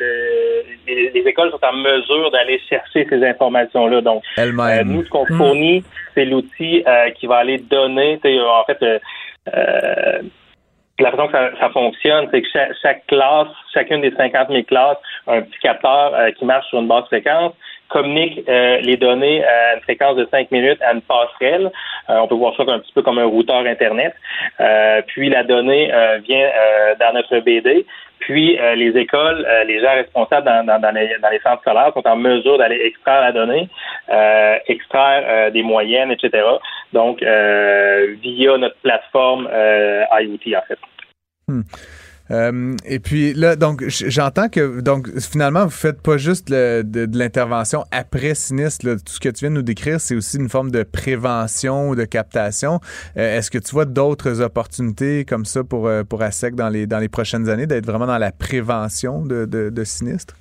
les, 0.87 1.23
écoles 1.27 1.51
sont 1.51 1.61
en 1.63 1.77
mesure 1.77 2.31
d'aller 2.31 2.59
chercher 2.67 3.07
ces 3.11 3.23
informations-là. 3.23 4.01
Donc, 4.01 4.23
nous, 4.39 5.05
ce 5.05 5.11
qu'on 5.11 5.27
mm. 5.29 5.37
fournit, 5.37 5.85
c'est 6.15 6.25
l'outil 6.25 6.83
qui 7.17 7.27
va 7.27 7.37
aller 7.37 7.59
donner, 7.59 8.19
en 8.25 8.65
fait, 8.65 8.83
la 11.03 11.11
façon 11.11 11.29
que 11.29 11.59
ça, 11.59 11.71
fonctionne, 11.71 12.29
c'est 12.31 12.43
que 12.43 12.49
chaque, 12.81 13.07
classe, 13.07 13.49
chacune 13.75 14.01
des 14.01 14.13
50 14.13 14.49
000 14.49 14.63
classes, 14.63 14.99
a 15.27 15.35
un 15.35 15.43
petit 15.43 15.59
capteur 15.61 16.15
euh, 16.15 16.31
qui 16.31 16.45
marche 16.45 16.67
sur 16.69 16.81
une 16.81 16.89
basse 16.89 17.07
fréquence, 17.07 17.53
communique 17.89 18.43
euh, 18.49 18.79
les 18.79 18.97
données 18.97 19.45
à 19.45 19.75
une 19.75 19.81
fréquence 19.83 20.17
de 20.17 20.27
5 20.31 20.51
minutes 20.51 20.81
à 20.83 20.93
une 20.93 21.03
passerelle. 21.03 21.71
Euh, 22.09 22.19
on 22.19 22.29
peut 22.29 22.37
voir 22.37 22.55
ça 22.57 22.63
un 22.67 22.79
petit 22.79 22.93
peu 22.93 23.03
comme 23.03 23.19
un 23.19 23.27
routeur 23.27 23.67
Internet. 23.67 24.15
puis 25.09 25.29
la 25.29 25.43
donnée 25.45 25.91
vient 26.25 26.49
dans 27.01 27.13
notre 27.15 27.39
BD. 27.41 27.85
Puis 28.21 28.57
les 28.77 28.97
écoles, 28.97 29.47
les 29.67 29.81
gens 29.81 29.95
responsables 29.95 30.47
dans, 30.47 30.95
les, 30.95 31.17
dans, 31.21 31.29
les, 31.31 31.41
centres 31.41 31.63
scolaires 31.63 31.93
sont 31.93 32.07
en 32.07 32.17
mesure 32.17 32.57
d'aller 32.57 32.81
extraire 32.85 33.21
la 33.21 33.33
donnée, 33.33 33.69
extraire 34.69 35.51
des 35.51 35.63
moyennes, 35.63 36.13
etc. 36.13 36.45
Donc 36.93 37.21
via 37.21 38.57
notre 38.59 38.77
plateforme 38.77 39.49
IoT 39.51 40.57
en 40.57 40.63
fait. 40.69 40.79
Hmm. 41.49 41.63
Euh, 42.31 42.77
et 42.87 42.99
puis 42.99 43.35
là, 43.35 43.57
donc 43.57 43.85
j'entends 43.87 44.49
que 44.49 44.81
donc 44.81 45.11
finalement 45.19 45.65
vous 45.65 45.71
faites 45.71 46.01
pas 46.01 46.17
juste 46.17 46.49
de, 46.49 47.09
l'intervention 47.13 47.85
après 47.91 48.35
sinistre. 48.35 48.87
Tout 49.05 49.13
ce 49.13 49.21
que 49.21 49.29
tu 49.29 49.41
viens 49.41 49.51
de 49.51 49.57
nous 49.57 49.63
décrire, 49.63 50.01
c'est 50.01 50.15
aussi 50.15 50.39
une 50.39 50.49
forme 50.49 50.71
de 50.71 50.83
prévention 50.83 51.91
ou 51.91 51.97
de 51.97 52.05
captation. 52.05 52.81
Euh, 53.17 53.39
est-ce 53.39 53.51
que 53.51 53.59
tu 53.59 53.73
vois 53.73 53.85
d'autres 53.85 54.41
opportunités 54.41 55.25
comme 55.25 55.45
ça 55.45 55.65
pour 55.65 55.89
euh, 55.89 56.05
pour 56.05 56.23
ASEC 56.23 56.55
dans 56.55 56.69
les 56.69 56.87
dans 56.87 56.99
les 56.99 57.09
prochaines 57.09 57.49
années 57.49 57.67
d'être 57.67 57.87
vraiment 57.87 58.07
dans 58.07 58.19
la 58.19 58.33
prévention 58.33 59.25
de, 59.25 59.45
de, 59.45 59.71
de 59.71 59.85
sinistres? 59.85 60.35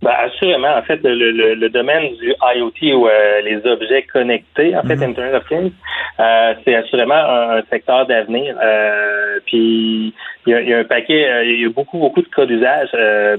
Ben, 0.00 0.12
assurément, 0.12 0.76
en 0.76 0.82
fait, 0.82 1.00
le, 1.02 1.54
le, 1.54 1.68
domaine 1.70 2.14
du 2.16 2.32
IoT 2.40 2.96
ou 2.96 3.08
euh, 3.08 3.40
les 3.40 3.66
objets 3.66 4.02
connectés, 4.02 4.76
en 4.76 4.82
fait, 4.82 4.94
mhm. 4.94 5.10
Internet 5.10 5.34
of 5.34 5.48
Things, 5.48 5.72
euh, 6.20 6.54
c'est 6.64 6.76
assurément 6.76 7.16
un, 7.16 7.62
secteur 7.68 8.06
d'avenir. 8.06 8.56
Euh, 8.62 9.40
puis 9.46 10.14
il 10.46 10.52
y, 10.52 10.72
a, 10.72 10.78
un 10.78 10.84
paquet, 10.84 11.44
il 11.46 11.62
y 11.62 11.66
a 11.66 11.70
beaucoup, 11.70 11.98
beaucoup 11.98 12.22
de 12.22 12.28
cas 12.28 12.46
d'usage 12.46 12.90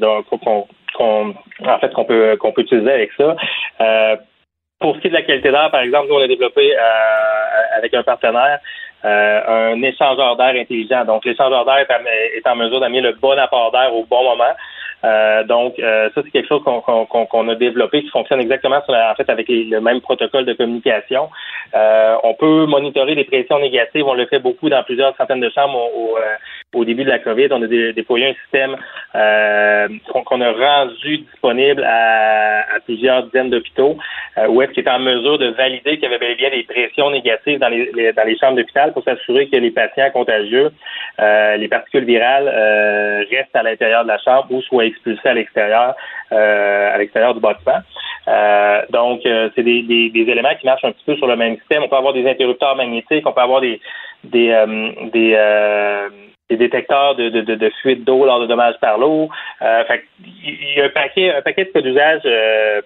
donc 0.02 0.26
qu'on, 0.26 1.34
en 1.66 1.80
fait 1.80 1.94
qu'on 1.94 2.04
peut 2.04 2.36
qu'on 2.38 2.52
peut 2.52 2.62
utiliser 2.62 2.92
avec 2.92 3.12
ça. 3.14 3.36
pour 4.80 4.96
ce 4.96 5.02
qui 5.02 5.08
est 5.08 5.12
de 5.12 5.16
la 5.16 5.22
qualité 5.22 5.52
d'air, 5.52 5.72
par 5.72 5.82
exemple, 5.82 6.08
nous 6.10 6.16
on 6.16 6.22
a 6.22 6.28
développé 6.28 6.76
avec 7.78 7.94
un 7.94 8.04
partenaire 8.04 8.60
un 9.02 9.82
échangeur 9.82 10.36
d'air 10.36 10.56
intelligent. 10.56 11.06
Donc, 11.06 11.24
l'échangeur 11.24 11.64
d'air 11.64 11.86
est 12.36 12.48
en 12.48 12.56
mesure 12.58 12.82
d'amener 12.82 13.02
le 13.02 13.14
bon 13.14 13.38
apport 13.40 13.72
d'air 13.72 13.96
au 13.96 14.04
bon 14.04 14.24
moment. 14.24 14.54
Euh, 15.04 15.44
donc, 15.44 15.80
euh, 15.80 16.10
ça, 16.14 16.22
c'est 16.24 16.32
quelque 16.32 16.48
chose 16.48 16.64
qu'on 16.64 17.48
a 17.48 17.56
développé 17.56 18.02
qui 18.02 18.10
fonctionne 18.10 18.42
exactement 18.42 18.82
sur 18.84 18.94
en 18.94 19.16
fait 19.16 19.30
avec 19.30 19.48
le 19.50 19.80
même 19.80 20.02
protocole 20.02 20.46
de 20.46 20.54
communication. 20.54 21.30
Euh, 21.74 22.16
on 22.24 22.34
peut 22.34 22.66
monitorer 22.66 23.16
les 23.16 23.24
pressions 23.24 23.60
négatives. 23.60 24.06
On 24.06 24.14
le 24.14 24.26
fait 24.26 24.40
beaucoup 24.40 24.70
dans 24.70 24.84
plusieurs 24.84 25.16
centaines 25.16 25.40
de 25.40 25.50
chambres 25.50 25.80
au, 25.96 26.18
au 26.74 26.86
début 26.86 27.04
de 27.04 27.10
la 27.10 27.20
COVID. 27.20 27.48
On 27.52 27.62
a 27.62 27.68
déployé 27.68 28.30
un 28.30 28.34
système 28.44 28.76
qu'on 29.14 30.42
a 30.42 30.52
rendu 30.52 31.18
disponible 31.20 31.84
à, 31.84 32.76
à 32.76 32.80
plusieurs 32.84 33.24
dizaines 33.24 33.50
d'hôpitaux 33.50 33.98
où 34.48 34.62
est-ce 34.62 34.72
qu'il 34.72 34.86
est 34.86 34.90
en 34.90 35.00
mesure 35.00 35.38
de 35.38 35.48
valider 35.48 35.98
qu'il 35.98 36.04
y 36.04 36.06
avait 36.06 36.18
bel 36.18 36.32
et 36.32 36.36
bien 36.36 36.50
des 36.50 36.64
pressions 36.64 37.10
négatives 37.12 37.60
dans 37.60 37.68
les, 37.68 38.14
dans 38.14 38.24
les 38.26 38.38
chambres 38.38 38.56
d'hôpital 38.56 38.94
pour 38.94 39.04
s'assurer 39.04 39.48
que 39.48 39.58
les 39.58 39.72
patients 39.72 40.10
contagieux, 40.12 40.72
les 41.20 41.68
particules 41.68 42.06
virales 42.06 42.48
restent 43.30 43.56
à 43.56 43.64
l'intérieur 43.64 44.04
de 44.04 44.10
la 44.10 44.18
chambre 44.20 44.48
ou 44.50 44.62
soient 44.62 44.89
expulsé 44.90 45.28
à 45.28 45.34
l'extérieur, 45.34 45.96
euh, 46.32 46.94
à 46.94 46.98
l'extérieur 46.98 47.34
du 47.34 47.40
bâtiment. 47.40 47.80
Euh, 48.28 48.82
donc, 48.90 49.26
euh, 49.26 49.50
c'est 49.56 49.64
des, 49.64 50.12
éléments 50.16 50.56
qui 50.60 50.66
marchent 50.66 50.84
un 50.84 50.92
petit 50.92 51.06
peu 51.06 51.16
sur 51.16 51.28
le 51.28 51.36
même 51.36 51.58
système. 51.58 51.84
On 51.84 51.90
peut 51.90 51.96
avoir 51.96 52.14
des 52.14 52.30
interrupteurs 52.30 52.76
magnétiques, 52.76 53.26
on 53.26 53.32
peut 53.32 53.42
avoir 53.42 53.62
des 53.62 53.80
détecteurs 56.50 57.16
de, 57.16 57.30
de, 57.30 57.72
fuite 57.82 58.04
d'eau 58.04 58.26
lors 58.26 58.40
de 58.40 58.46
dommages 58.46 58.80
par 58.82 58.98
l'eau. 58.98 59.30
il 59.62 60.76
y 60.78 60.82
a 60.82 60.86
un 60.86 60.90
paquet, 60.90 61.34
de 61.34 61.72
cas 61.72 61.82
d'usage 61.82 62.22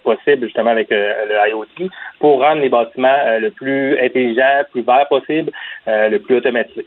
possible 0.03 0.45
justement 0.45 0.71
avec 0.71 0.89
le 0.91 1.49
IoT 1.49 1.89
pour 2.19 2.41
rendre 2.41 2.61
les 2.61 2.69
bâtiments 2.69 3.39
le 3.39 3.49
plus 3.49 3.99
intelligent, 3.99 4.63
plus 4.71 4.83
vert 4.83 5.07
possible, 5.09 5.51
le 5.87 6.17
plus 6.19 6.37
automatisé. 6.37 6.85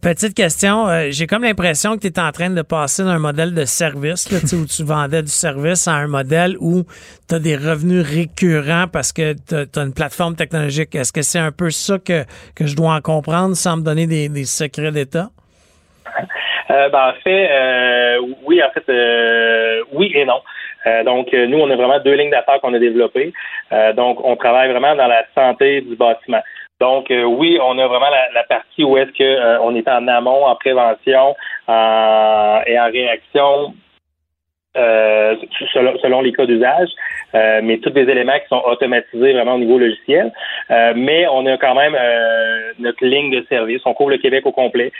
Petite 0.00 0.34
question, 0.34 0.88
euh, 0.88 1.08
j'ai 1.10 1.26
comme 1.26 1.42
l'impression 1.42 1.96
que 1.96 2.00
tu 2.00 2.06
es 2.06 2.18
en 2.18 2.32
train 2.32 2.48
de 2.48 2.62
passer 2.62 3.04
d'un 3.04 3.18
modèle 3.18 3.52
de 3.52 3.66
service, 3.66 4.32
là, 4.32 4.38
où 4.38 4.64
tu 4.64 4.84
vendais 4.84 5.20
du 5.20 5.30
service 5.30 5.86
à 5.86 5.92
un 5.92 6.06
modèle 6.06 6.56
où 6.60 6.84
tu 7.28 7.34
as 7.34 7.38
des 7.38 7.56
revenus 7.56 8.02
récurrents 8.02 8.86
parce 8.90 9.12
que 9.12 9.34
tu 9.34 9.54
as, 9.54 9.82
une 9.82 9.92
plateforme 9.92 10.34
technologique. 10.34 10.94
Est-ce 10.94 11.12
que 11.12 11.20
c'est 11.20 11.38
un 11.38 11.52
peu 11.52 11.68
ça 11.68 11.98
que, 11.98 12.24
que 12.56 12.66
je 12.66 12.74
dois 12.74 12.94
en 12.94 13.00
comprendre 13.02 13.54
sans 13.54 13.76
me 13.76 13.82
donner 13.82 14.06
des, 14.06 14.30
des 14.30 14.44
secrets 14.44 14.92
d'État? 14.92 15.28
Euh, 16.70 16.88
ben, 16.88 17.08
en 17.10 17.20
fait, 17.22 17.50
euh, 17.50 18.18
oui, 18.46 18.62
en 18.62 18.70
fait, 18.70 18.84
oui 19.92 20.10
et 20.14 20.24
non. 20.24 20.40
donc, 21.04 21.32
nous, 21.32 21.58
on 21.58 21.70
a 21.70 21.76
vraiment 21.76 22.00
deux 22.00 22.14
lignes 22.14 22.30
d'affaires 22.30 22.60
qu'on 22.62 22.72
a 22.72 22.78
développées. 22.78 23.34
donc, 23.94 24.24
on 24.24 24.36
travaille 24.36 24.70
vraiment 24.70 24.96
dans 24.96 25.06
la 25.06 25.24
santé 25.34 25.82
du 25.82 25.96
bâtiment. 25.96 26.40
Donc, 26.82 27.12
euh, 27.12 27.22
oui, 27.22 27.60
on 27.62 27.78
a 27.78 27.86
vraiment 27.86 28.10
la, 28.34 28.42
partie 28.42 28.82
où 28.82 28.96
est-ce 28.96 29.12
qu'on 29.16 29.22
euh, 29.22 29.58
on 29.62 29.76
est 29.76 29.86
en 29.86 30.08
amont, 30.08 30.44
en 30.46 30.56
prévention 30.56 31.36
et 31.68 32.80
en 32.80 32.90
réaction 32.92 33.72
euh, 34.76 35.36
selon, 36.02 36.22
les 36.22 36.32
cas 36.32 36.44
d'usage, 36.44 36.88
mais 37.62 37.78
tous 37.78 37.90
des 37.90 38.08
éléments 38.10 38.36
qui 38.40 38.48
sont 38.48 38.62
automatisés 38.66 39.32
vraiment 39.32 39.54
au 39.54 39.58
niveau 39.58 39.78
logiciel. 39.78 40.32
mais 40.96 41.24
on 41.30 41.46
a 41.46 41.56
quand 41.56 41.76
même 41.76 41.96
notre 42.80 43.04
ligne 43.06 43.30
de 43.30 43.46
service. 43.48 43.82
On 43.84 43.94
couvre 43.94 44.10
le 44.10 44.18
Québec 44.18 44.44
au 44.44 44.52
complet. 44.52 44.90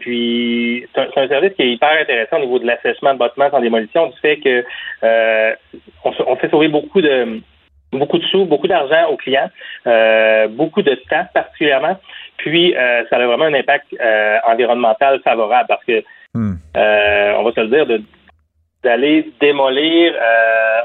puis 0.00 0.86
c'est 0.94 1.18
un, 1.18 1.28
service 1.28 1.54
qui 1.54 1.62
est 1.62 1.72
hyper 1.72 1.92
intéressant 1.98 2.36
au 2.36 2.40
niveau 2.40 2.58
de 2.58 2.66
l'assèchement 2.66 3.14
de 3.14 3.18
bâtiments 3.18 3.50
sans 3.50 3.60
démolition, 3.60 4.08
du 4.08 4.18
fait 4.20 4.36
que 4.36 4.64
on, 6.04 6.12
on, 6.26 6.36
fait 6.36 6.50
sauver 6.50 6.68
beaucoup 6.68 7.00
de 7.00 7.40
beaucoup 7.92 8.18
de 8.18 8.24
sous, 8.24 8.44
beaucoup 8.44 8.68
d'argent 8.68 9.08
aux 9.10 9.16
clients, 9.16 9.50
euh, 9.86 10.48
beaucoup 10.48 10.82
de 10.82 10.94
temps 11.08 11.26
particulièrement. 11.34 11.98
Puis, 12.38 12.74
euh, 12.76 13.04
ça 13.08 13.16
a 13.16 13.26
vraiment 13.26 13.44
un 13.44 13.54
impact 13.54 13.86
euh, 14.00 14.38
environnemental 14.46 15.20
favorable 15.22 15.66
parce 15.68 15.84
que, 15.84 16.02
hmm. 16.34 16.54
on 16.74 17.42
va 17.42 17.52
se 17.52 17.60
le 17.60 17.68
dire, 17.68 17.86
de 17.86 18.02
d'aller 18.82 19.30
démolir 19.40 20.14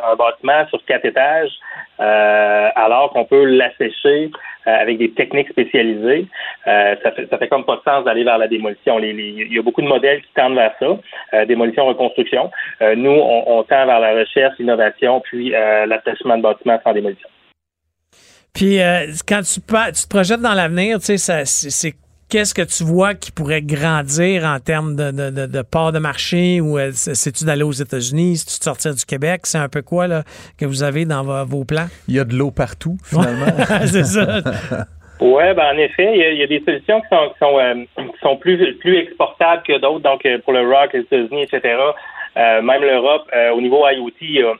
un 0.03 0.15
bâtiment 0.15 0.67
sur 0.69 0.83
quatre 0.85 1.05
étages 1.05 1.51
alors 1.99 3.11
qu'on 3.11 3.25
peut 3.25 3.45
l'assécher 3.45 4.31
euh, 4.67 4.81
avec 4.81 4.97
des 4.97 5.11
techniques 5.11 5.47
spécialisées, 5.47 6.27
euh, 6.67 6.95
ça 7.01 7.13
fait 7.13 7.25
ça 7.29 7.37
fait 7.37 7.47
comme 7.47 7.63
pas 7.63 7.77
de 7.77 7.81
sens 7.83 8.03
d'aller 8.03 8.25
vers 8.25 8.37
la 8.37 8.49
démolition. 8.49 8.99
il 8.99 9.53
y 9.53 9.57
a 9.57 9.61
beaucoup 9.61 9.81
de 9.81 9.87
modèles 9.87 10.21
qui 10.21 10.27
tendent 10.35 10.55
vers 10.55 10.73
ça, 10.77 10.97
euh, 11.33 11.45
démolition, 11.45 11.85
reconstruction. 11.85 12.51
nous, 12.97 13.11
on, 13.11 13.63
tend 13.63 13.85
vers 13.85 14.01
la 14.01 14.13
recherche, 14.13 14.55
l'innovation, 14.59 15.21
puis 15.21 15.51
l'attachement 15.51 16.37
de 16.37 16.41
bâtiments 16.41 16.79
sans 16.83 16.91
démolition. 16.91 17.29
Puis 18.53 18.79
quand 19.25 19.41
tu, 19.41 19.61
tu 19.61 20.03
te 20.03 20.09
projettes 20.09 20.41
dans 20.41 20.53
l'avenir, 20.53 20.99
tu 20.99 21.17
sais, 21.17 21.45
c'est 21.45 21.93
qu'est-ce 22.29 22.53
que 22.53 22.61
tu 22.61 22.83
vois 22.83 23.13
qui 23.13 23.31
pourrait 23.31 23.61
grandir 23.61 24.43
en 24.43 24.59
termes 24.59 24.95
de, 24.95 25.11
de, 25.11 25.45
de, 25.45 25.61
part 25.61 25.91
de 25.91 25.99
marché 25.99 26.61
ou 26.61 26.77
c'est-tu 26.91 27.45
d'aller 27.45 27.63
aux 27.63 27.71
États-Unis, 27.71 28.37
c'est-tu 28.37 28.59
de 28.59 28.63
sortir 28.63 28.93
du 28.93 29.05
Québec? 29.05 29.41
C'est 29.45 29.57
un 29.57 29.69
peu 29.69 29.81
quoi 29.81 30.07
là, 30.07 30.23
que 30.59 30.65
vous 30.65 30.83
avez 30.83 31.05
dans 31.05 31.23
vos, 31.45 31.65
plans? 31.65 31.87
Il 32.07 32.15
y 32.15 32.19
a 32.19 32.23
de 32.23 32.35
l'eau 32.35 32.51
partout, 32.51 32.97
finalement. 33.03 33.45
c'est 33.85 34.03
ça. 34.03 34.41
Oui, 35.19 35.43
ben 35.55 35.73
en 35.73 35.77
effet, 35.77 36.11
il 36.15 36.37
y, 36.37 36.43
a, 36.43 36.47
des 36.47 36.61
solutions 36.63 37.01
qui 37.01 37.07
sont, 37.09 37.29
qui 37.29 37.39
sont, 37.39 37.59
euh, 37.59 37.73
qui 37.95 38.19
sont 38.21 38.37
plus, 38.37 38.75
plus 38.75 38.97
exportables 38.97 39.63
que 39.63 39.79
d'autres. 39.79 40.01
Donc, 40.01 40.25
euh, 40.25 40.37
pour 40.39 40.53
le 40.53 40.61
rock, 40.61 40.93
les 40.93 41.01
États-Unis, 41.01 41.43
etc., 41.43 41.75
euh, 42.37 42.61
même 42.61 42.81
l'Europe, 42.83 43.27
au 43.55 43.61
niveau 43.61 43.87
IoT, 43.87 44.11
il 44.21 44.53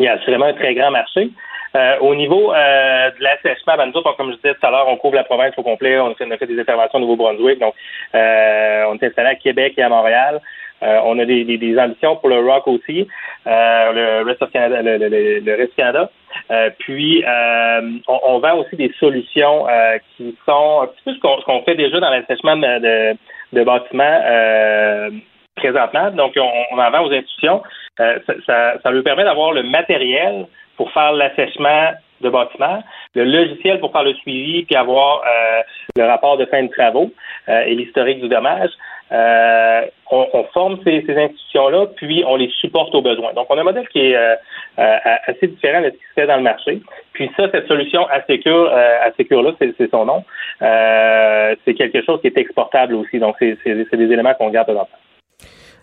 y 0.00 0.08
a 0.08 0.12
assurément 0.12 0.46
un 0.46 0.52
très 0.52 0.74
grand 0.74 0.90
marché. 0.90 1.30
Au 2.00 2.14
niveau 2.14 2.52
de 2.52 3.22
l'assèchement, 3.22 3.76
ben, 3.76 3.86
nous 3.86 3.98
autres, 3.98 4.16
comme 4.16 4.30
je 4.30 4.36
disais 4.36 4.54
tout 4.54 4.66
à 4.66 4.70
l'heure, 4.70 4.88
on 4.88 4.96
couvre 4.96 5.16
la 5.16 5.24
province 5.24 5.54
au 5.56 5.62
complet. 5.62 5.98
On 5.98 6.10
a 6.10 6.14
fait, 6.14 6.46
des 6.46 6.60
interventions 6.60 6.98
au 6.98 7.02
Nouveau-Brunswick. 7.02 7.58
Donc, 7.58 7.74
on 8.14 8.18
est 8.94 9.06
installé 9.06 9.28
à 9.28 9.34
Québec 9.34 9.74
et 9.76 9.82
à 9.82 9.88
Montréal. 9.88 10.40
Euh, 10.82 11.00
on 11.04 11.18
a 11.18 11.24
des, 11.24 11.78
ambitions 11.78 12.16
pour 12.16 12.28
le 12.28 12.38
rock 12.40 12.68
aussi, 12.68 13.08
euh, 13.46 14.20
le 14.20 14.26
reste 14.26 14.42
of 14.42 14.50
Canada, 14.50 14.82
le, 14.82 15.66
Canada. 15.74 16.10
Euh, 16.50 16.70
puis 16.78 17.24
on, 18.06 18.38
vend 18.38 18.58
aussi 18.58 18.76
des 18.76 18.92
solutions 19.00 19.66
qui 20.16 20.36
sont 20.44 20.82
un 20.82 20.86
petit 20.88 21.02
peu 21.04 21.14
ce 21.14 21.44
qu'on 21.44 21.62
fait 21.62 21.76
déjà 21.76 21.98
dans 21.98 22.10
l'assèchement 22.10 22.56
de, 22.56 23.64
bâtiments 23.64 24.20
présentement. 25.56 26.10
Donc 26.10 26.34
on, 26.36 26.78
en 26.78 26.90
vend 26.90 27.06
aux 27.06 27.12
institutions. 27.12 27.62
Ça, 27.96 28.74
ça, 28.82 28.92
permet 29.02 29.24
d'avoir 29.24 29.52
le 29.52 29.62
matériel 29.62 30.46
pour 30.76 30.90
faire 30.92 31.12
l'assèchement 31.12 31.92
de 32.22 32.30
bâtiments, 32.30 32.82
le 33.14 33.24
logiciel 33.24 33.78
pour 33.78 33.92
faire 33.92 34.02
le 34.02 34.14
suivi, 34.14 34.64
puis 34.64 34.74
avoir 34.74 35.22
le 35.96 36.04
rapport 36.04 36.38
de 36.38 36.46
fin 36.46 36.62
de 36.62 36.68
travaux 36.68 37.12
et 37.46 37.74
l'historique 37.74 38.22
du 38.22 38.28
dommage. 38.28 38.70
Euh, 39.12 39.82
on, 40.10 40.26
on, 40.32 40.44
forme 40.52 40.78
ces, 40.82 41.04
ces 41.06 41.16
institutions-là, 41.16 41.86
puis 41.94 42.24
on 42.26 42.36
les 42.36 42.50
supporte 42.60 42.92
aux 42.94 43.02
besoins. 43.02 43.32
Donc, 43.34 43.46
on 43.50 43.56
a 43.56 43.60
un 43.60 43.64
modèle 43.64 43.88
qui 43.88 44.00
est 44.00 44.16
euh, 44.16 44.34
euh 44.78 44.96
assez 45.26 45.46
différent 45.46 45.80
de 45.80 45.86
ce 45.86 45.92
qui 45.92 46.04
se 46.08 46.12
fait 46.14 46.26
dans 46.26 46.36
le 46.36 46.42
marché. 46.42 46.80
Puis 47.12 47.30
ça, 47.36 47.48
cette 47.52 47.68
solution 47.68 48.04
Assecure, 48.08 48.70
euh, 48.72 48.98
Assecure-là, 49.04 49.52
c'est 49.58 49.90
son 49.90 50.06
nom, 50.06 50.24
euh, 50.62 51.54
c'est 51.64 51.74
quelque 51.74 52.02
chose 52.02 52.20
qui 52.20 52.26
est 52.26 52.38
exportable 52.38 52.94
aussi. 52.94 53.18
Donc, 53.18 53.36
c'est 53.38 53.96
des 53.96 54.12
éléments 54.12 54.34
qu'on 54.34 54.50
garde 54.50 54.72
dans 54.72 54.88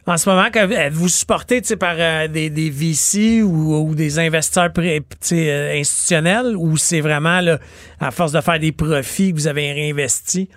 en 0.06 0.18
ce 0.18 0.30
moment, 0.30 0.47
vous 0.91 1.08
supportez 1.08 1.62
par 1.80 1.95
des, 2.30 2.49
des 2.49 2.70
VC 2.70 3.41
ou, 3.41 3.89
ou, 3.89 3.95
des 3.95 4.20
investisseurs 4.20 4.70
euh, 4.78 5.80
institutionnels 5.80 6.56
ou 6.58 6.76
c'est 6.78 7.01
vraiment 7.01 7.39
là, 7.39 7.58
à 8.01 8.12
force 8.12 8.34
de 8.34 8.41
faire 8.41 8.60
des 8.60 8.72
profits 8.72 9.32
que 9.32 9.36
vous 9.36 9.47
avez 9.47 9.72
réinvesti? 9.72 10.49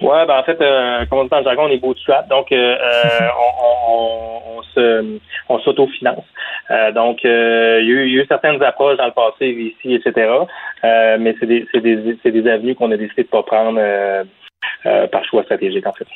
Ouais, 0.00 0.26
ben 0.26 0.38
en 0.38 0.42
fait, 0.42 0.60
euh, 0.60 1.06
comme 1.06 1.20
on 1.20 1.24
dit 1.24 1.30
en 1.32 1.42
jargon, 1.42 1.64
on 1.64 1.68
est 1.68 1.78
bootstrap, 1.78 2.28
donc 2.28 2.52
euh, 2.52 2.76
euh 2.76 3.28
on, 3.58 3.92
on, 3.92 4.58
on, 4.58 4.62
se 4.62 5.18
on 5.48 5.58
s'autofinance. 5.60 6.24
Euh, 6.70 6.92
donc 6.92 7.24
euh, 7.24 7.80
il 7.82 7.88
y, 7.88 8.18
a 8.18 8.22
eu, 8.22 8.26
certaines 8.28 8.62
approches 8.62 8.98
dans 8.98 9.06
le 9.06 9.12
passé 9.12 9.46
ici, 9.48 9.94
etc. 9.94 10.30
mais 10.82 11.34
c'est 11.40 11.46
des 11.46 11.66
des 11.72 12.16
c'est 12.22 12.32
des 12.32 12.50
avenues 12.50 12.74
qu'on 12.74 12.90
a 12.92 12.96
décidé 12.96 13.22
de 13.22 13.28
pas 13.28 13.42
prendre 13.42 13.80
par 15.10 15.24
choix 15.24 15.42
stratégique 15.44 15.86
en 15.86 15.92
fait. 15.92 16.06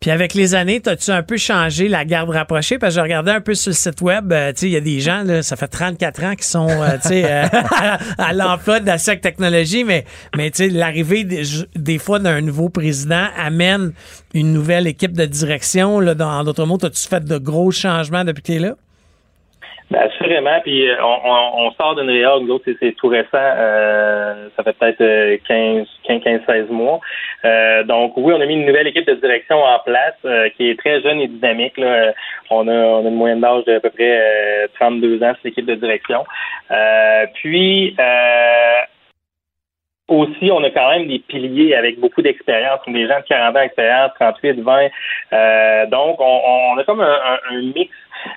Puis 0.00 0.12
avec 0.12 0.34
les 0.34 0.54
années, 0.54 0.80
as-tu 0.86 1.10
un 1.10 1.24
peu 1.24 1.36
changé 1.36 1.88
la 1.88 2.04
garde 2.04 2.30
rapprochée? 2.30 2.78
Parce 2.78 2.94
que 2.94 3.00
je 3.00 3.02
regardais 3.02 3.32
un 3.32 3.40
peu 3.40 3.54
sur 3.54 3.70
le 3.70 3.74
site 3.74 4.00
web, 4.00 4.32
euh, 4.32 4.52
tu 4.52 4.60
sais, 4.60 4.66
il 4.66 4.72
y 4.72 4.76
a 4.76 4.80
des 4.80 5.00
gens, 5.00 5.24
là, 5.24 5.42
ça 5.42 5.56
fait 5.56 5.66
34 5.66 6.24
ans 6.24 6.34
qui 6.36 6.46
sont, 6.46 6.68
euh, 6.68 6.98
tu 7.02 7.08
sais, 7.08 7.24
euh, 7.24 7.46
à 8.18 8.32
l'emploi 8.32 8.78
de 8.78 8.86
la 8.86 8.98
technologie, 8.98 9.82
mais, 9.82 10.04
mais 10.36 10.52
tu 10.52 10.58
sais, 10.58 10.68
l'arrivée 10.68 11.24
des, 11.24 11.98
fois 11.98 12.20
d'un 12.20 12.40
nouveau 12.40 12.68
président 12.68 13.26
amène 13.36 13.92
une 14.34 14.52
nouvelle 14.52 14.86
équipe 14.86 15.16
de 15.16 15.24
direction. 15.24 15.98
Là, 15.98 16.14
dans 16.14 16.44
d'autres 16.44 16.64
mots, 16.64 16.78
as-tu 16.80 17.08
fait 17.08 17.24
de 17.24 17.38
gros 17.38 17.72
changements 17.72 18.24
depuis 18.24 18.42
que 18.42 18.46
tu 18.46 18.54
es 18.54 18.60
là? 18.60 18.76
Ben, 19.90 20.00
assurément, 20.00 20.60
puis 20.60 20.86
euh, 20.86 20.96
on, 21.02 21.66
on, 21.66 21.70
sort 21.70 21.94
d'une 21.96 22.10
réorg, 22.10 22.46
l'autre 22.46 22.66
c'est 22.78 22.92
tout 22.92 23.08
récent, 23.08 23.28
euh, 23.34 24.48
ça 24.54 24.62
fait 24.62 24.74
peut-être 24.74 25.42
15, 25.48 25.86
15, 26.06 26.22
15, 26.22 26.40
16 26.46 26.68
mois. 26.68 27.00
Euh, 27.46 27.84
donc 27.84 28.12
oui, 28.18 28.34
on 28.36 28.40
a 28.40 28.44
mis 28.44 28.52
une 28.52 28.66
nouvelle 28.66 28.86
équipe 28.86 29.06
de 29.06 29.14
direction 29.14 29.56
en 29.56 29.78
place 29.78 30.16
qui 30.56 30.68
est 30.68 30.78
très 30.78 31.00
jeune 31.00 31.22
et 31.22 31.28
dynamique. 31.28 31.78
Là. 31.78 32.12
On, 32.50 32.68
a, 32.68 32.72
on 32.72 33.06
a 33.06 33.08
une 33.08 33.14
moyenne 33.14 33.40
d'âge 33.40 33.64
d'à 33.64 33.80
peu 33.80 33.88
près 33.88 34.68
32 34.78 35.22
ans, 35.22 35.32
cette 35.36 35.52
équipe 35.52 35.64
de 35.66 35.76
direction. 35.76 36.26
puis 37.34 37.96
aussi, 40.08 40.50
on 40.50 40.62
a 40.64 40.70
quand 40.70 40.90
même 40.90 41.06
des 41.06 41.18
piliers 41.18 41.74
avec 41.74 41.98
beaucoup 41.98 42.20
d'expérience, 42.20 42.80
des 42.86 43.06
gens 43.06 43.20
de 43.20 43.24
40 43.24 43.56
ans 43.56 43.60
d'expérience, 43.60 44.10
38, 44.20 44.60
20. 44.60 45.86
donc, 45.86 46.20
on, 46.20 46.40
on, 46.74 46.78
a 46.78 46.84
comme 46.84 47.00
un, 47.00 47.38
un 47.50 47.62
mix 47.74 47.90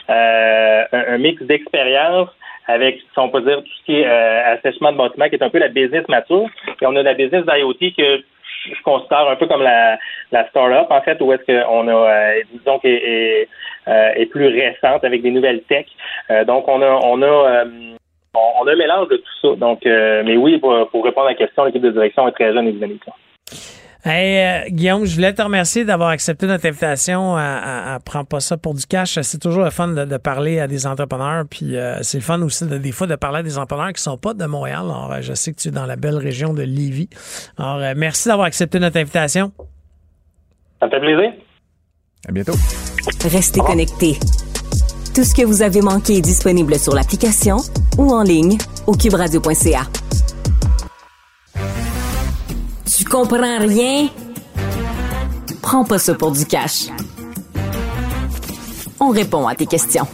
euh, 0.10 0.84
un, 0.92 1.18
mix 1.18 1.42
d'expérience 1.44 2.30
avec, 2.68 3.00
si 3.00 3.20
on 3.20 3.30
peut 3.30 3.42
dire, 3.42 3.58
tout 3.58 3.72
ce 3.80 3.86
qui 3.86 4.00
est 4.00 4.08
euh, 4.08 4.54
assèchement 4.54 4.92
de 4.92 4.98
bâtiment, 4.98 5.30
qui 5.30 5.36
est 5.36 5.44
un 5.44 5.50
peu 5.50 5.60
la 5.60 5.68
business 5.68 6.08
mature. 6.08 6.48
Et 6.82 6.86
on 6.86 6.96
a 6.96 7.04
la 7.04 7.14
business 7.14 7.46
d'IoT 7.46 7.94
que 7.98 8.24
je 8.70 8.82
considère 8.84 9.28
un 9.28 9.36
peu 9.36 9.48
comme 9.48 9.64
la, 9.64 9.98
la 10.32 10.48
start-up, 10.50 10.88
en 10.90 11.02
fait, 11.02 11.20
où 11.22 11.34
est-ce 11.34 11.44
qu'on 11.46 11.88
a, 11.88 11.92
euh, 11.92 12.42
disons, 12.54 12.80
qui 12.80 12.88
est, 12.88 13.48
plus 14.30 14.48
récente 14.48 15.04
avec 15.04 15.22
des 15.24 15.32
nouvelles 15.32 15.64
techs. 15.64 15.90
donc, 16.46 16.68
on 16.68 16.82
a, 16.82 17.00
on 17.04 17.22
a, 17.22 17.66
on 18.34 18.68
a 18.68 18.72
un 18.72 18.76
mélange 18.76 19.10
de 19.10 19.18
tout 19.18 19.40
ça. 19.42 19.56
Donc, 19.56 19.80
mais 19.84 20.38
oui, 20.38 20.60
pour, 20.60 20.74
répondre 21.04 21.28
à 21.28 21.32
la 21.32 21.36
question, 21.36 21.66
l'équipe 21.66 21.82
de 21.82 21.90
direction 21.90 22.28
est 22.28 22.32
très 22.32 22.54
jeune 22.54 22.68
et 22.68 22.72
dynamique. 22.72 23.04
Hey, 24.04 24.66
euh, 24.66 24.70
Guillaume, 24.70 25.06
je 25.06 25.14
voulais 25.14 25.32
te 25.32 25.43
remercier 25.43 25.86
d'avoir 25.86 26.10
accepté 26.10 26.47
notre 26.47 26.66
invitation 26.66 27.36
à, 27.36 27.93
à, 27.93 27.99
Prends 27.99 28.26
pas 28.26 28.39
ça 28.39 28.58
pour 28.58 28.74
du 28.74 28.86
cash. 28.88 29.20
C'est 29.22 29.38
toujours 29.38 29.64
le 29.64 29.70
fun 29.70 29.89
de, 29.89 30.18
parler 30.18 30.60
à 30.60 30.68
des 30.68 30.88
entrepreneurs. 30.88 31.45
Puis 31.47 31.78
euh, 31.78 32.02
c'est 32.02 32.18
le 32.18 32.24
fun 32.24 32.41
aussi 32.41 32.66
de, 32.66 32.80
des 32.80 32.91
fois 32.91 33.06
de 33.06 33.16
parler 33.16 33.39
à 33.39 33.43
des 33.43 33.60
entrepreneurs 33.60 33.93
qui 33.93 34.02
sont 34.02 34.18
pas 34.18 34.34
de 34.34 34.45
Montréal. 34.45 34.80
Alors, 34.86 35.12
euh, 35.12 35.22
je 35.22 35.34
sais 35.34 35.54
que 35.54 35.60
tu 35.60 35.68
es 35.68 35.72
dans 35.72 35.86
la 35.86 35.97
belle 35.97 36.18
région 36.18 36.56
de 36.56 36.64
Lévis. 36.64 37.10
Alors, 37.60 37.80
merci 37.95 38.28
d'avoir 38.28 38.47
accepté 38.47 38.80
notre 38.80 38.97
invitation. 38.97 39.52
Ça 40.80 40.89
fait 40.89 40.99
plaisir. 40.99 41.34
À 42.28 42.32
bientôt. 42.32 42.56
Restez 43.24 43.60
connectés. 43.60 44.18
Tout 45.14 45.24
ce 45.24 45.36
que 45.36 45.45
vous 45.45 45.62
avez 45.62 45.82
manqué 45.82 46.18
est 46.18 46.22
disponible 46.22 46.80
sur 46.80 46.95
l'application 46.95 47.58
ou 47.99 48.12
en 48.12 48.24
ligne 48.24 48.58
au 48.88 48.93
cuberadio.ca. 48.93 50.01
comprends 53.12 53.59
rien? 53.59 54.07
Prends 55.62 55.84
pas 55.84 55.99
ça 55.99 56.16
pour 56.16 56.32
du 56.32 56.45
cash. 56.45 56.88
On 58.99 59.09
répond 59.09 59.47
à 59.47 59.53
tes 59.53 59.66
questions. 59.66 60.07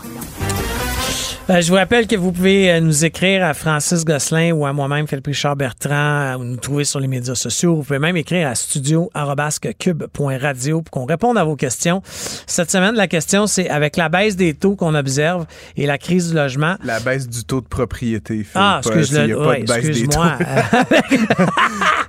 Euh, 1.50 1.62
je 1.62 1.70
vous 1.70 1.76
rappelle 1.76 2.08
que 2.08 2.18
vous 2.18 2.34
pouvez 2.34 2.70
euh, 2.70 2.82
nous 2.82 3.06
écrire 3.06 3.46
à 3.46 3.54
Francis 3.54 4.04
Gosselin 4.04 4.52
ou 4.52 4.66
à 4.66 4.74
moi-même, 4.74 5.08
Philippe 5.08 5.28
Richard 5.28 5.56
Bertrand, 5.56 6.36
ou 6.38 6.44
nous 6.44 6.58
trouver 6.58 6.84
sur 6.84 7.00
les 7.00 7.08
médias 7.08 7.36
sociaux. 7.36 7.78
Vous 7.78 7.84
pouvez 7.84 8.00
même 8.00 8.18
écrire 8.18 8.50
à 8.50 8.56
studio.cube.radio 8.56 10.82
pour 10.82 10.92
qu'on 10.92 11.06
réponde 11.06 11.38
à 11.38 11.46
vos 11.46 11.56
questions. 11.56 12.02
Cette 12.48 12.70
semaine, 12.70 12.96
la 12.96 13.08
question, 13.08 13.48
c'est 13.48 13.70
avec 13.70 13.96
la 13.96 14.10
baisse 14.10 14.36
des 14.36 14.56
taux 14.56 14.76
qu'on 14.76 14.94
observe 14.94 15.46
et 15.78 15.86
la 15.86 15.98
crise 15.98 16.32
du 16.32 16.36
logement. 16.36 16.76
La 16.84 17.00
baisse 17.00 17.30
du 17.30 17.46
taux 17.46 17.62
de 17.62 17.68
propriété. 17.68 18.46
ah, 18.54 18.82
excuse-le. 18.84 19.62
excuse-moi. 19.62 20.40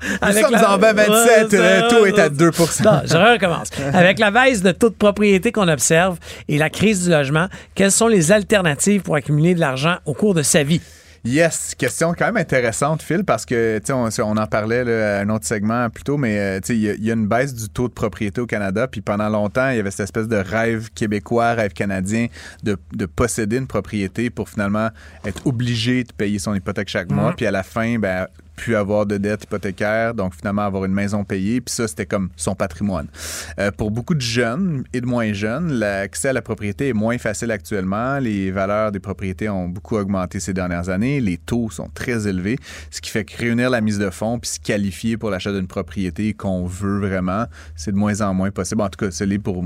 Nous 0.26 0.32
sommes 0.32 0.55
en 0.55 0.78
27, 0.78 1.53
le 1.53 1.91
taux 1.91 2.07
est 2.07 2.18
à 2.18 2.28
2 2.28 2.51
non, 2.84 3.01
je 3.05 3.16
recommence. 3.16 3.70
Avec 3.93 4.18
la 4.18 4.32
baisse 4.32 4.62
de 4.62 4.72
taux 4.72 4.91
de 4.91 4.95
propriété 4.95 5.53
qu'on 5.53 5.68
observe 5.68 6.18
et 6.49 6.59
la 6.59 6.70
crise 6.70 7.05
du 7.05 7.11
logement, 7.11 7.47
quelles 7.74 7.93
sont 7.93 8.09
les 8.09 8.32
alternatives 8.32 9.03
pour 9.03 9.16
accumuler 9.29 9.55
de 9.55 9.61
l'argent 9.61 9.99
au 10.07 10.14
cours 10.14 10.35
de 10.35 10.43
sa 10.43 10.62
vie? 10.62 10.81
Yes, 11.24 11.74
question 11.76 12.14
quand 12.16 12.26
même 12.26 12.39
intéressante, 12.39 13.03
Phil, 13.03 13.24
parce 13.24 13.45
que 13.45 13.81
on, 13.91 14.09
on 14.22 14.37
en 14.37 14.47
parlait 14.47 14.91
à 14.91 15.20
un 15.20 15.29
autre 15.29 15.45
segment 15.45 15.91
plus 15.91 16.05
tôt, 16.05 16.16
mais 16.16 16.39
euh, 16.39 16.61
il 16.68 16.76
y, 16.76 17.07
y, 17.07 17.11
a 17.11 17.14
une 17.14 17.26
baisse 17.26 17.55
du 17.55 17.68
taux 17.68 17.89
de 17.89 17.93
propriété 17.93 18.41
au 18.41 18.47
Canada, 18.47 18.87
puis 18.87 19.01
pendant 19.01 19.29
longtemps, 19.29 19.68
il 19.70 19.76
y 19.76 19.81
avait 19.81 19.91
cette 19.91 20.05
espèce 20.05 20.29
de 20.29 20.37
rêve 20.37 20.91
québécois, 20.95 21.55
rêve 21.55 21.72
canadien 21.72 22.29
de, 22.62 22.79
de 22.93 23.05
posséder 23.05 23.59
une 23.59 23.66
propriété 23.66 24.31
pour 24.31 24.49
finalement 24.49 24.89
être 25.26 25.47
obligé 25.47 26.05
de 26.05 26.12
payer 26.12 26.39
son 26.39 26.55
hypothèque 26.55 26.89
chaque 26.89 27.11
mois, 27.11 27.33
mm-hmm. 27.33 27.37
puis 27.37 27.47
à 27.47 27.51
la 27.51 27.64
fin, 27.64 27.99
ben, 27.99 28.29
pu 28.59 28.77
avoir 28.77 29.07
de 29.07 29.17
dettes 29.17 29.45
hypothécaires, 29.45 30.15
donc 30.15 30.35
finalement 30.35 30.63
avoir 30.63 30.85
une 30.85 30.93
maison 30.93 31.25
payée, 31.25 31.61
puis 31.61 31.73
ça, 31.73 31.87
c'était 31.87 32.07
comme 32.07 32.29
son 32.37 32.55
patrimoine. 32.55 33.07
Euh, 33.59 33.71
pour 33.71 33.91
beaucoup 33.91 34.15
de 34.15 34.21
jeunes 34.21 34.85
et 34.93 35.01
de 35.01 35.07
moins 35.07 35.33
jeunes, 35.33 35.73
l'accès 35.73 36.29
à 36.29 36.33
la 36.33 36.43
propriété 36.43 36.89
est 36.89 36.93
moins 36.93 37.19
facile 37.19 37.51
actuellement. 37.51 38.19
Les 38.19 38.51
valeurs 38.51 38.93
des 38.93 39.01
propriétés 39.01 39.49
ont 39.49 39.69
beaucoup 39.69 39.97
augmenté 39.97 40.41
ces 40.41 40.53
dernières 40.53 40.89
années. 40.89 41.21
Les 41.21 41.39
taux 41.39 41.71
sont 41.71 41.89
très 41.95 42.27
élevés, 42.27 42.59
ce 42.91 43.01
qui 43.01 43.11
fait 43.11 43.25
que 43.25 43.37
réunir 43.37 43.71
la 43.71 43.81
mise 43.81 43.99
de 43.99 44.11
fonds 44.11 44.39
puis 44.39 44.51
se 44.51 44.61
qualifier 44.61 45.17
pour 45.17 45.31
l'achat 45.31 45.53
d'une 45.53 45.69
propriété 45.69 46.35
qu'on 46.35 46.67
veut 46.67 46.99
vraiment, 46.99 47.45
c'est 47.77 47.93
de 47.93 47.97
moins 47.97 48.21
en 48.21 48.35
moins 48.35 48.51
possible. 48.51 48.83
En 48.83 48.89
tout 48.89 49.05
cas, 49.05 49.11
c'est 49.11 49.39
pour 49.39 49.65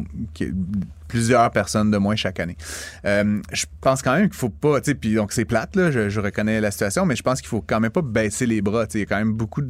plusieurs 1.13 1.51
personnes 1.51 1.91
de 1.91 1.99
moins 1.99 2.17
chaque 2.17 2.41
année. 2.41 2.57
Euh, 3.05 3.43
je 3.53 3.67
pense 3.83 4.01
quand 4.01 4.15
même 4.15 4.31
qu'il 4.31 4.39
faut 4.39 4.49
pas, 4.49 4.81
tu 4.81 4.87
sais, 4.87 4.95
puis 4.95 5.15
donc 5.15 5.33
c'est 5.33 5.45
plate, 5.45 5.77
là, 5.77 5.91
je, 5.91 6.21
reconnais 6.21 6.59
la 6.59 6.71
situation, 6.71 7.05
mais 7.05 7.17
je 7.17 7.23
pense 7.23 7.43
qu'il 7.43 7.51
faut 7.51 7.61
quand 7.61 7.81
même 7.81 7.91
pas 7.91 8.01
baisser 8.01 8.47
les 8.47 8.63
bras. 8.63 8.87
Il 8.95 9.01
y 9.01 9.03
a 9.03 9.07
quand 9.07 9.19
même 9.19 9.35
beaucoup 9.35 9.61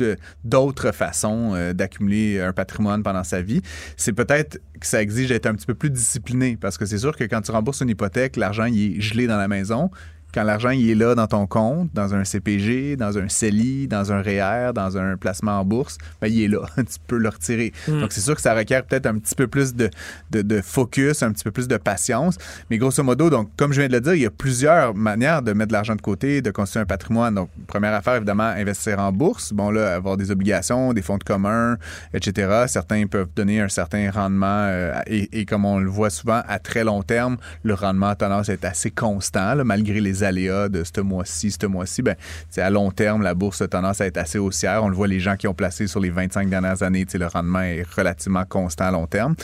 d'autres 0.45 0.93
façons 0.93 1.53
euh, 1.55 1.72
d'accumuler 1.72 2.40
un 2.40 2.53
patrimoine 2.53 3.03
pendant 3.03 3.24
sa 3.24 3.43
vie. 3.43 3.61
C'est 3.97 4.12
peut-être 4.12 4.61
que 4.78 4.86
ça 4.86 5.03
exige 5.03 5.30
d'être 5.30 5.47
un 5.47 5.55
petit 5.55 5.66
peu 5.66 5.74
plus 5.74 5.90
discipliné 5.90 6.57
parce 6.57 6.78
que 6.78 6.86
c'est 6.86 6.99
sûr 6.99 7.16
que 7.16 7.24
quand 7.24 7.40
tu 7.40 7.51
rembourses 7.51 7.80
une 7.80 7.90
hypothèque, 7.90 8.36
l'argent 8.36 8.66
il 8.66 8.99
est 8.99 9.01
gelé 9.01 9.26
dans 9.26 9.38
la 9.38 9.49
maison 9.49 9.90
Quand 10.33 10.45
l'argent 10.45 10.70
il 10.70 10.89
est 10.91 10.95
là 10.95 11.14
dans 11.14 11.26
ton 11.26 11.47
compte, 11.47 11.91
dans 11.95 12.14
un 12.14 12.24
CPG, 12.24 12.97
dans 12.97 13.18
un 13.18 13.28
CELI, 13.28 13.89
dans 13.89 14.12
un 14.12 14.22
REER, 14.22 14.70
e 14.70 14.72
dans 14.72 14.97
un 14.97 15.16
placement 15.16 15.61
en 15.61 15.64
bourse, 15.64 15.99
ben, 16.20 16.28
il 16.28 16.43
est 16.43 16.49
là. 16.49 16.62
tu 16.76 16.99
peux 17.07 17.18
le 17.18 17.28
retirer. 17.28 17.72
Hmm. 17.87 18.01
Donc, 18.01 18.12
c'est 18.12 18.20
sûr 18.20 18.35
que 18.35 18.41
ça 18.41 18.55
requiert 18.55 18.85
peut-être 18.85 19.07
un 19.07 19.18
petit 19.18 19.35
peu 19.35 19.47
plus 19.47 19.74
de, 19.74 19.91
de, 20.30 20.61
focus, 20.62 21.22
un 21.22 21.33
petit 21.33 21.45
peu 21.45 21.51
plus 21.51 21.68
de 21.68 21.76
patience. 21.76 22.37
Mais 22.70 22.78
grosso 22.78 23.03
modo, 23.03 23.30
donc, 23.30 23.51
comme 23.57 23.72
je 23.72 23.80
viens 23.80 23.89
de 23.89 23.95
le 23.95 24.01
dire, 24.01 24.14
il 24.14 24.22
y 24.22 24.26
a 24.26 24.30
plusieurs 24.30 24.95
manières 24.95 25.43
de 25.43 25.53
mettre 25.53 25.68
de 25.68 25.72
l'argent 25.74 25.97
de 25.97 26.01
côté, 26.01 26.43
de 26.43 26.51
construire 26.51 26.83
un 26.83 26.87
patrimoine. 26.87 27.35
Donc, 27.35 27.51
première 27.66 27.95
affaire, 27.95 28.16
évidemment, 28.16 28.45
investir 28.45 28.99
en 28.99 29.12
bourse. 29.12 29.53
Bon, 29.53 29.70
là, 29.70 29.95
avoir 29.95 30.16
des 30.16 30.30
obligations, 30.30 30.93
des 30.93 31.03
fonds 31.03 31.18
de 31.18 31.24
commun, 31.24 31.76
etc. 32.14 32.64
Certains 32.66 33.07
peuvent 33.07 33.28
donner 33.35 33.61
un 33.61 33.68
certain 33.68 34.11
rendement 34.11 34.47
euh, 34.47 34.93
et, 35.07 35.45
comme 35.45 35.64
on 35.64 35.78
le 35.78 35.91
voit 35.91 36.11
souvent, 36.11 36.43
à 36.47 36.59
très 36.59 36.85
long 36.85 37.03
terme, 37.03 37.37
le 37.62 37.74
rendement 37.74 38.09
a 38.09 38.14
tendance 38.14 38.49
à 38.49 38.55
être 38.55 38.64
assez 38.64 38.91
constant, 38.91 39.64
malgré 39.64 40.01
les 40.01 40.22
aléas 40.23 40.68
de 40.68 40.85
ce 40.85 41.01
mois-ci, 41.01 41.51
ce 41.51 41.66
mois-ci. 41.66 42.03
Ben, 42.03 42.16
à 42.57 42.70
long 42.70 42.91
terme, 42.91 43.23
la 43.23 43.35
bourse 43.35 43.62
a 43.62 43.68
tendance 43.68 44.01
à 44.01 44.07
être 44.07 44.18
assez 44.18 44.39
haussière. 44.39 44.85
On 44.85 44.89
le 44.89 44.95
voit, 44.95 45.09
les 45.09 45.20
gens 45.20 45.37
qui 45.37 45.49
ont 45.49 45.55
placé 45.55 45.87
sur 45.87 46.01
les 46.01 46.11
25 46.11 46.49
dernières 46.49 46.83
années, 46.83 47.07
le 47.12 47.27
rendement 47.27 47.61
est 47.61 47.87
relativement 47.97 48.45
constant 48.45 48.87
à 48.87 48.91
long 48.91 49.07
terme. 49.07 49.35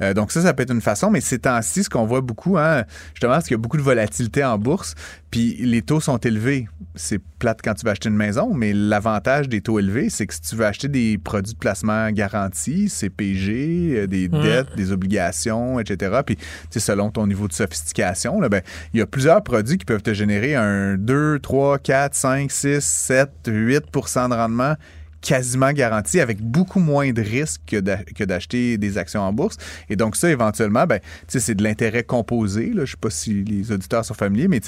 Euh, 0.00 0.14
donc 0.14 0.32
ça, 0.32 0.42
ça 0.42 0.54
peut 0.54 0.62
être 0.62 0.72
une 0.72 0.80
façon, 0.80 1.10
mais 1.10 1.20
ces 1.20 1.38
temps-ci, 1.38 1.84
ce 1.84 1.90
qu'on 1.90 2.06
voit 2.06 2.20
beaucoup, 2.20 2.58
hein, 2.58 2.84
justement, 3.14 3.32
parce 3.32 3.44
qu'il 3.44 3.54
y 3.54 3.60
a 3.60 3.62
beaucoup 3.62 3.76
de 3.76 3.82
volatilité 3.82 4.44
en 4.44 4.58
bourse, 4.58 4.94
puis 5.30 5.56
les 5.60 5.82
taux 5.82 6.00
sont 6.00 6.16
élevés. 6.18 6.68
C'est 6.94 7.20
plate 7.38 7.60
quand 7.62 7.74
tu 7.74 7.84
vas 7.84 7.92
acheter 7.92 8.08
une 8.08 8.16
maison, 8.16 8.54
mais 8.54 8.72
l'avantage 8.72 9.48
des 9.48 9.60
taux 9.60 9.78
élevés, 9.78 10.08
c'est 10.08 10.26
que 10.26 10.34
si 10.34 10.40
tu 10.40 10.56
veux 10.56 10.64
acheter 10.64 10.88
des 10.88 11.18
produits 11.18 11.52
de 11.52 11.58
placement 11.58 12.10
garantis, 12.10 12.88
CPG, 12.88 13.92
euh, 13.94 14.06
des 14.06 14.28
dettes, 14.28 14.74
des 14.76 14.90
obligations, 14.90 15.78
etc., 15.78 16.20
puis 16.24 16.38
selon 16.70 17.10
ton 17.10 17.26
niveau 17.26 17.46
de 17.46 17.52
sophistication, 17.52 18.40
ben, 18.40 18.62
il 18.94 19.00
y 19.00 19.02
a 19.02 19.06
plusieurs 19.06 19.42
produits 19.42 19.78
qui 19.78 19.84
peuvent 19.84 20.02
te 20.02 20.14
générer 20.14 20.54
un 20.54 20.96
2, 20.96 21.38
3, 21.40 21.78
4, 21.78 22.14
5, 22.14 22.50
6, 22.50 22.80
7, 22.80 23.30
8% 23.46 24.30
de 24.30 24.34
rendement 24.34 24.74
quasiment 25.20 25.72
garanti 25.72 26.20
avec 26.20 26.40
beaucoup 26.40 26.80
moins 26.80 27.12
de 27.12 27.22
risques 27.22 27.60
que 27.66 28.24
d'acheter 28.24 28.78
des 28.78 28.98
actions 28.98 29.22
en 29.22 29.32
bourse. 29.32 29.56
Et 29.88 29.96
donc 29.96 30.16
ça, 30.16 30.30
éventuellement, 30.30 30.86
ben, 30.86 31.00
c'est 31.26 31.54
de 31.54 31.62
l'intérêt 31.62 32.04
composé. 32.04 32.66
Là. 32.68 32.74
Je 32.74 32.80
ne 32.80 32.86
sais 32.86 32.96
pas 33.00 33.10
si 33.10 33.44
les 33.44 33.72
auditeurs 33.72 34.04
sont 34.04 34.14
familiers, 34.14 34.48
mais 34.48 34.60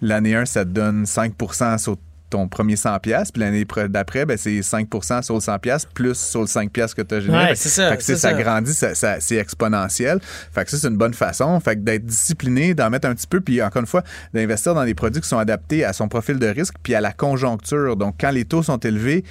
l'année 0.00 0.34
1, 0.34 0.46
ça 0.46 0.64
te 0.64 0.70
donne 0.70 1.04
5% 1.04 1.78
sur 1.78 1.96
ton 2.30 2.48
premier 2.48 2.76
100 2.76 2.98
pièces 3.00 3.30
puis 3.30 3.40
l'année 3.40 3.64
d'après 3.88 4.26
ben 4.26 4.36
c'est 4.36 4.58
5% 4.58 5.22
sur 5.22 5.34
le 5.34 5.40
100 5.40 5.58
pièces 5.60 5.84
plus 5.84 6.18
sur 6.18 6.40
le 6.40 6.46
5 6.46 6.72
pièces 6.72 6.92
que 6.92 7.02
tu 7.02 7.14
as 7.14 7.20
généré. 7.20 7.54
c'est 7.54 7.68
ça, 7.68 7.90
fait 7.90 7.96
que 7.98 8.16
ça, 8.16 8.32
grandit, 8.32 8.72
c'est 8.74 9.36
exponentiel. 9.36 10.18
Fait 10.52 10.64
que 10.64 10.70
ça 10.70 10.76
c'est 10.76 10.88
une 10.88 10.96
bonne 10.96 11.14
façon, 11.14 11.58
fait 11.60 11.76
que 11.76 11.80
d'être 11.82 12.04
discipliné, 12.04 12.74
d'en 12.74 12.90
mettre 12.90 13.08
un 13.08 13.14
petit 13.14 13.26
peu 13.28 13.40
puis 13.40 13.62
encore 13.62 13.80
une 13.80 13.86
fois 13.86 14.02
d'investir 14.34 14.74
dans 14.74 14.84
des 14.84 14.94
produits 14.94 15.20
qui 15.20 15.28
sont 15.28 15.38
adaptés 15.38 15.84
à 15.84 15.92
son 15.92 16.08
profil 16.08 16.38
de 16.38 16.46
risque 16.46 16.74
puis 16.82 16.94
à 16.94 17.00
la 17.00 17.12
conjoncture. 17.12 17.96
Donc 17.96 18.16
quand 18.18 18.30
les 18.30 18.44
taux 18.44 18.62
sont 18.64 18.78
élevés, 18.78 19.24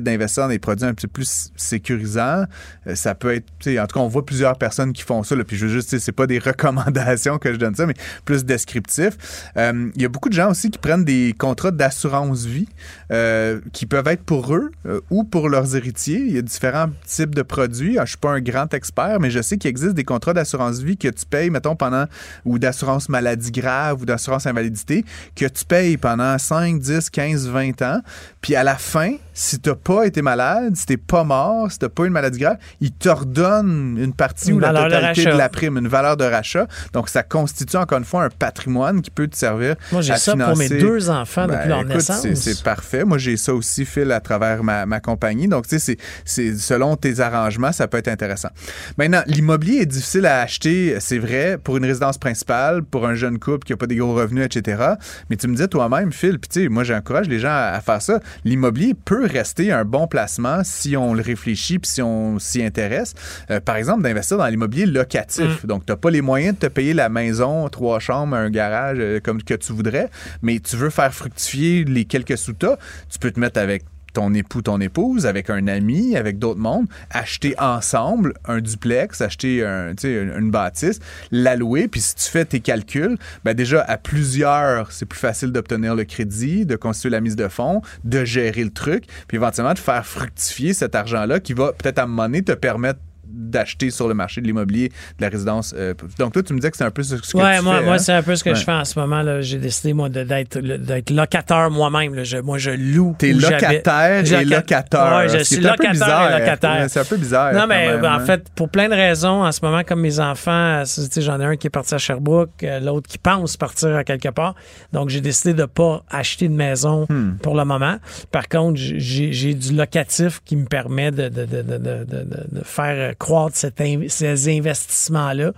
d'investir 0.00 0.44
dans 0.44 0.48
des 0.48 0.58
produits 0.58 0.86
un 0.86 0.94
petit 0.94 1.06
peu 1.06 1.12
plus 1.12 1.52
sécurisants. 1.56 2.44
Euh, 2.86 2.94
ça 2.94 3.14
peut 3.14 3.34
être, 3.34 3.46
en 3.68 3.86
tout 3.86 3.94
cas, 3.94 4.00
on 4.00 4.08
voit 4.08 4.24
plusieurs 4.24 4.56
personnes 4.56 4.92
qui 4.92 5.02
font 5.02 5.22
ça. 5.22 5.36
puis 5.46 5.56
je 5.56 5.66
veux 5.66 5.72
juste, 5.72 5.98
c'est 5.98 6.12
pas 6.12 6.26
des 6.26 6.38
recommandations 6.40 7.38
que 7.38 7.52
je 7.52 7.58
donne 7.58 7.74
ça, 7.74 7.86
mais 7.86 7.94
plus 8.24 8.44
descriptif. 8.44 9.16
Euh, 9.56 9.90
il 9.94 10.02
y 10.02 10.04
a 10.04 10.08
beaucoup 10.08 10.28
de 10.28 10.34
gens 10.34 10.50
aussi 10.50 10.70
qui 10.70 10.78
prennent 10.78 11.04
des 11.04 11.34
contrats 11.38 11.70
d'assurance 11.70 12.44
vie 12.44 12.68
euh, 13.10 13.60
qui 13.72 13.86
peuvent 13.86 14.08
être 14.08 14.22
pour 14.22 14.54
eux 14.54 14.70
ou 15.10 15.24
pour 15.24 15.48
leurs 15.48 15.76
héritiers. 15.76 16.22
Il 16.26 16.32
y 16.34 16.38
a 16.38 16.42
différents 16.42 16.90
types 17.06 17.34
de 17.34 17.42
produits. 17.42 17.98
Ah, 17.98 18.04
je 18.04 18.10
suis 18.10 18.18
pas 18.18 18.30
un 18.30 18.40
grand 18.40 18.72
expert, 18.74 19.18
mais 19.20 19.30
je 19.30 19.40
sais 19.42 19.58
qu'il 19.58 19.68
existe 19.68 19.94
des 19.94 20.04
contrats 20.04 20.34
d'assurance 20.34 20.80
vie 20.80 20.96
que 20.96 21.08
tu 21.08 21.26
payes, 21.26 21.50
mettons, 21.50 21.76
pendant, 21.76 22.06
ou 22.44 22.58
d'assurance 22.58 23.08
maladie 23.08 23.50
grave 23.50 24.02
ou 24.02 24.04
d'assurance 24.06 24.46
invalidité, 24.46 25.04
que 25.36 25.46
tu 25.46 25.64
payes 25.64 25.96
pendant 25.96 26.38
5, 26.38 26.78
10, 26.78 27.10
15, 27.10 27.48
20 27.48 27.82
ans. 27.82 28.00
Puis 28.40 28.54
à 28.54 28.64
la 28.64 28.76
fin, 28.76 29.14
si 29.34 29.58
tu 29.60 29.70
n'as 29.70 29.76
pas 29.76 30.06
été 30.06 30.22
malade, 30.22 30.76
si 30.76 30.86
tu 30.86 30.98
pas 30.98 31.24
mort, 31.24 31.70
si 31.70 31.78
tu 31.78 31.88
pas 31.88 32.06
une 32.06 32.12
maladie 32.12 32.38
grave, 32.38 32.56
ils 32.80 32.92
te 32.92 33.08
redonnent 33.08 33.98
une 33.98 34.12
partie 34.12 34.52
ou 34.52 34.58
la 34.58 34.72
totalité 34.72 35.24
de, 35.24 35.30
la 35.30 35.48
prime, 35.48 35.78
une 35.78 35.88
valeur 35.88 36.16
de 36.16 36.24
rachat. 36.24 36.66
Donc, 36.92 37.08
ça 37.08 37.22
constitue 37.22 37.76
encore 37.76 37.98
une 37.98 38.04
fois 38.04 38.24
un 38.24 38.28
patrimoine 38.28 39.02
qui 39.02 39.10
peut 39.10 39.28
te 39.28 39.36
servir. 39.36 39.76
Moi, 39.90 40.02
j'ai 40.02 40.16
ça 40.16 40.36
pour 40.36 40.56
mes 40.56 40.68
deux 40.68 41.10
enfants 41.10 41.46
depuis 41.46 41.58
ben, 41.62 41.68
leur 41.68 41.84
naissance. 41.84 42.26
C'est 42.34 42.62
parfait. 42.62 43.04
Moi, 43.04 43.18
j'ai 43.18 43.36
ça 43.36 43.54
aussi, 43.54 43.84
Phil, 43.84 44.12
à 44.12 44.20
travers 44.20 44.62
ma, 44.62 44.86
ma 44.86 45.00
compagnie. 45.00 45.48
Donc, 45.48 45.66
tu 45.66 45.78
sais, 45.78 45.96
c'est 46.24 46.56
selon 46.56 46.96
tes 46.96 47.20
arrangements, 47.20 47.72
ça 47.72 47.88
peut 47.88 47.98
être 47.98 48.08
intéressant. 48.08 48.50
Maintenant, 48.98 49.22
l'immobilier 49.26 49.82
est 49.82 49.86
difficile 49.86 50.26
à 50.26 50.40
acheter, 50.40 50.96
c'est 51.00 51.18
vrai, 51.18 51.58
pour 51.62 51.76
une 51.76 51.84
résidence 51.84 52.18
principale, 52.18 52.82
pour 52.82 53.06
un 53.06 53.14
jeune 53.14 53.38
couple 53.38 53.66
qui 53.66 53.72
n'a 53.72 53.76
pas 53.76 53.86
des 53.86 53.96
gros 53.96 54.14
revenus, 54.14 54.44
etc. 54.44 54.82
Mais 55.30 55.36
tu 55.36 55.48
me 55.48 55.54
disais 55.54 55.68
toi-même, 55.68 56.12
Phil, 56.12 56.38
puis 56.38 56.48
tu 56.48 56.62
sais, 56.62 56.68
moi, 56.68 56.84
j'encourage 56.84 57.28
les 57.28 57.38
gens 57.38 57.52
à 57.52 57.80
faire 57.80 58.02
ça. 58.02 58.20
L'immobilier 58.44 58.94
peut 58.94 59.21
rester 59.26 59.72
un 59.72 59.84
bon 59.84 60.06
placement 60.06 60.62
si 60.64 60.96
on 60.96 61.14
le 61.14 61.22
réfléchit 61.22 61.78
puis 61.78 61.90
si 61.90 62.02
on 62.02 62.38
s'y 62.38 62.62
intéresse. 62.62 63.14
Euh, 63.50 63.60
par 63.60 63.76
exemple, 63.76 64.02
d'investir 64.02 64.38
dans 64.38 64.46
l'immobilier 64.46 64.86
locatif. 64.86 65.64
Mm. 65.64 65.66
Donc, 65.66 65.86
tu 65.86 65.92
n'as 65.92 65.96
pas 65.96 66.10
les 66.10 66.20
moyens 66.20 66.54
de 66.54 66.66
te 66.66 66.72
payer 66.72 66.94
la 66.94 67.08
maison, 67.08 67.68
trois 67.68 68.00
chambres, 68.00 68.36
un 68.36 68.50
garage 68.50 68.98
euh, 69.00 69.20
comme 69.20 69.42
que 69.42 69.54
tu 69.54 69.72
voudrais, 69.72 70.08
mais 70.42 70.58
tu 70.60 70.76
veux 70.76 70.90
faire 70.90 71.12
fructifier 71.12 71.84
les 71.84 72.04
quelques 72.04 72.38
sous 72.38 72.52
tu 72.52 73.18
peux 73.18 73.30
te 73.30 73.40
mettre 73.40 73.58
avec 73.58 73.84
ton 74.12 74.34
époux, 74.34 74.62
ton 74.62 74.80
épouse, 74.80 75.26
avec 75.26 75.50
un 75.50 75.66
ami, 75.66 76.16
avec 76.16 76.38
d'autres 76.38 76.60
mondes, 76.60 76.86
acheter 77.10 77.54
ensemble 77.58 78.34
un 78.46 78.60
duplex, 78.60 79.20
acheter 79.20 79.64
un, 79.64 79.94
une 80.02 80.50
bâtisse, 80.50 81.00
l'allouer, 81.30 81.88
puis 81.88 82.00
si 82.00 82.14
tu 82.14 82.24
fais 82.24 82.44
tes 82.44 82.60
calculs, 82.60 83.16
ben 83.44 83.54
déjà 83.54 83.82
à 83.82 83.96
plusieurs, 83.96 84.92
c'est 84.92 85.06
plus 85.06 85.18
facile 85.18 85.52
d'obtenir 85.52 85.94
le 85.94 86.04
crédit, 86.04 86.66
de 86.66 86.76
constituer 86.76 87.10
la 87.10 87.20
mise 87.20 87.36
de 87.36 87.48
fonds, 87.48 87.82
de 88.04 88.24
gérer 88.24 88.64
le 88.64 88.70
truc, 88.70 89.04
puis 89.28 89.36
éventuellement 89.36 89.74
de 89.74 89.78
faire 89.78 90.06
fructifier 90.06 90.74
cet 90.74 90.94
argent-là 90.94 91.40
qui 91.40 91.52
va 91.52 91.72
peut-être 91.72 91.98
à 91.98 92.04
un 92.04 92.06
moment 92.06 92.24
donné 92.24 92.42
te 92.42 92.52
permettre 92.52 93.00
d'acheter 93.32 93.90
sur 93.90 94.08
le 94.08 94.14
marché 94.14 94.40
de 94.40 94.46
l'immobilier 94.46 94.88
de 94.88 95.22
la 95.22 95.28
résidence. 95.28 95.74
Euh, 95.76 95.94
donc, 96.18 96.32
toi, 96.32 96.42
tu 96.42 96.52
me 96.52 96.58
disais 96.58 96.70
que 96.70 96.76
c'est 96.76 96.84
un 96.84 96.90
peu 96.90 97.02
ce 97.02 97.16
que 97.16 97.36
ouais, 97.36 97.58
tu 97.58 97.64
moi, 97.64 97.78
fais. 97.78 97.84
Moi, 97.84 97.98
c'est 97.98 98.12
un 98.12 98.22
peu 98.22 98.36
ce 98.36 98.44
que 98.44 98.54
je 98.54 98.64
fais 98.64 98.72
en 98.72 98.84
ce 98.84 98.98
moment. 98.98 99.40
J'ai 99.40 99.58
décidé, 99.58 99.92
moi, 99.92 100.08
d'être 100.08 101.10
locataire 101.10 101.70
moi-même. 101.70 102.22
moi, 102.44 102.58
je 102.58 102.70
loue. 102.70 103.16
T'es 103.18 103.32
locataire 103.32 104.32
et 104.32 104.44
locateur. 104.44 105.16
Ouais, 105.18 105.28
je 105.28 105.44
suis 105.44 105.56
locataire 105.56 106.30
et 106.30 106.40
locataire. 106.40 106.86
C'est 106.88 107.00
un 107.00 107.04
peu 107.04 107.16
bizarre. 107.16 107.52
Non, 107.52 107.66
mais 107.66 107.92
en 107.92 108.04
hein. 108.04 108.20
fait, 108.20 108.48
pour 108.54 108.68
plein 108.68 108.88
de 108.88 108.94
raisons, 108.94 109.44
en 109.44 109.52
ce 109.52 109.60
moment, 109.62 109.82
comme 109.84 110.00
mes 110.00 110.20
enfants, 110.20 110.82
j'en 111.16 111.40
ai 111.40 111.44
un 111.44 111.56
qui 111.56 111.66
est 111.66 111.70
parti 111.70 111.94
à 111.94 111.98
Sherbrooke, 111.98 112.50
euh, 112.62 112.80
l'autre 112.80 113.08
qui 113.08 113.18
pense 113.18 113.56
partir 113.56 113.96
à 113.96 114.04
quelque 114.04 114.28
part. 114.28 114.54
Donc, 114.92 115.08
j'ai 115.08 115.20
décidé 115.20 115.54
de 115.54 115.62
ne 115.62 115.66
pas 115.66 116.02
acheter 116.10 116.48
de 116.48 116.54
maison 116.54 117.06
hmm. 117.08 117.36
pour 117.42 117.56
le 117.56 117.64
moment. 117.64 117.96
Par 118.30 118.48
contre, 118.48 118.76
j'ai 118.76 119.54
du 119.54 119.74
locatif 119.74 120.40
qui 120.44 120.56
me 120.56 120.66
permet 120.66 121.10
de, 121.10 121.28
de, 121.28 121.44
de, 121.44 121.62
de 121.62 122.64
faire 122.64 123.14
croître 123.22 123.56
ces 123.56 124.58
investissements-là. 124.58 125.52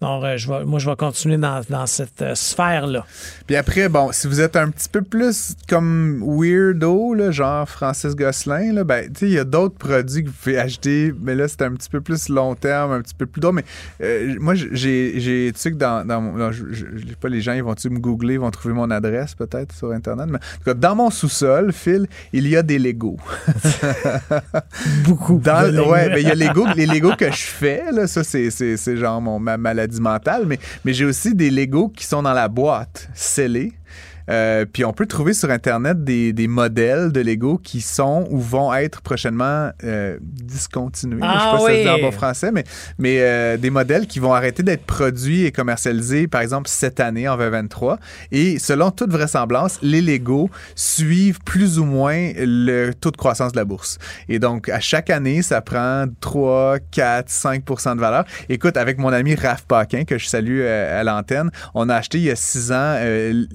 Donc, 0.00 0.24
euh, 0.24 0.38
je 0.38 0.48
vais, 0.48 0.64
moi, 0.64 0.78
je 0.78 0.88
vais 0.88 0.96
continuer 0.96 1.36
dans, 1.36 1.86
cette 1.86 2.22
euh, 2.22 2.34
sphère-là. 2.34 3.04
Puis 3.46 3.56
après, 3.56 3.90
bon, 3.90 4.10
si 4.12 4.26
vous 4.26 4.40
êtes 4.40 4.56
un 4.56 4.70
petit 4.70 4.88
peu 4.88 5.02
plus 5.02 5.54
comme 5.68 6.22
weirdo, 6.26 7.12
là, 7.12 7.30
genre 7.30 7.68
Francis 7.68 8.16
Gosselin, 8.16 8.72
là, 8.72 8.84
ben, 8.84 9.12
il 9.20 9.28
y 9.28 9.38
a 9.38 9.44
d'autres 9.44 9.74
produits 9.74 10.24
que 10.24 10.28
vous 10.28 10.34
pouvez 10.42 10.58
acheter, 10.58 11.12
mais 11.20 11.34
là, 11.34 11.46
c'est 11.46 11.60
un 11.60 11.72
petit 11.72 11.90
peu 11.90 12.00
plus 12.00 12.30
long 12.30 12.54
terme, 12.54 12.92
un 12.92 13.02
petit 13.02 13.14
peu 13.14 13.26
plus 13.26 13.40
drôle. 13.40 13.56
Mais 13.56 13.64
euh, 14.02 14.36
moi, 14.40 14.54
j'ai, 14.54 15.12
tu 15.54 15.60
sais 15.60 15.72
que 15.72 15.76
dans, 15.76 16.06
dans 16.06 16.52
je, 16.52 16.64
sais 16.72 17.16
pas, 17.20 17.28
les 17.28 17.42
gens, 17.42 17.52
ils 17.52 17.62
vont-tu 17.62 17.90
me 17.90 17.98
googler, 17.98 18.34
ils 18.34 18.40
vont 18.40 18.50
trouver 18.50 18.72
mon 18.72 18.90
adresse 18.90 19.34
peut-être 19.34 19.74
sur 19.74 19.92
Internet. 19.92 20.28
Mais 20.30 20.38
en 20.38 20.58
tout 20.58 20.64
cas, 20.64 20.74
dans 20.74 20.94
mon 20.94 21.10
sous-sol, 21.10 21.74
Phil, 21.74 22.06
il 22.32 22.48
y 22.48 22.56
a 22.56 22.62
des 22.62 22.78
Legos. 22.78 23.18
Beaucoup. 25.04 25.38
Dans, 25.44 25.70
ouais, 25.90 26.08
ben, 26.08 26.18
il 26.18 26.26
y 26.26 26.30
a 26.30 26.34
Lego, 26.34 26.64
les 26.74 26.86
Legos 26.86 27.09
que 27.16 27.30
je 27.30 27.42
fais, 27.42 27.92
là, 27.92 28.06
ça, 28.06 28.22
c'est 28.24 28.96
genre 28.96 29.20
mon, 29.20 29.38
ma 29.38 29.56
maladie 29.56 30.00
mentale, 30.00 30.44
mais, 30.46 30.58
mais 30.84 30.92
j'ai 30.92 31.04
aussi 31.04 31.34
des 31.34 31.50
Legos 31.50 31.88
qui 31.88 32.04
sont 32.04 32.22
dans 32.22 32.32
la 32.32 32.48
boîte, 32.48 33.08
scellés. 33.14 33.72
Euh, 34.28 34.64
puis 34.70 34.84
on 34.84 34.92
peut 34.92 35.06
trouver 35.06 35.32
sur 35.32 35.50
Internet 35.50 36.04
des, 36.04 36.32
des, 36.32 36.48
modèles 36.48 37.12
de 37.12 37.20
Lego 37.20 37.58
qui 37.58 37.80
sont 37.80 38.26
ou 38.30 38.38
vont 38.38 38.72
être 38.74 39.00
prochainement 39.00 39.70
euh, 39.84 40.18
discontinués. 40.20 41.20
je 41.20 41.26
sais 41.26 41.32
ah 41.32 41.52
pas 41.52 41.58
si 41.58 41.64
ça 41.64 41.72
se 41.72 41.82
dit 41.82 41.88
en 41.88 41.98
bon 41.98 42.12
français, 42.12 42.52
mais, 42.52 42.64
mais 42.98 43.18
euh, 43.20 43.56
des 43.56 43.70
modèles 43.70 44.06
qui 44.06 44.18
vont 44.18 44.32
arrêter 44.32 44.62
d'être 44.62 44.84
produits 44.84 45.44
et 45.44 45.52
commercialisés, 45.52 46.26
par 46.26 46.42
exemple, 46.42 46.68
cette 46.68 47.00
année, 47.00 47.28
en 47.28 47.36
2023. 47.36 47.98
Et 48.32 48.58
selon 48.58 48.90
toute 48.90 49.10
vraisemblance, 49.10 49.78
les 49.82 50.00
Lego 50.00 50.50
suivent 50.74 51.40
plus 51.44 51.78
ou 51.78 51.84
moins 51.84 52.32
le 52.36 52.92
taux 52.92 53.10
de 53.10 53.16
croissance 53.16 53.52
de 53.52 53.56
la 53.56 53.64
bourse. 53.64 53.98
Et 54.28 54.38
donc, 54.38 54.68
à 54.68 54.80
chaque 54.80 55.10
année, 55.10 55.42
ça 55.42 55.60
prend 55.60 56.04
3, 56.20 56.78
4, 56.90 57.28
5 57.28 57.64
de 57.64 58.00
valeur. 58.00 58.24
Écoute, 58.48 58.76
avec 58.76 58.98
mon 58.98 59.12
ami 59.12 59.34
Raph 59.34 59.62
Paquin, 59.62 60.04
que 60.04 60.18
je 60.18 60.26
salue 60.26 60.62
à 60.62 61.02
l'antenne, 61.04 61.50
on 61.74 61.88
a 61.88 61.96
acheté 61.96 62.18
il 62.18 62.24
y 62.24 62.30
a 62.30 62.36
six 62.36 62.72
ans 62.72 62.96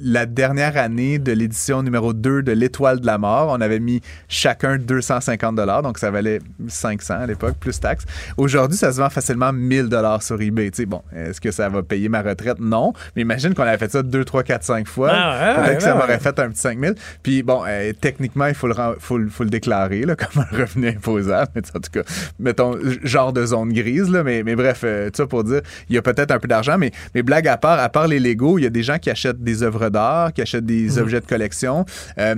la 0.01 0.25
dernière 0.25 0.64
première 0.71 0.83
année 0.83 1.19
de 1.19 1.31
l'édition 1.31 1.83
numéro 1.83 2.11
2 2.13 2.41
de 2.41 2.51
l'Étoile 2.51 2.99
de 2.99 3.05
la 3.05 3.17
mort. 3.19 3.49
On 3.51 3.61
avait 3.61 3.79
mis 3.79 4.01
chacun 4.27 4.77
250 4.77 5.55
dollars, 5.55 5.81
donc 5.83 5.97
ça 5.99 6.09
valait 6.09 6.39
500 6.67 7.13
à 7.21 7.25
l'époque, 7.27 7.55
plus 7.59 7.79
taxes. 7.79 8.05
Aujourd'hui, 8.37 8.77
ça 8.77 8.91
se 8.91 8.97
vend 8.99 9.09
facilement 9.09 9.53
1000 9.53 9.89
dollars 9.89 10.23
sur 10.23 10.41
eBay. 10.41 10.71
Tu 10.71 10.77
sais, 10.77 10.85
bon, 10.85 11.01
est-ce 11.15 11.39
que 11.39 11.51
ça 11.51 11.69
va 11.69 11.83
payer 11.83 12.09
ma 12.09 12.21
retraite? 12.23 12.59
Non. 12.59 12.93
Mais 13.15 13.21
imagine 13.21 13.53
qu'on 13.53 13.63
avait 13.63 13.77
fait 13.77 13.91
ça 13.91 14.01
2, 14.01 14.25
3, 14.25 14.43
4, 14.43 14.63
5 14.63 14.87
fois. 14.87 15.11
Ah 15.13 15.55
ouais, 15.59 15.63
Peut-être 15.65 15.77
que 15.77 15.83
ça 15.83 15.93
ouais. 15.93 16.01
m'aurait 16.01 16.19
fait 16.19 16.39
un 16.39 16.49
petit 16.49 16.61
5000. 16.61 16.95
Puis 17.21 17.43
bon, 17.43 17.61
euh, 17.67 17.91
techniquement, 17.99 18.47
il 18.47 18.55
faut 18.55 18.67
le, 18.67 18.73
ren- 18.73 18.95
faut, 18.99 19.17
le- 19.19 19.29
faut 19.29 19.43
le 19.43 19.49
déclarer 19.51 20.01
là, 20.03 20.15
comme 20.17 20.43
un 20.51 20.57
revenu 20.57 20.87
imposable. 20.89 21.51
Mais 21.55 21.61
en 21.75 21.79
tout 21.79 21.91
cas, 21.91 22.01
mettons, 22.39 22.75
genre 23.03 23.33
de 23.33 23.45
zone 23.45 23.71
grise. 23.71 24.09
Là, 24.09 24.23
mais, 24.23 24.41
mais 24.43 24.55
bref, 24.55 24.81
euh, 24.83 25.09
ça 25.13 25.27
pour 25.27 25.43
dire, 25.43 25.61
il 25.89 25.95
y 25.95 25.97
a 25.97 26.01
peut-être 26.01 26.31
un 26.31 26.39
peu 26.39 26.47
d'argent. 26.47 26.77
Mais, 26.79 26.91
mais 27.13 27.21
blague 27.21 27.47
à 27.47 27.57
part, 27.57 27.79
à 27.79 27.89
part 27.89 28.07
les 28.07 28.19
Legos, 28.19 28.57
il 28.57 28.63
y 28.63 28.67
a 28.67 28.71
des 28.71 28.83
gens 28.83 28.97
qui 28.97 29.09
achètent 29.11 29.43
des 29.43 29.61
œuvres 29.61 29.89
d'art, 29.89 30.33
qui 30.33 30.41
achètent 30.45 30.65
des 30.65 30.97
objets 30.99 31.19
de 31.21 31.25
collection. 31.25 31.85
Euh, 32.17 32.35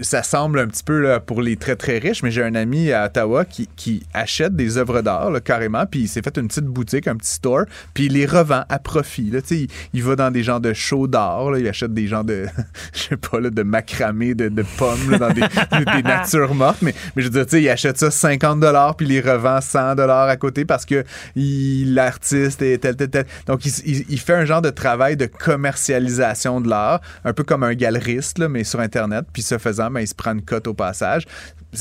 ça 0.00 0.22
semble 0.22 0.58
un 0.60 0.66
petit 0.66 0.82
peu 0.84 1.00
là, 1.00 1.20
pour 1.20 1.42
les 1.42 1.56
très, 1.56 1.76
très 1.76 1.98
riches, 1.98 2.22
mais 2.22 2.30
j'ai 2.30 2.42
un 2.42 2.54
ami 2.54 2.92
à 2.92 3.06
Ottawa 3.06 3.44
qui, 3.44 3.68
qui 3.76 4.02
achète 4.14 4.54
des 4.56 4.78
œuvres 4.78 5.02
d'art 5.02 5.30
carrément. 5.44 5.84
Puis 5.86 6.00
il 6.00 6.08
s'est 6.08 6.22
fait 6.22 6.36
une 6.38 6.48
petite 6.48 6.64
boutique, 6.64 7.06
un 7.08 7.16
petit 7.16 7.32
store. 7.32 7.64
Puis 7.94 8.06
il 8.06 8.12
les 8.14 8.26
revend 8.26 8.64
à 8.68 8.78
profit. 8.78 9.30
Là, 9.30 9.40
il, 9.50 9.68
il 9.92 10.02
va 10.02 10.16
dans 10.16 10.30
des 10.30 10.42
genres 10.42 10.60
de 10.60 10.72
shows 10.72 11.06
d'art. 11.06 11.56
Il 11.58 11.66
achète 11.68 11.92
des 11.92 12.06
genres 12.06 12.24
de, 12.24 12.46
je 12.94 13.00
sais 13.00 13.16
pas, 13.16 13.40
là, 13.40 13.50
de 13.50 13.62
macramé, 13.62 14.34
de, 14.34 14.48
de 14.48 14.64
pommes 14.76 15.10
là, 15.10 15.18
dans 15.18 15.30
des, 15.32 15.40
des 15.40 16.02
natures 16.02 16.54
mortes. 16.54 16.82
Mais, 16.82 16.94
mais 17.16 17.22
je 17.22 17.28
veux 17.30 17.44
dire, 17.44 17.58
il 17.58 17.68
achète 17.68 17.98
ça 17.98 18.10
50 18.10 18.58
puis 18.96 19.06
il 19.06 19.12
les 19.12 19.20
revend 19.20 19.60
100 19.60 19.98
à 19.98 20.36
côté 20.36 20.64
parce 20.64 20.84
que 20.84 21.04
l'artiste 21.36 22.62
est 22.62 22.78
tel, 22.78 22.96
tel, 22.96 23.08
tel. 23.10 23.24
Donc, 23.46 23.64
il, 23.66 23.72
il- 23.86 24.04
il 24.08 24.18
fait 24.20 24.34
un 24.34 24.44
genre 24.44 24.62
de 24.62 24.70
travail 24.70 25.16
de 25.16 25.26
commercialisation 25.26 26.60
de 26.60 26.68
l'art, 26.68 27.00
un 27.24 27.32
peu 27.32 27.44
comme 27.48 27.64
un 27.64 27.74
galeriste, 27.74 28.38
là, 28.38 28.48
mais 28.48 28.62
sur 28.62 28.78
Internet. 28.78 29.24
Puis 29.32 29.42
ce 29.42 29.58
faisant, 29.58 29.90
ben, 29.90 30.00
il 30.00 30.06
se 30.06 30.14
prend 30.14 30.32
une 30.32 30.42
cote 30.42 30.66
au 30.66 30.74
passage. 30.74 31.24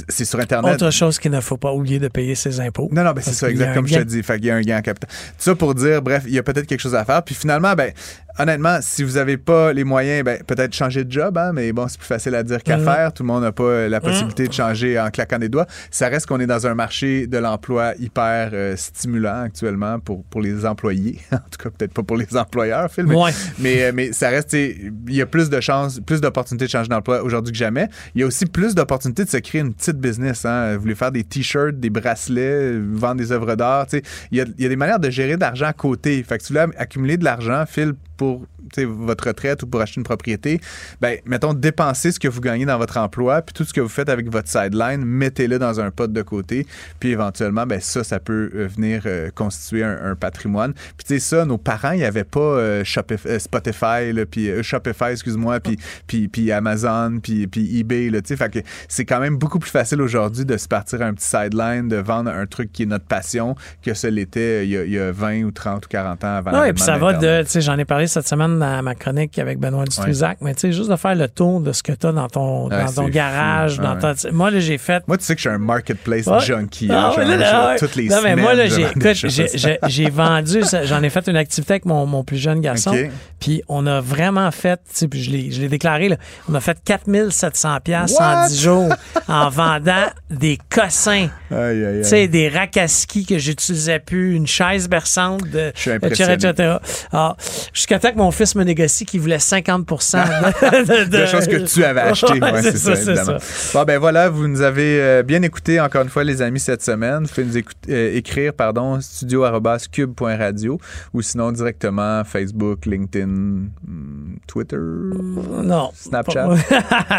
C'est 0.09 0.25
sur 0.25 0.39
Internet. 0.39 0.75
Autre 0.75 0.91
chose 0.91 1.19
qu'il 1.19 1.31
ne 1.31 1.39
faut 1.39 1.57
pas 1.57 1.71
oublier 1.71 1.99
de 1.99 2.07
payer 2.07 2.35
ses 2.35 2.59
impôts. 2.59 2.89
Non, 2.91 3.03
non, 3.03 3.11
ben 3.11 3.21
c'est 3.21 3.33
ça, 3.33 3.47
qu'il 3.47 3.57
y 3.57 3.61
a 3.61 3.65
exact 3.65 3.71
un 3.71 3.75
comme 3.75 3.87
je 3.87 3.99
te 3.99 4.03
dis. 4.03 4.23
Fait 4.23 4.37
qu'il 4.37 4.45
y 4.45 4.51
a 4.51 4.55
un 4.55 4.61
gain 4.61 4.79
en 4.79 4.81
capital. 4.81 5.09
Tout 5.09 5.35
ça 5.37 5.55
pour 5.55 5.75
dire, 5.75 6.01
bref, 6.01 6.23
il 6.25 6.33
y 6.33 6.39
a 6.39 6.43
peut-être 6.43 6.65
quelque 6.65 6.81
chose 6.81 6.95
à 6.95 7.05
faire. 7.05 7.23
Puis 7.23 7.35
finalement, 7.35 7.73
ben, 7.73 7.91
honnêtement, 8.39 8.77
si 8.81 9.03
vous 9.03 9.13
n'avez 9.13 9.37
pas 9.37 9.73
les 9.73 9.83
moyens, 9.83 10.23
ben, 10.23 10.41
peut-être 10.45 10.73
changer 10.73 11.03
de 11.03 11.11
job, 11.11 11.37
hein, 11.37 11.51
mais 11.53 11.71
bon, 11.73 11.87
c'est 11.87 11.97
plus 11.97 12.07
facile 12.07 12.35
à 12.35 12.43
dire 12.43 12.61
qu'à 12.63 12.77
Mhm. 12.77 12.83
faire. 12.85 13.13
Tout 13.13 13.23
le 13.23 13.27
monde 13.27 13.43
n'a 13.43 13.51
pas 13.51 13.63
euh, 13.63 13.89
la 13.89 13.99
possibilité 14.01 14.47
de 14.47 14.53
changer 14.53 14.99
en 14.99 15.09
claquant 15.09 15.39
des 15.39 15.49
doigts. 15.49 15.65
Ça 15.91 16.07
reste 16.07 16.25
qu'on 16.27 16.39
est 16.39 16.45
dans 16.47 16.67
un 16.67 16.75
marché 16.75 17.27
de 17.27 17.37
l'emploi 17.37 17.93
hyper 17.99 18.51
euh, 18.53 18.75
stimulant 18.75 19.43
actuellement 19.43 19.99
pour, 19.99 20.23
pour 20.25 20.41
les 20.41 20.65
employés. 20.65 21.19
en 21.31 21.37
tout 21.37 21.63
cas, 21.63 21.69
peut-être 21.69 21.93
pas 21.93 22.03
pour 22.03 22.17
les 22.17 22.35
employeurs, 22.37 22.91
Phil, 22.91 23.05
mais, 23.07 23.15
Ouais. 23.15 23.31
mais, 23.59 23.83
euh, 23.85 23.91
mais 23.93 24.11
ça 24.13 24.29
reste, 24.29 24.53
il 24.53 24.93
y 25.09 25.21
a 25.21 25.25
plus 25.25 25.49
de 25.49 25.59
chances, 25.59 25.99
plus 25.99 26.21
d'opportunités 26.21 26.65
de 26.65 26.69
changer 26.69 26.89
d'emploi 26.89 27.23
aujourd'hui 27.23 27.51
que 27.51 27.57
jamais. 27.57 27.87
Il 28.15 28.21
y 28.21 28.23
a 28.23 28.27
aussi 28.27 28.45
plus 28.45 28.75
d'opportunités 28.75 29.25
de 29.25 29.29
se 29.29 29.37
créer 29.37 29.61
une 29.61 29.73
petite 29.73 29.97
business. 29.97 30.45
Hein. 30.45 30.75
Vous 30.75 30.81
voulez 30.81 30.95
faire 30.95 31.11
des 31.11 31.23
t-shirts, 31.23 31.79
des 31.79 31.89
bracelets, 31.89 32.73
vendre 32.79 33.15
des 33.15 33.31
œuvres 33.31 33.55
d'art. 33.55 33.87
tu 33.87 33.97
sais. 33.97 34.03
Il 34.31 34.37
y 34.37 34.41
a, 34.41 34.45
il 34.57 34.63
y 34.63 34.65
a 34.65 34.69
des 34.69 34.75
manières 34.75 34.99
de 34.99 35.09
gérer 35.09 35.35
de 35.35 35.41
l'argent 35.41 35.65
à 35.67 35.73
côté. 35.73 36.21
Fait 36.23 36.37
que 36.37 36.43
si 36.43 36.53
vous 36.53 36.59
voulez 36.59 36.73
accumuler 36.77 37.17
de 37.17 37.23
l'argent, 37.23 37.63
Phil, 37.67 37.93
pour 38.17 38.41
tu 38.41 38.47
sais, 38.47 38.56
votre 38.85 39.27
retraite 39.27 39.63
ou 39.63 39.67
pour 39.67 39.81
acheter 39.81 39.99
une 39.99 40.03
propriété, 40.03 40.59
ben, 41.01 41.17
mettons, 41.25 41.53
dépensez 41.53 42.11
ce 42.11 42.19
que 42.19 42.27
vous 42.27 42.41
gagnez 42.41 42.65
dans 42.65 42.77
votre 42.77 42.97
emploi, 42.97 43.41
puis 43.41 43.53
tout 43.53 43.63
ce 43.63 43.73
que 43.73 43.81
vous 43.81 43.89
faites 43.89 44.09
avec 44.09 44.29
votre 44.29 44.47
sideline, 44.49 45.03
mettez-le 45.03 45.59
dans 45.59 45.79
un 45.79 45.91
pot 45.91 46.11
de 46.11 46.21
côté, 46.21 46.65
puis 46.99 47.09
éventuellement, 47.11 47.65
ben, 47.65 47.79
ça, 47.79 48.03
ça 48.03 48.19
peut 48.19 48.49
euh, 48.55 48.67
venir 48.67 49.03
euh, 49.05 49.29
constituer 49.33 49.83
un, 49.83 49.97
un 50.11 50.15
patrimoine. 50.15 50.73
Puis 50.73 51.05
tu 51.05 51.13
sais, 51.15 51.19
ça, 51.19 51.45
nos 51.45 51.57
parents, 51.57 51.91
il 51.91 51.99
n'y 51.99 52.05
avait 52.05 52.23
pas 52.23 52.39
euh, 52.39 52.83
Shopif- 52.83 53.27
euh, 53.27 53.39
Spotify, 53.39 54.11
là, 54.13 54.25
puis 54.25 54.49
euh, 54.49 54.63
Shopify, 54.63 55.11
excuse-moi, 55.11 55.59
puis, 55.59 55.77
puis, 56.07 56.27
puis 56.27 56.51
Amazon, 56.51 57.19
puis, 57.21 57.47
puis 57.47 57.79
eBay, 57.79 58.09
tu 58.11 58.21
sais, 58.25 58.35
fait 58.37 58.49
que 58.51 58.59
c'est 58.87 59.05
quand 59.05 59.19
même 59.19 59.37
beaucoup 59.37 59.59
plus 59.59 59.71
facile 59.71 60.01
aujourd'hui 60.01 60.45
de 60.45 60.57
se 60.57 60.67
partir 60.67 61.01
un 61.01 61.13
petit 61.13 61.27
sideline, 61.27 61.87
de 61.87 61.97
vendre 61.97 62.31
un 62.31 62.45
truc 62.45 62.71
qui 62.71 62.83
est 62.83 62.87
notre 62.87 63.05
passion, 63.05 63.55
que 63.83 63.93
ce 63.93 64.07
l'était 64.07 64.65
il 64.65 64.71
y, 64.71 64.77
a, 64.77 64.83
il 64.83 64.91
y 64.91 64.99
a 64.99 65.11
20 65.11 65.43
ou 65.43 65.51
30 65.51 65.85
ou 65.85 65.89
40 65.89 66.23
ans 66.23 66.27
avant 66.37 66.51
l'avènement 66.51 66.73
puis 66.73 66.83
ça 66.83 66.97
va 66.97 67.13
de, 67.13 67.43
tu 67.43 67.49
sais, 67.49 67.61
j'en 67.61 67.77
ai 67.77 67.85
parlé 67.85 68.07
cette 68.07 68.27
semaine 68.27 68.56
dans 68.57 68.81
ma 68.83 68.95
chronique 68.95 69.37
avec 69.39 69.59
Benoît 69.59 69.85
Dutrisac, 69.85 70.37
mais 70.41 70.53
tu 70.53 70.61
sais, 70.61 70.71
juste 70.71 70.89
de 70.89 70.95
faire 70.95 71.15
le 71.15 71.27
tour 71.27 71.61
de 71.61 71.71
ce 71.71 71.83
que 71.83 71.91
tu 71.93 72.07
as 72.07 72.11
dans 72.11 72.27
ton, 72.27 72.69
Ouais, 72.69 72.83
dans 72.85 72.91
ton 72.91 73.07
garage, 73.09 73.75
fou. 73.77 73.81
dans 73.81 73.95
ta- 73.97 74.13
moi, 74.31 74.51
là, 74.51 74.59
j'ai 74.59 74.77
fait. 74.77 75.03
Moi, 75.07 75.17
tu 75.17 75.23
sais 75.25 75.35
que 75.35 75.41
je 75.41 75.47
suis 75.49 75.55
un 75.55 75.59
marketplace 75.59 76.25
Ouais. 76.27 76.39
junkie. 76.41 76.89
Ah, 76.91 77.07
hein. 77.09 77.11
Genre, 77.15 77.25
là, 77.37 77.67
ouais. 77.69 77.77
toutes 77.77 77.95
les 77.95 78.07
non, 78.09 78.17
mais 78.23 78.31
semaines. 78.31 78.39
moi, 78.41 78.53
là, 78.53 78.65
j'ai, 79.87 80.09
vendu, 80.09 80.61
j'en 80.83 81.03
ai 81.03 81.09
fait 81.09 81.27
une 81.27 81.37
activité 81.37 81.73
avec 81.73 81.85
mon, 81.85 82.05
mon 82.05 82.23
plus 82.23 82.37
jeune 82.37 82.61
garçon. 82.61 82.95
Puis 83.39 83.61
on 83.67 83.85
a 83.85 84.01
vraiment 84.01 84.49
fait, 84.51 84.77
tu 84.77 84.83
sais, 84.93 85.07
puis 85.07 85.21
je 85.23 85.29
l'ai, 85.31 85.51
je 85.51 85.61
l'ai 85.61 85.69
déclaré, 85.69 86.09
là, 86.09 86.17
on 86.49 86.55
a 86.55 86.59
fait 86.59 86.77
4700 86.83 87.77
pièces 87.83 88.19
en 88.19 88.41
What? 88.41 88.47
10 88.47 88.61
jours 88.61 88.93
en 89.27 89.49
vendant 89.49 90.05
des 90.29 90.57
cossins. 90.69 91.27
Tu 91.49 92.03
sais, 92.03 92.27
des 92.27 92.49
racaskis 92.49 93.25
que 93.25 93.37
j'utilisais 93.37 93.99
plus, 93.99 94.35
une 94.35 94.47
chaise 94.47 94.87
berçante, 94.89 95.47
de, 95.49 95.71
Je 95.75 95.81
suis 95.81 95.91
etc.. 95.91 96.77
Alors, 97.11 97.37
jusqu'à 97.73 97.99
temps 97.99 98.11
que 98.11 98.17
mon 98.17 98.31
fils 98.31 98.46
me 98.55 98.63
négocie 98.63 99.05
qu'il 99.05 99.19
voulait 99.21 99.39
50 99.39 99.87
de, 99.87 101.05
de, 101.05 101.21
de 101.21 101.25
choses 101.25 101.47
que 101.47 101.57
tu 101.65 101.83
avais 101.83 102.01
achetées. 102.01 102.39
Ouais, 102.39 102.61
c'est 102.61 102.77
ça, 102.77 102.93
évidemment. 102.93 103.37
Bon, 103.73 103.83
ben 103.83 103.97
voilà, 103.99 104.29
vous 104.29 104.47
nous 104.47 104.61
avez 104.61 105.01
euh, 105.01 105.23
bien 105.23 105.41
écouté 105.41 105.79
encore 105.81 106.03
une 106.03 106.09
fois, 106.09 106.23
les 106.23 106.41
amis, 106.41 106.59
cette 106.59 106.83
semaine. 106.83 107.23
Vous 107.23 107.29
pouvez 107.29 107.45
nous 107.47 107.57
écout- 107.57 107.73
euh, 107.89 108.15
écrire, 108.15 108.53
pardon, 108.53 108.99
studio.cube.radio 109.01 110.79
ou 111.13 111.21
sinon 111.21 111.51
directement 111.51 112.23
Facebook, 112.23 112.85
LinkedIn, 112.85 113.25
hmm, 113.27 114.35
Twitter, 114.47 114.77
Non. 114.77 115.89
Snapchat, 115.93 116.49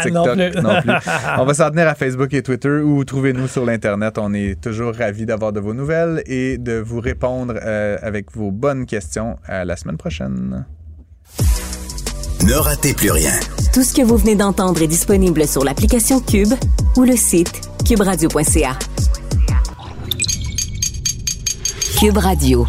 TikTok, 0.03 0.13
non 0.13 0.33
plus. 0.35 0.61
non 0.61 0.81
plus. 0.81 0.91
On 1.37 1.45
va 1.45 1.53
s'en 1.53 1.69
tenir 1.69 1.87
à 1.87 1.95
Facebook 1.95 2.33
et 2.33 2.41
Twitter 2.41 2.79
ou 2.79 3.03
trouvez-nous 3.03 3.47
sur 3.47 3.65
l'Internet. 3.65 4.17
On 4.17 4.33
est 4.33 4.59
toujours 4.61 4.93
ravis 4.95 5.25
d'avoir 5.25 5.51
de 5.53 5.59
vos 5.59 5.73
nouvelles 5.73 6.21
et 6.25 6.57
de 6.57 6.79
vous 6.79 6.99
répondre 6.99 7.55
euh, 7.61 7.97
avec 8.01 8.31
vos 8.33 8.51
bonnes 8.51 8.85
questions 8.85 9.37
à 9.45 9.65
la 9.65 9.75
semaine 9.75 9.97
prochaine. 9.97 10.65
Ne 12.43 12.53
ratez 12.53 12.93
plus 12.93 13.11
rien. 13.11 13.33
Tout 13.73 13.83
ce 13.83 13.93
que 13.93 14.01
vous 14.01 14.15
venez 14.15 14.35
d'entendre 14.35 14.81
est 14.81 14.87
disponible 14.87 15.45
sur 15.45 15.63
l'application 15.63 16.21
Cube 16.21 16.53
ou 16.95 17.03
le 17.03 17.17
site 17.17 17.61
cuberadio.ca. 17.85 18.79
Cube 21.99 22.17
Radio. 22.17 22.65